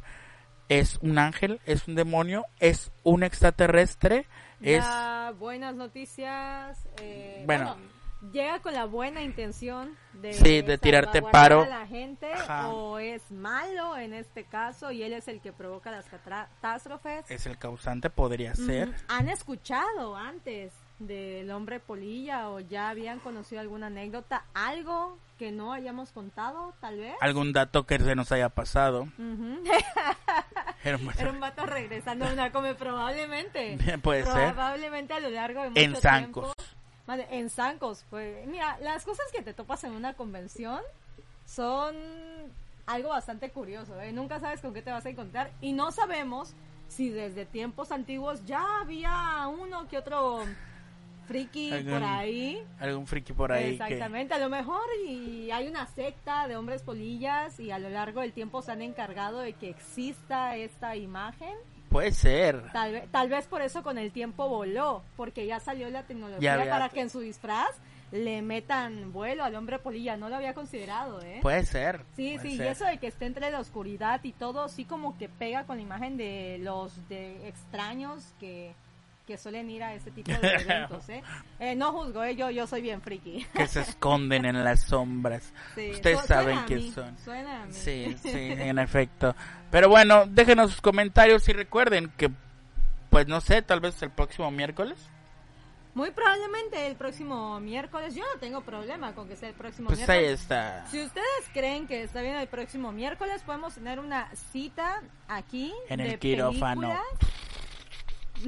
Es 0.70 0.98
un 1.02 1.20
ángel, 1.20 1.60
es 1.66 1.88
un 1.90 1.96
demonio, 1.96 2.46
es 2.62 2.92
un 3.04 3.24
extraterrestre, 3.24 4.26
es... 4.62 4.82
Da 4.82 5.32
buenas 5.32 5.76
noticias. 5.76 6.88
eh, 7.02 7.44
Bueno. 7.46 7.76
llega 8.32 8.62
con 8.62 8.74
la 8.74 8.86
buena 8.86 9.22
intención 9.22 9.98
de, 10.14 10.32
Sí, 10.32 10.62
de 10.62 10.78
tirarte 10.78 11.22
paro. 11.22 11.64
a 11.64 11.68
la 11.68 11.88
gente 11.88 12.32
Ajá. 12.32 12.70
o 12.70 13.00
es 13.00 13.30
malo 13.32 13.98
en 13.98 14.14
este 14.14 14.46
caso 14.46 14.94
y 14.94 15.04
él 15.04 15.12
es 15.12 15.28
el 15.28 15.42
que 15.42 15.52
provoca 15.52 15.92
las 15.92 16.06
catástrofes. 16.06 17.30
Es 17.30 17.46
el 17.46 17.58
causante, 17.58 18.10
podría 18.10 18.56
ser. 18.56 18.96
¿Han 19.10 19.28
escuchado 19.28 20.16
antes 20.16 20.72
del 21.08 21.50
hombre 21.52 21.80
polilla 21.80 22.50
o 22.50 22.60
ya 22.60 22.90
habían 22.90 23.20
conocido 23.20 23.62
alguna 23.62 23.88
anécdota? 23.88 24.44
¿Algo 24.54 25.18
que 25.40 25.52
no 25.52 25.74
hayamos 25.74 26.12
contado, 26.12 26.74
tal 26.80 26.98
vez? 27.00 27.16
Algún 27.22 27.52
dato 27.54 27.86
que 27.86 27.98
se 28.00 28.16
nos 28.16 28.32
haya 28.32 28.50
pasado. 28.50 29.08
Era 30.84 30.98
un- 30.98 31.12
Era 31.18 31.32
un 31.32 31.40
vato 31.40 31.66
regresando 31.66 32.26
a 32.26 32.34
una 32.34 32.52
come 32.52 32.76
probablemente. 32.76 33.78
Puede 34.04 34.24
ser. 34.26 34.54
Probablemente 34.54 35.14
a 35.14 35.20
lo 35.20 35.30
largo 35.30 35.62
de 35.64 35.70
mucho 35.70 35.82
En 35.82 35.96
zancos. 35.96 36.54
Vale, 37.08 37.28
en 37.32 37.50
zancos. 37.50 38.06
Pues, 38.10 38.46
mira, 38.48 38.78
las 38.82 39.04
cosas 39.04 39.26
que 39.32 39.42
te 39.42 39.54
topas 39.54 39.84
en 39.84 39.92
una 39.94 40.14
convención 40.14 40.80
son 41.46 41.96
algo 42.86 43.10
bastante 43.10 43.50
curioso. 43.52 44.00
¿eh? 44.02 44.12
Nunca 44.12 44.40
sabes 44.40 44.62
con 44.62 44.74
qué 44.74 44.82
te 44.82 44.92
vas 44.92 45.06
a 45.06 45.10
encontrar 45.10 45.52
y 45.62 45.74
no 45.74 45.92
sabemos 45.92 46.54
si 46.88 47.10
desde 47.10 47.46
tiempos 47.46 47.92
antiguos 47.92 48.46
ya 48.46 48.64
había 48.82 49.48
uno 49.48 49.88
que 49.88 49.98
otro 49.98 50.44
friki 51.32 51.72
Algún- 51.74 51.94
por 51.94 52.04
ahí. 52.04 52.64
Algún 52.80 53.08
friki 53.08 53.34
por 53.34 53.52
ahí 53.52 53.64
que... 53.78 53.84
Exactamente, 53.84 54.34
a 54.34 54.40
lo 54.40 54.50
mejor 54.50 54.82
y 55.08 55.50
hay 55.52 55.68
una 55.68 55.88
secta 55.88 56.48
de 56.48 56.56
hombres 56.58 56.82
polillas 56.84 57.60
y 57.60 57.72
a 57.72 57.80
lo 57.80 57.90
largo 57.90 58.22
del 58.22 58.34
tiempo 58.34 58.62
se 58.62 58.72
han 58.72 58.82
encargado 58.82 59.40
de 59.40 59.54
que 59.54 59.70
exista 59.70 60.56
esta 60.56 60.96
imagen. 60.96 61.54
Puede 61.90 62.12
ser. 62.12 62.72
Tal 62.72 62.92
vez, 62.94 63.12
tal 63.12 63.30
vez 63.30 63.48
por 63.48 63.62
eso 63.62 63.84
con 63.84 63.98
el 63.98 64.12
tiempo 64.12 64.48
voló, 64.48 65.04
porque 65.18 65.46
ya 65.46 65.60
salió 65.60 65.90
la 65.90 66.04
tecnología 66.04 66.54
había- 66.54 66.70
para 66.72 66.90
que 66.90 67.02
en 67.02 67.10
su 67.10 67.20
disfraz 67.20 67.70
le 68.14 68.42
metan 68.42 69.12
vuelo 69.14 69.44
al 69.46 69.56
hombre 69.56 69.80
polilla. 69.80 70.18
No 70.18 70.28
lo 70.30 70.36
había 70.36 70.54
considerado, 70.54 71.22
¿eh? 71.22 71.40
Puede 71.42 71.66
ser. 71.66 72.04
Sí, 72.16 72.36
puede 72.38 72.50
sí, 72.50 72.58
y 72.62 72.68
eso 72.68 72.86
de 72.86 72.98
que 72.98 73.08
esté 73.08 73.26
entre 73.26 73.50
la 73.52 73.60
oscuridad 73.60 74.22
y 74.24 74.32
todo, 74.34 74.68
sí 74.70 74.84
como 74.86 75.18
que 75.18 75.28
pega 75.30 75.64
con 75.66 75.78
la 75.78 75.84
imagen 75.84 76.18
de 76.18 76.60
los 76.62 77.08
de 77.10 77.48
extraños 77.48 78.34
que, 78.40 78.74
que 79.32 79.38
suelen 79.38 79.70
ir 79.70 79.84
a 79.84 79.94
este 79.94 80.12
tipo 80.12 80.32
de 80.32 80.38
eventos, 80.62 81.08
¿eh? 81.10 81.24
Eh, 81.60 81.76
no 81.76 81.92
juzgo, 81.94 82.24
¿eh? 82.24 82.36
Yo, 82.36 82.50
yo 82.50 82.68
soy 82.68 82.82
bien 82.82 83.02
friki. 83.02 83.46
Que 83.54 83.68
se 83.68 83.82
esconden 83.82 84.46
en 84.46 84.64
las 84.64 84.82
sombras. 84.82 85.54
Sí, 85.76 85.92
Ustedes 85.94 86.22
su- 86.22 86.28
saben 86.28 86.46
suena 86.56 86.62
a 86.62 86.66
quién 86.66 86.80
mí, 86.80 86.92
son. 86.92 87.18
Suena 87.20 87.64
a 87.64 87.66
mí. 87.66 87.74
Sí, 87.74 88.16
sí, 88.22 88.30
en 88.34 88.80
efecto. 88.80 89.36
Pero 89.72 89.90
bueno, 89.90 90.26
déjenos 90.28 90.72
sus 90.72 90.82
comentarios 90.82 91.48
y 91.50 91.54
recuerden 91.54 92.12
que, 92.18 92.30
pues 93.10 93.28
no 93.28 93.40
sé, 93.42 93.62
tal 93.62 93.80
vez 93.80 94.02
el 94.04 94.10
próximo 94.12 94.52
miércoles 94.52 94.98
Muy 95.94 96.12
probablemente 96.12 96.88
el 96.88 96.96
próximo 96.96 97.60
miércoles. 97.60 98.16
Yo 98.16 98.24
no 98.34 98.40
tengo 98.40 98.62
problema 98.62 99.14
con 99.14 99.28
que 99.28 99.36
sea 99.36 99.50
el 99.50 99.56
próximo 99.56 99.88
Pues 99.88 100.00
ahí 100.10 100.20
miércoles. 100.20 100.42
está. 100.42 100.86
Si 100.88 101.02
ustedes 101.04 101.26
creen 101.54 101.88
que 101.88 102.04
está 102.04 102.22
bien 102.22 102.36
el 102.36 102.48
próximo 102.48 102.92
miércoles, 102.94 103.42
podemos 103.46 103.74
tener 103.76 104.00
una 104.00 104.30
cita 104.52 105.02
aquí. 105.28 105.74
En 105.90 105.98
de 105.98 106.12
el 106.14 106.20
quirófano. 106.20 106.82
películas. 106.82 107.02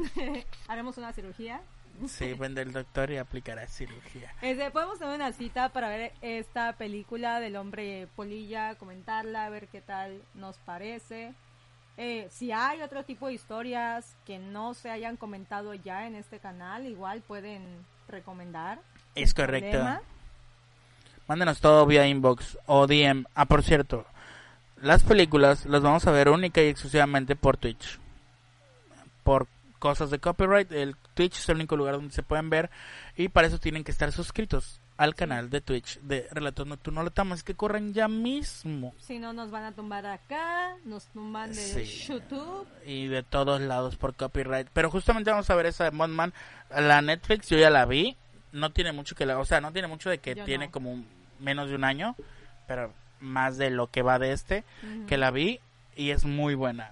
Haremos 0.68 0.98
una 0.98 1.14
cirugía. 1.14 1.62
Sí, 2.08 2.34
vende 2.34 2.62
el 2.62 2.74
doctor 2.74 3.12
y 3.12 3.18
aplicará 3.18 3.68
cirugía. 3.68 4.34
Este, 4.42 4.72
podemos 4.72 5.00
tener 5.00 5.16
una 5.16 5.32
cita 5.32 5.70
para 5.70 5.90
ver 5.90 6.12
esta 6.22 6.74
película 6.74 7.40
del 7.40 7.56
hombre 7.56 8.08
polilla, 8.16 8.76
comentarla, 8.76 9.50
ver 9.50 9.68
qué 9.68 9.82
tal 9.82 10.22
nos 10.34 10.58
parece. 10.58 11.34
Eh, 11.98 12.28
si 12.32 12.52
hay 12.52 12.82
otro 12.82 13.04
tipo 13.04 13.28
de 13.28 13.34
historias 13.34 14.16
que 14.26 14.40
no 14.40 14.74
se 14.74 14.90
hayan 14.90 15.18
comentado 15.18 15.74
ya 15.76 16.08
en 16.08 16.16
este 16.16 16.40
canal, 16.40 16.88
igual 16.88 17.22
pueden 17.22 17.64
recomendar. 18.08 18.80
Es 19.16 19.34
correcto. 19.34 19.70
problema. 19.70 20.02
Mándenos 21.28 21.62
todo 21.62 21.86
vía 21.86 22.08
inbox 22.08 22.58
o 22.66 22.88
DM. 22.88 23.26
Ah, 23.36 23.46
por 23.46 23.64
cierto, 23.64 24.06
las 24.82 25.04
películas 25.04 25.66
las 25.66 25.82
vamos 25.82 26.06
a 26.08 26.12
ver 26.12 26.28
única 26.30 26.62
y 26.62 26.68
exclusivamente 26.68 27.36
por 27.36 27.58
Twitch. 27.58 28.00
Por 29.24 29.48
cosas 29.84 30.10
de 30.10 30.20
copyright, 30.20 30.72
el 30.72 30.96
Twitch 31.14 31.40
es 31.40 31.50
el 31.50 31.58
único 31.58 31.76
lugar 31.76 31.96
donde 31.96 32.14
se 32.14 32.24
pueden 32.24 32.50
ver 32.50 32.70
y 33.18 33.28
para 33.28 33.48
eso 33.48 33.58
tienen 33.60 33.84
que 33.84 33.92
estar 33.92 34.14
suscritos 34.14 34.80
al 34.96 35.14
canal 35.14 35.50
de 35.50 35.60
Twitch 35.60 36.00
de 36.00 36.26
Relatos 36.32 36.66
Nocturno 36.66 37.04
Letamos 37.04 37.44
que 37.44 37.54
corran 37.54 37.94
ya 37.94 38.08
mismo 38.08 38.94
Si 39.00 39.20
no, 39.20 39.34
nos 39.34 39.52
van 39.52 39.66
a 39.66 39.72
tumbar 39.74 40.06
acá, 40.06 40.76
nos 40.86 41.08
tumban 41.08 41.50
de 41.50 41.56
Sí. 41.86 42.08
YouTube. 42.08 42.66
y 42.86 43.08
de 43.08 43.24
todos 43.24 43.60
lados 43.60 43.98
por 43.98 44.16
copyright. 44.16 44.70
Pero 44.72 44.90
justamente 44.90 45.32
vamos 45.32 45.50
a 45.50 45.56
ver 45.56 45.66
esa 45.66 45.84
de 45.84 45.92
Mothman, 45.92 46.32
la 46.70 47.02
Netflix 47.02 47.50
yo 47.50 47.58
ya 47.58 47.70
la 47.70 47.86
vi, 47.86 48.16
no 48.54 48.72
tiene 48.72 48.94
mucho 48.94 49.16
que 49.16 49.26
la, 49.26 49.38
o 49.38 49.44
sea, 49.44 49.60
no 49.60 49.74
tiene 49.74 49.90
mucho 49.90 50.10
de 50.10 50.20
que 50.20 50.34
Yo 50.36 50.46
tiene 50.46 50.68
no. 50.68 50.72
como 50.72 50.94
un- 50.94 51.08
menos 51.40 51.68
de 51.68 51.76
un 51.76 51.84
año, 51.84 52.16
pero 52.68 52.94
más 53.20 53.58
de 53.58 53.70
lo 53.70 53.88
que 53.88 54.02
va 54.02 54.18
de 54.18 54.32
este. 54.32 54.64
Que 55.08 55.18
la 55.18 55.30
vi 55.32 55.60
y 55.98 56.12
es 56.12 56.24
muy 56.24 56.56
buena. 56.56 56.92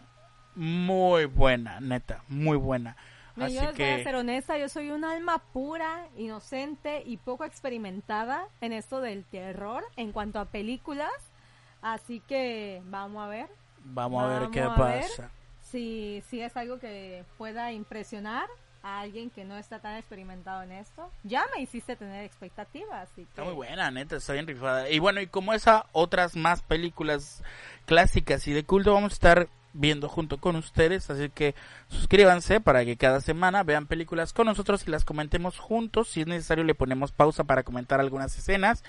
Muy 0.55 1.25
buena, 1.25 1.79
neta, 1.79 2.23
muy 2.27 2.57
buena. 2.57 2.95
Mira, 3.35 3.45
Así 3.47 3.55
yo 3.55 3.61
les 3.61 3.77
voy 3.77 3.85
a 3.85 3.97
que 3.97 4.03
ser 4.03 4.15
honesta, 4.15 4.57
yo 4.57 4.67
soy 4.67 4.91
un 4.91 5.05
alma 5.05 5.39
pura, 5.53 6.07
inocente 6.17 7.01
y 7.05 7.17
poco 7.17 7.45
experimentada 7.45 8.47
en 8.59 8.73
esto 8.73 8.99
del 8.99 9.23
terror 9.23 9.83
en 9.95 10.11
cuanto 10.11 10.39
a 10.39 10.45
películas. 10.45 11.11
Así 11.81 12.19
que 12.19 12.81
vamos 12.85 13.23
a 13.23 13.27
ver 13.27 13.47
vamos 13.83 14.23
a 14.23 14.27
ver 14.27 14.39
vamos 14.41 14.53
qué 14.53 14.61
a 14.61 14.69
ver. 14.69 15.01
pasa. 15.01 15.31
si, 15.61 16.23
si 16.27 16.41
es 16.41 16.55
algo 16.57 16.79
que 16.79 17.25
pueda 17.37 17.71
impresionar 17.71 18.47
a 18.83 18.99
alguien 18.99 19.29
que 19.29 19.45
no 19.45 19.57
está 19.57 19.79
tan 19.79 19.95
experimentado 19.97 20.63
en 20.63 20.71
esto. 20.71 21.11
Ya 21.23 21.45
me 21.55 21.61
hiciste 21.61 21.95
tener 21.95 22.25
expectativas. 22.25 23.09
Que... 23.11 23.21
Está 23.21 23.43
muy 23.43 23.53
buena, 23.53 23.91
neta, 23.91 24.15
está 24.15 24.33
bien 24.33 24.47
rifada. 24.47 24.89
Y 24.89 24.97
bueno, 24.97 25.21
y 25.21 25.27
como 25.27 25.53
esa, 25.53 25.85
otras 25.91 26.35
más 26.35 26.63
películas 26.63 27.43
clásicas 27.85 28.47
y 28.47 28.53
de 28.53 28.63
culto 28.63 28.93
vamos 28.93 29.11
a 29.11 29.13
estar 29.13 29.49
viendo 29.73 30.09
junto 30.09 30.37
con 30.37 30.55
ustedes, 30.55 31.09
así 31.09 31.29
que 31.29 31.55
suscríbanse 31.87 32.59
para 32.59 32.83
que 32.85 32.97
cada 32.97 33.21
semana 33.21 33.63
vean 33.63 33.87
películas 33.87 34.33
con 34.33 34.47
nosotros 34.47 34.85
y 34.87 34.91
las 34.91 35.05
comentemos 35.05 35.59
juntos. 35.59 36.09
Si 36.09 36.21
es 36.21 36.27
necesario 36.27 36.63
le 36.63 36.75
ponemos 36.75 37.11
pausa 37.11 37.43
para 37.43 37.63
comentar 37.63 37.99
algunas 37.99 38.37
escenas 38.37 38.83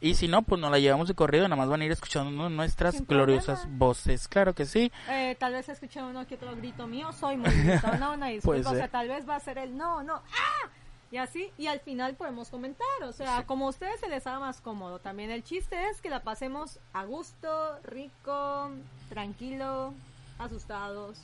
y 0.00 0.14
si 0.14 0.28
no, 0.28 0.42
pues 0.42 0.60
nos 0.60 0.70
la 0.70 0.78
llevamos 0.78 1.08
de 1.08 1.14
corrido, 1.14 1.44
nada 1.44 1.56
más 1.56 1.68
van 1.68 1.80
a 1.80 1.84
ir 1.86 1.92
escuchando 1.92 2.50
nuestras 2.50 2.96
Sin 2.96 3.06
gloriosas 3.06 3.60
problema. 3.60 3.78
voces. 3.78 4.28
Claro 4.28 4.54
que 4.54 4.66
sí. 4.66 4.92
Eh, 5.08 5.36
tal 5.38 5.52
vez 5.52 5.68
escuché 5.68 6.02
uno 6.02 6.26
que 6.26 6.34
otro 6.34 6.54
grito 6.56 6.86
mío, 6.86 7.12
soy 7.12 7.36
muy 7.36 7.50
gritona, 7.50 8.10
una 8.10 8.28
disculpa, 8.28 8.70
o 8.70 8.74
sea, 8.74 8.88
tal 8.88 9.08
vez 9.08 9.28
va 9.28 9.36
a 9.36 9.40
ser 9.40 9.58
el 9.58 9.76
no, 9.76 10.02
no, 10.02 10.16
¡ah! 10.16 10.68
Y 11.12 11.18
así, 11.18 11.52
y 11.56 11.68
al 11.68 11.78
final 11.80 12.14
podemos 12.16 12.48
comentar, 12.50 12.86
o 13.04 13.12
sea, 13.12 13.44
como 13.46 13.66
a 13.66 13.70
ustedes 13.70 14.00
se 14.00 14.08
les 14.08 14.26
haga 14.26 14.40
más 14.40 14.60
cómodo. 14.60 14.98
También 14.98 15.30
el 15.30 15.44
chiste 15.44 15.88
es 15.88 16.00
que 16.00 16.10
la 16.10 16.24
pasemos 16.24 16.80
a 16.92 17.04
gusto, 17.04 17.78
rico, 17.84 18.70
tranquilo, 19.08 19.94
asustados. 20.38 21.18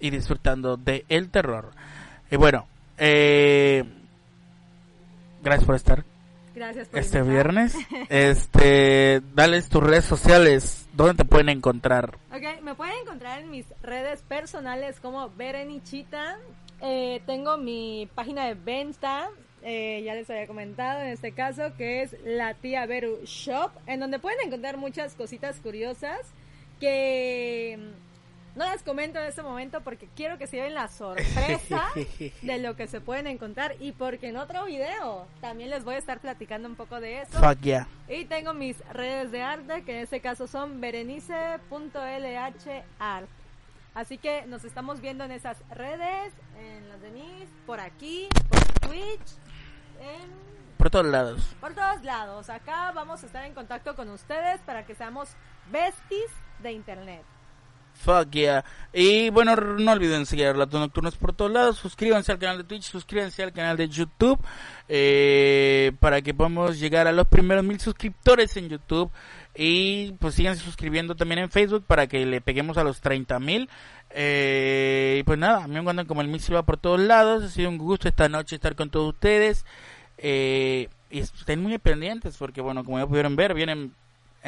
y 0.00 0.10
disfrutando 0.10 0.76
de 0.76 1.04
el 1.08 1.30
terror. 1.30 1.70
Y 2.30 2.36
bueno, 2.36 2.66
eh, 2.98 3.84
gracias 5.42 5.64
por 5.66 5.74
estar 5.76 6.04
Gracias 6.54 6.88
por 6.88 6.98
este 6.98 7.18
invitar. 7.18 7.34
viernes. 7.52 7.76
Este, 8.08 9.20
dales 9.34 9.68
tus 9.68 9.82
redes 9.82 10.04
sociales, 10.04 10.86
¿dónde 10.92 11.14
te 11.14 11.24
pueden 11.24 11.48
encontrar? 11.48 12.18
Ok, 12.34 12.62
me 12.62 12.74
pueden 12.74 12.94
encontrar 13.02 13.40
en 13.40 13.50
mis 13.50 13.66
redes 13.82 14.22
personales 14.22 14.98
como 15.00 15.30
Berenichita. 15.30 16.38
Eh, 16.80 17.22
tengo 17.26 17.56
mi 17.58 18.08
página 18.14 18.46
de 18.46 18.54
venta, 18.54 19.30
eh, 19.62 20.02
ya 20.04 20.14
les 20.14 20.28
había 20.30 20.46
comentado 20.48 21.00
en 21.00 21.08
este 21.08 21.32
caso, 21.32 21.74
que 21.78 22.02
es 22.02 22.16
la 22.24 22.54
tía 22.54 22.84
Beru 22.86 23.20
Shop, 23.24 23.70
en 23.86 24.00
donde 24.00 24.18
pueden 24.18 24.38
encontrar 24.46 24.76
muchas 24.78 25.14
cositas 25.14 25.56
curiosas 25.60 26.18
que 26.80 27.78
no 28.54 28.66
las 28.66 28.82
comento 28.82 29.18
en 29.18 29.26
este 29.26 29.42
momento 29.42 29.80
porque 29.80 30.08
quiero 30.14 30.36
que 30.38 30.46
se 30.46 30.56
lleven 30.56 30.74
la 30.74 30.88
sorpresa 30.88 31.84
de 32.42 32.58
lo 32.58 32.76
que 32.76 32.86
se 32.86 33.00
pueden 33.00 33.26
encontrar 33.26 33.74
y 33.80 33.92
porque 33.92 34.28
en 34.28 34.36
otro 34.36 34.66
video 34.66 35.26
también 35.40 35.70
les 35.70 35.84
voy 35.84 35.94
a 35.94 35.98
estar 35.98 36.20
platicando 36.20 36.68
un 36.68 36.76
poco 36.76 37.00
de 37.00 37.22
eso. 37.22 37.38
Fuck 37.38 37.60
yeah. 37.62 37.88
Y 38.08 38.26
tengo 38.26 38.52
mis 38.52 38.78
redes 38.90 39.32
de 39.32 39.42
arte, 39.42 39.82
que 39.84 39.92
en 39.96 40.02
este 40.02 40.20
caso 40.20 40.46
son 40.46 40.80
berenice.lhart. 40.80 43.28
Así 43.94 44.16
que 44.18 44.46
nos 44.46 44.64
estamos 44.64 45.00
viendo 45.02 45.24
en 45.24 45.32
esas 45.32 45.56
redes, 45.70 46.32
en 46.58 46.88
las 46.88 47.00
de 47.02 47.10
Nis, 47.10 47.48
por 47.66 47.78
aquí, 47.80 48.28
por 48.48 48.62
Twitch, 48.88 49.36
en- 50.00 50.52
Por 50.78 50.88
todos 50.90 51.04
lados. 51.06 51.54
por 51.60 51.74
todos 51.74 52.02
lados. 52.02 52.48
Acá 52.48 52.90
vamos 52.92 53.22
a 53.22 53.26
estar 53.26 53.44
en 53.44 53.52
contacto 53.54 53.94
con 53.94 54.08
ustedes 54.10 54.60
para 54.62 54.86
que 54.86 54.94
seamos 54.94 55.28
besties 55.70 56.30
de 56.60 56.72
internet. 56.72 57.22
Fuck 58.02 58.30
yeah. 58.32 58.64
Y 58.92 59.30
bueno, 59.30 59.54
no 59.56 59.92
olviden 59.92 60.26
seguir 60.26 60.46
a 60.46 60.52
Relatos 60.52 60.80
Nocturnos 60.80 61.16
por 61.16 61.32
todos 61.32 61.50
lados. 61.50 61.78
Suscríbanse 61.78 62.32
al 62.32 62.38
canal 62.38 62.58
de 62.58 62.64
Twitch, 62.64 62.82
suscríbanse 62.90 63.42
al 63.42 63.52
canal 63.52 63.76
de 63.76 63.88
YouTube. 63.88 64.38
eh, 64.88 65.92
para 66.00 66.20
que 66.20 66.34
podamos 66.34 66.78
llegar 66.78 67.06
a 67.06 67.12
los 67.12 67.26
primeros 67.26 67.64
mil 67.64 67.80
suscriptores 67.80 68.56
en 68.56 68.68
YouTube. 68.68 69.10
Y 69.54 70.12
pues 70.12 70.34
síganse 70.34 70.64
suscribiendo 70.64 71.14
también 71.14 71.38
en 71.38 71.50
Facebook 71.50 71.84
para 71.86 72.06
que 72.06 72.26
le 72.26 72.40
peguemos 72.40 72.76
a 72.76 72.84
los 72.84 73.00
30 73.00 73.38
mil. 73.38 73.68
Eh, 74.10 75.18
y 75.20 75.22
pues 75.22 75.38
nada, 75.38 75.64
a 75.64 75.68
mí 75.68 75.74
me 75.74 75.80
encuentran 75.80 76.06
como 76.06 76.20
el 76.20 76.28
Mil 76.28 76.40
Silva 76.40 76.64
por 76.64 76.76
todos 76.76 77.00
lados. 77.00 77.44
Ha 77.44 77.48
sido 77.48 77.68
un 77.68 77.78
gusto 77.78 78.08
esta 78.08 78.28
noche 78.28 78.56
estar 78.56 78.74
con 78.74 78.90
todos 78.90 79.14
ustedes. 79.14 79.64
Eh, 80.18 80.88
y 81.10 81.20
estén 81.20 81.62
muy 81.62 81.76
pendientes 81.78 82.36
porque 82.36 82.60
bueno, 82.60 82.84
como 82.84 82.98
ya 82.98 83.06
pudieron 83.06 83.36
ver, 83.36 83.54
vienen 83.54 83.78
en 83.78 83.94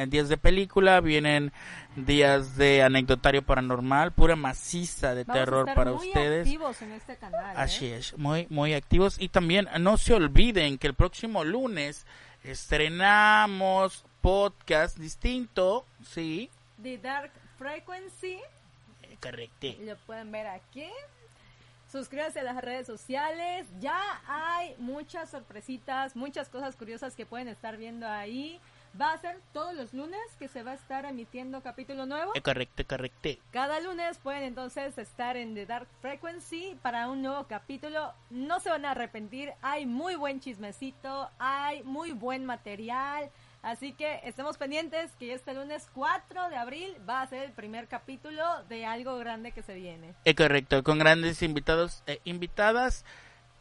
días 0.09 0.28
de 0.28 0.36
película, 0.36 1.01
vienen 1.01 1.53
días 1.97 2.57
de 2.57 2.82
anecdotario 2.82 3.42
paranormal, 3.42 4.12
pura 4.12 4.36
maciza 4.36 5.14
de 5.14 5.24
Vamos 5.24 5.40
a 5.40 5.45
terror 5.45 5.61
estar 5.68 5.74
para 5.74 5.92
muy 5.92 6.07
ustedes. 6.09 6.47
activos 6.47 6.82
en 6.82 6.92
este 6.92 7.16
canal. 7.16 7.57
¿eh? 7.57 7.59
Así 7.59 7.86
es, 7.86 8.16
muy, 8.18 8.47
muy 8.51 8.74
activos. 8.74 9.20
Y 9.20 9.28
también 9.28 9.68
no 9.80 9.97
se 9.97 10.14
olviden 10.14 10.78
que 10.78 10.86
el 10.88 10.95
próximo 10.95 11.45
lunes 11.45 12.07
estrenamos 12.42 14.05
podcast 14.20 14.99
distinto, 14.99 15.86
sí, 16.05 16.51
The 16.82 16.99
Dark 16.99 17.30
Frequency, 17.59 18.38
eh, 19.03 19.16
correcto. 19.20 19.68
lo 19.84 19.97
pueden 19.99 20.32
ver 20.32 20.47
aquí. 20.49 20.88
Suscríbanse 21.90 22.40
a 22.40 22.42
las 22.42 22.57
redes 22.61 22.88
sociales. 22.88 23.66
Ya 23.80 23.97
hay 24.26 24.74
muchas 24.78 25.30
sorpresitas, 25.30 26.16
muchas 26.16 26.49
cosas 26.49 26.74
curiosas 26.74 27.14
que 27.14 27.24
pueden 27.24 27.47
estar 27.47 27.76
viendo 27.76 28.09
ahí. 28.09 28.59
Va 29.01 29.12
a 29.12 29.18
ser 29.18 29.40
todos 29.53 29.74
los 29.74 29.92
lunes 29.92 30.20
que 30.38 30.47
se 30.47 30.62
va 30.62 30.70
a 30.70 30.74
estar 30.74 31.05
emitiendo 31.05 31.61
capítulo 31.62 32.07
nuevo. 32.07 32.30
Eh, 32.36 32.42
correcto, 32.42 32.84
correcto. 32.86 33.30
Cada 33.51 33.80
lunes 33.80 34.18
pueden 34.18 34.45
entonces 34.45 34.97
estar 34.99 35.36
en 35.36 35.55
The 35.55 35.66
Dark 35.66 35.88
Frequency 36.01 36.78
para 36.80 37.09
un 37.09 37.20
nuevo 37.20 37.49
capítulo. 37.49 38.12
No 38.30 38.61
se 38.61 38.70
van 38.70 38.84
a 38.84 38.92
arrepentir. 38.92 39.53
Hay 39.62 39.84
muy 39.84 40.14
buen 40.14 40.38
chismecito, 40.38 41.28
hay 41.40 41.82
muy 41.82 42.12
buen 42.12 42.45
material. 42.45 43.30
Así 43.64 43.95
que 43.95 44.20
estemos 44.24 44.59
pendientes 44.59 45.11
que 45.18 45.32
este 45.32 45.55
lunes 45.55 45.88
4 45.95 46.51
de 46.51 46.57
abril 46.57 46.95
va 47.09 47.22
a 47.22 47.26
ser 47.26 47.45
el 47.45 47.53
primer 47.53 47.88
capítulo 47.88 48.45
de 48.68 48.84
algo 48.84 49.16
grande 49.16 49.53
que 49.53 49.62
se 49.62 49.74
viene. 49.74 50.14
Eh, 50.26 50.34
correcto, 50.34 50.84
con 50.84 50.99
grandes 50.99 51.42
invitados 51.42 52.03
e 52.07 52.20
invitadas, 52.24 53.07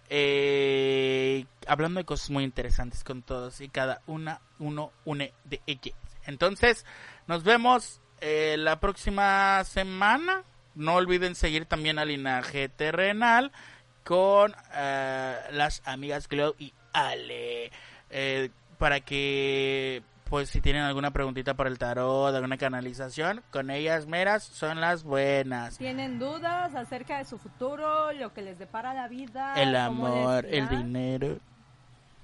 eh, 0.09 1.45
hablando 1.67 1.99
de 1.99 2.05
cosas 2.05 2.29
muy 2.29 2.43
interesantes 2.43 3.05
con 3.05 3.21
todos 3.21 3.61
y 3.61 3.69
cada 3.69 4.01
una, 4.05 4.41
uno, 4.64 4.91
une 5.05 5.34
de 5.43 5.61
ellas. 5.68 5.95
Entonces, 6.26 6.86
nos 7.28 7.43
vemos 7.43 8.01
eh, 8.22 8.55
la 8.57 8.80
próxima 8.80 9.64
semana. 9.66 10.43
No 10.76 10.95
olviden 10.95 11.36
seguir 11.36 11.66
también 11.66 11.99
a 11.99 12.05
Linaje 12.05 12.70
Terrenal 12.70 13.51
con 14.03 14.55
eh, 14.74 15.38
las 15.51 15.82
amigas 15.86 16.28
Glow 16.28 16.55
y 16.57 16.74
Ale. 16.93 17.72
eh, 18.09 18.49
para 18.78 18.99
que 18.99 20.03
pues 20.34 20.49
si 20.49 20.61
tienen 20.61 20.82
alguna 20.82 21.11
preguntita 21.11 21.53
por 21.53 21.68
el 21.68 21.78
tarot, 21.78 22.34
alguna 22.34 22.57
canalización, 22.57 23.43
con 23.51 23.70
ellas 23.70 24.07
meras 24.07 24.43
son 24.43 24.82
las 24.82 25.03
buenas. 25.03 25.78
¿Tienen 25.78 26.18
dudas 26.18 26.74
acerca 26.74 27.20
de 27.20 27.26
su 27.26 27.38
futuro, 27.38 28.11
lo 28.14 28.34
que 28.34 28.41
les 28.41 28.57
depara 28.57 28.95
la 28.95 29.07
vida? 29.07 29.53
El 29.61 29.76
amor, 29.76 30.47
el 30.49 30.68
dinero, 30.70 31.38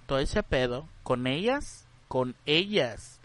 todo 0.07 0.17
ese 0.17 0.41
pedo, 0.41 0.89
con 1.03 1.27
ellas, 1.27 1.87
con 2.09 2.35
ellas 2.45 3.21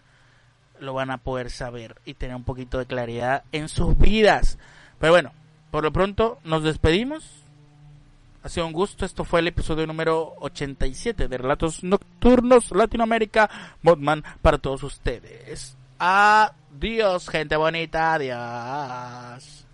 lo 0.79 0.93
van 0.93 1.11
a 1.11 1.17
poder 1.17 1.51
saber 1.51 1.95
y 2.05 2.13
tener 2.13 2.35
un 2.35 2.43
poquito 2.43 2.77
de 2.77 2.85
claridad 2.85 3.43
en 3.51 3.67
sus 3.67 3.97
vidas. 3.97 4.57
Pero 4.99 5.11
bueno, 5.11 5.31
por 5.71 5.83
lo 5.83 5.91
pronto 5.91 6.39
nos 6.43 6.63
despedimos. 6.63 7.29
Ha 8.43 8.49
sido 8.49 8.67
un 8.67 8.73
gusto. 8.73 9.05
Esto 9.05 9.23
fue 9.23 9.39
el 9.39 9.47
episodio 9.47 9.87
número 9.87 10.35
87 10.39 11.27
de 11.27 11.37
Relatos 11.37 11.83
Nocturnos 11.83 12.71
Latinoamérica. 12.71 13.49
Modman 13.81 14.23
para 14.41 14.59
todos 14.59 14.83
ustedes. 14.83 15.75
Adiós, 15.97 17.27
gente 17.27 17.55
bonita. 17.55 18.13
Adiós. 18.13 19.65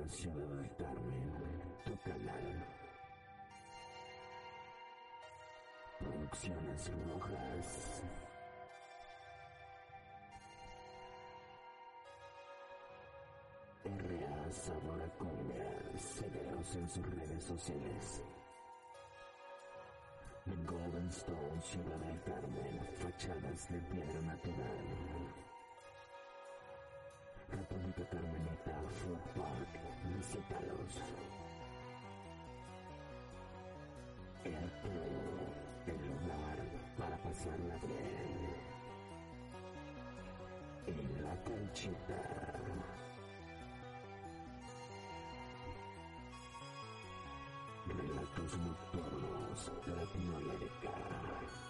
30 0.00 0.08
Ciudad 0.08 0.46
del 0.46 0.76
Carmen, 0.76 1.32
tu 1.84 1.96
canal. 1.98 2.66
Producciones 5.98 6.90
Rojas. 7.06 8.02
RA 13.84 14.52
Sabor 14.52 15.02
a 15.02 15.08
Cumbia, 15.18 15.68
seguiros 15.98 16.76
en 16.76 16.88
sus 16.88 17.14
redes 17.14 17.44
sociales. 17.44 18.22
The 20.46 20.56
Golden 20.64 21.08
Stone, 21.08 21.62
Ciudad 21.62 21.96
del 21.98 22.22
Carmen, 22.22 22.80
fachadas 22.98 23.68
de 23.68 23.78
piedra 23.78 24.20
natural. 24.22 25.49
Católica 27.70 28.04
Carmelita 28.10 28.74
Food 28.98 29.22
Park, 29.36 29.72
visítalos. 30.04 30.94
El 34.44 34.70
club, 34.80 35.46
el 35.86 36.00
lugar 36.08 36.58
para 36.98 37.16
pasarla 37.18 37.76
bien. 37.86 38.50
En 40.86 41.22
la 41.22 41.34
canchita. 41.44 42.20
Relatos 47.86 48.58
Nocturnos 48.58 49.72
Latinoamérica. 49.86 51.69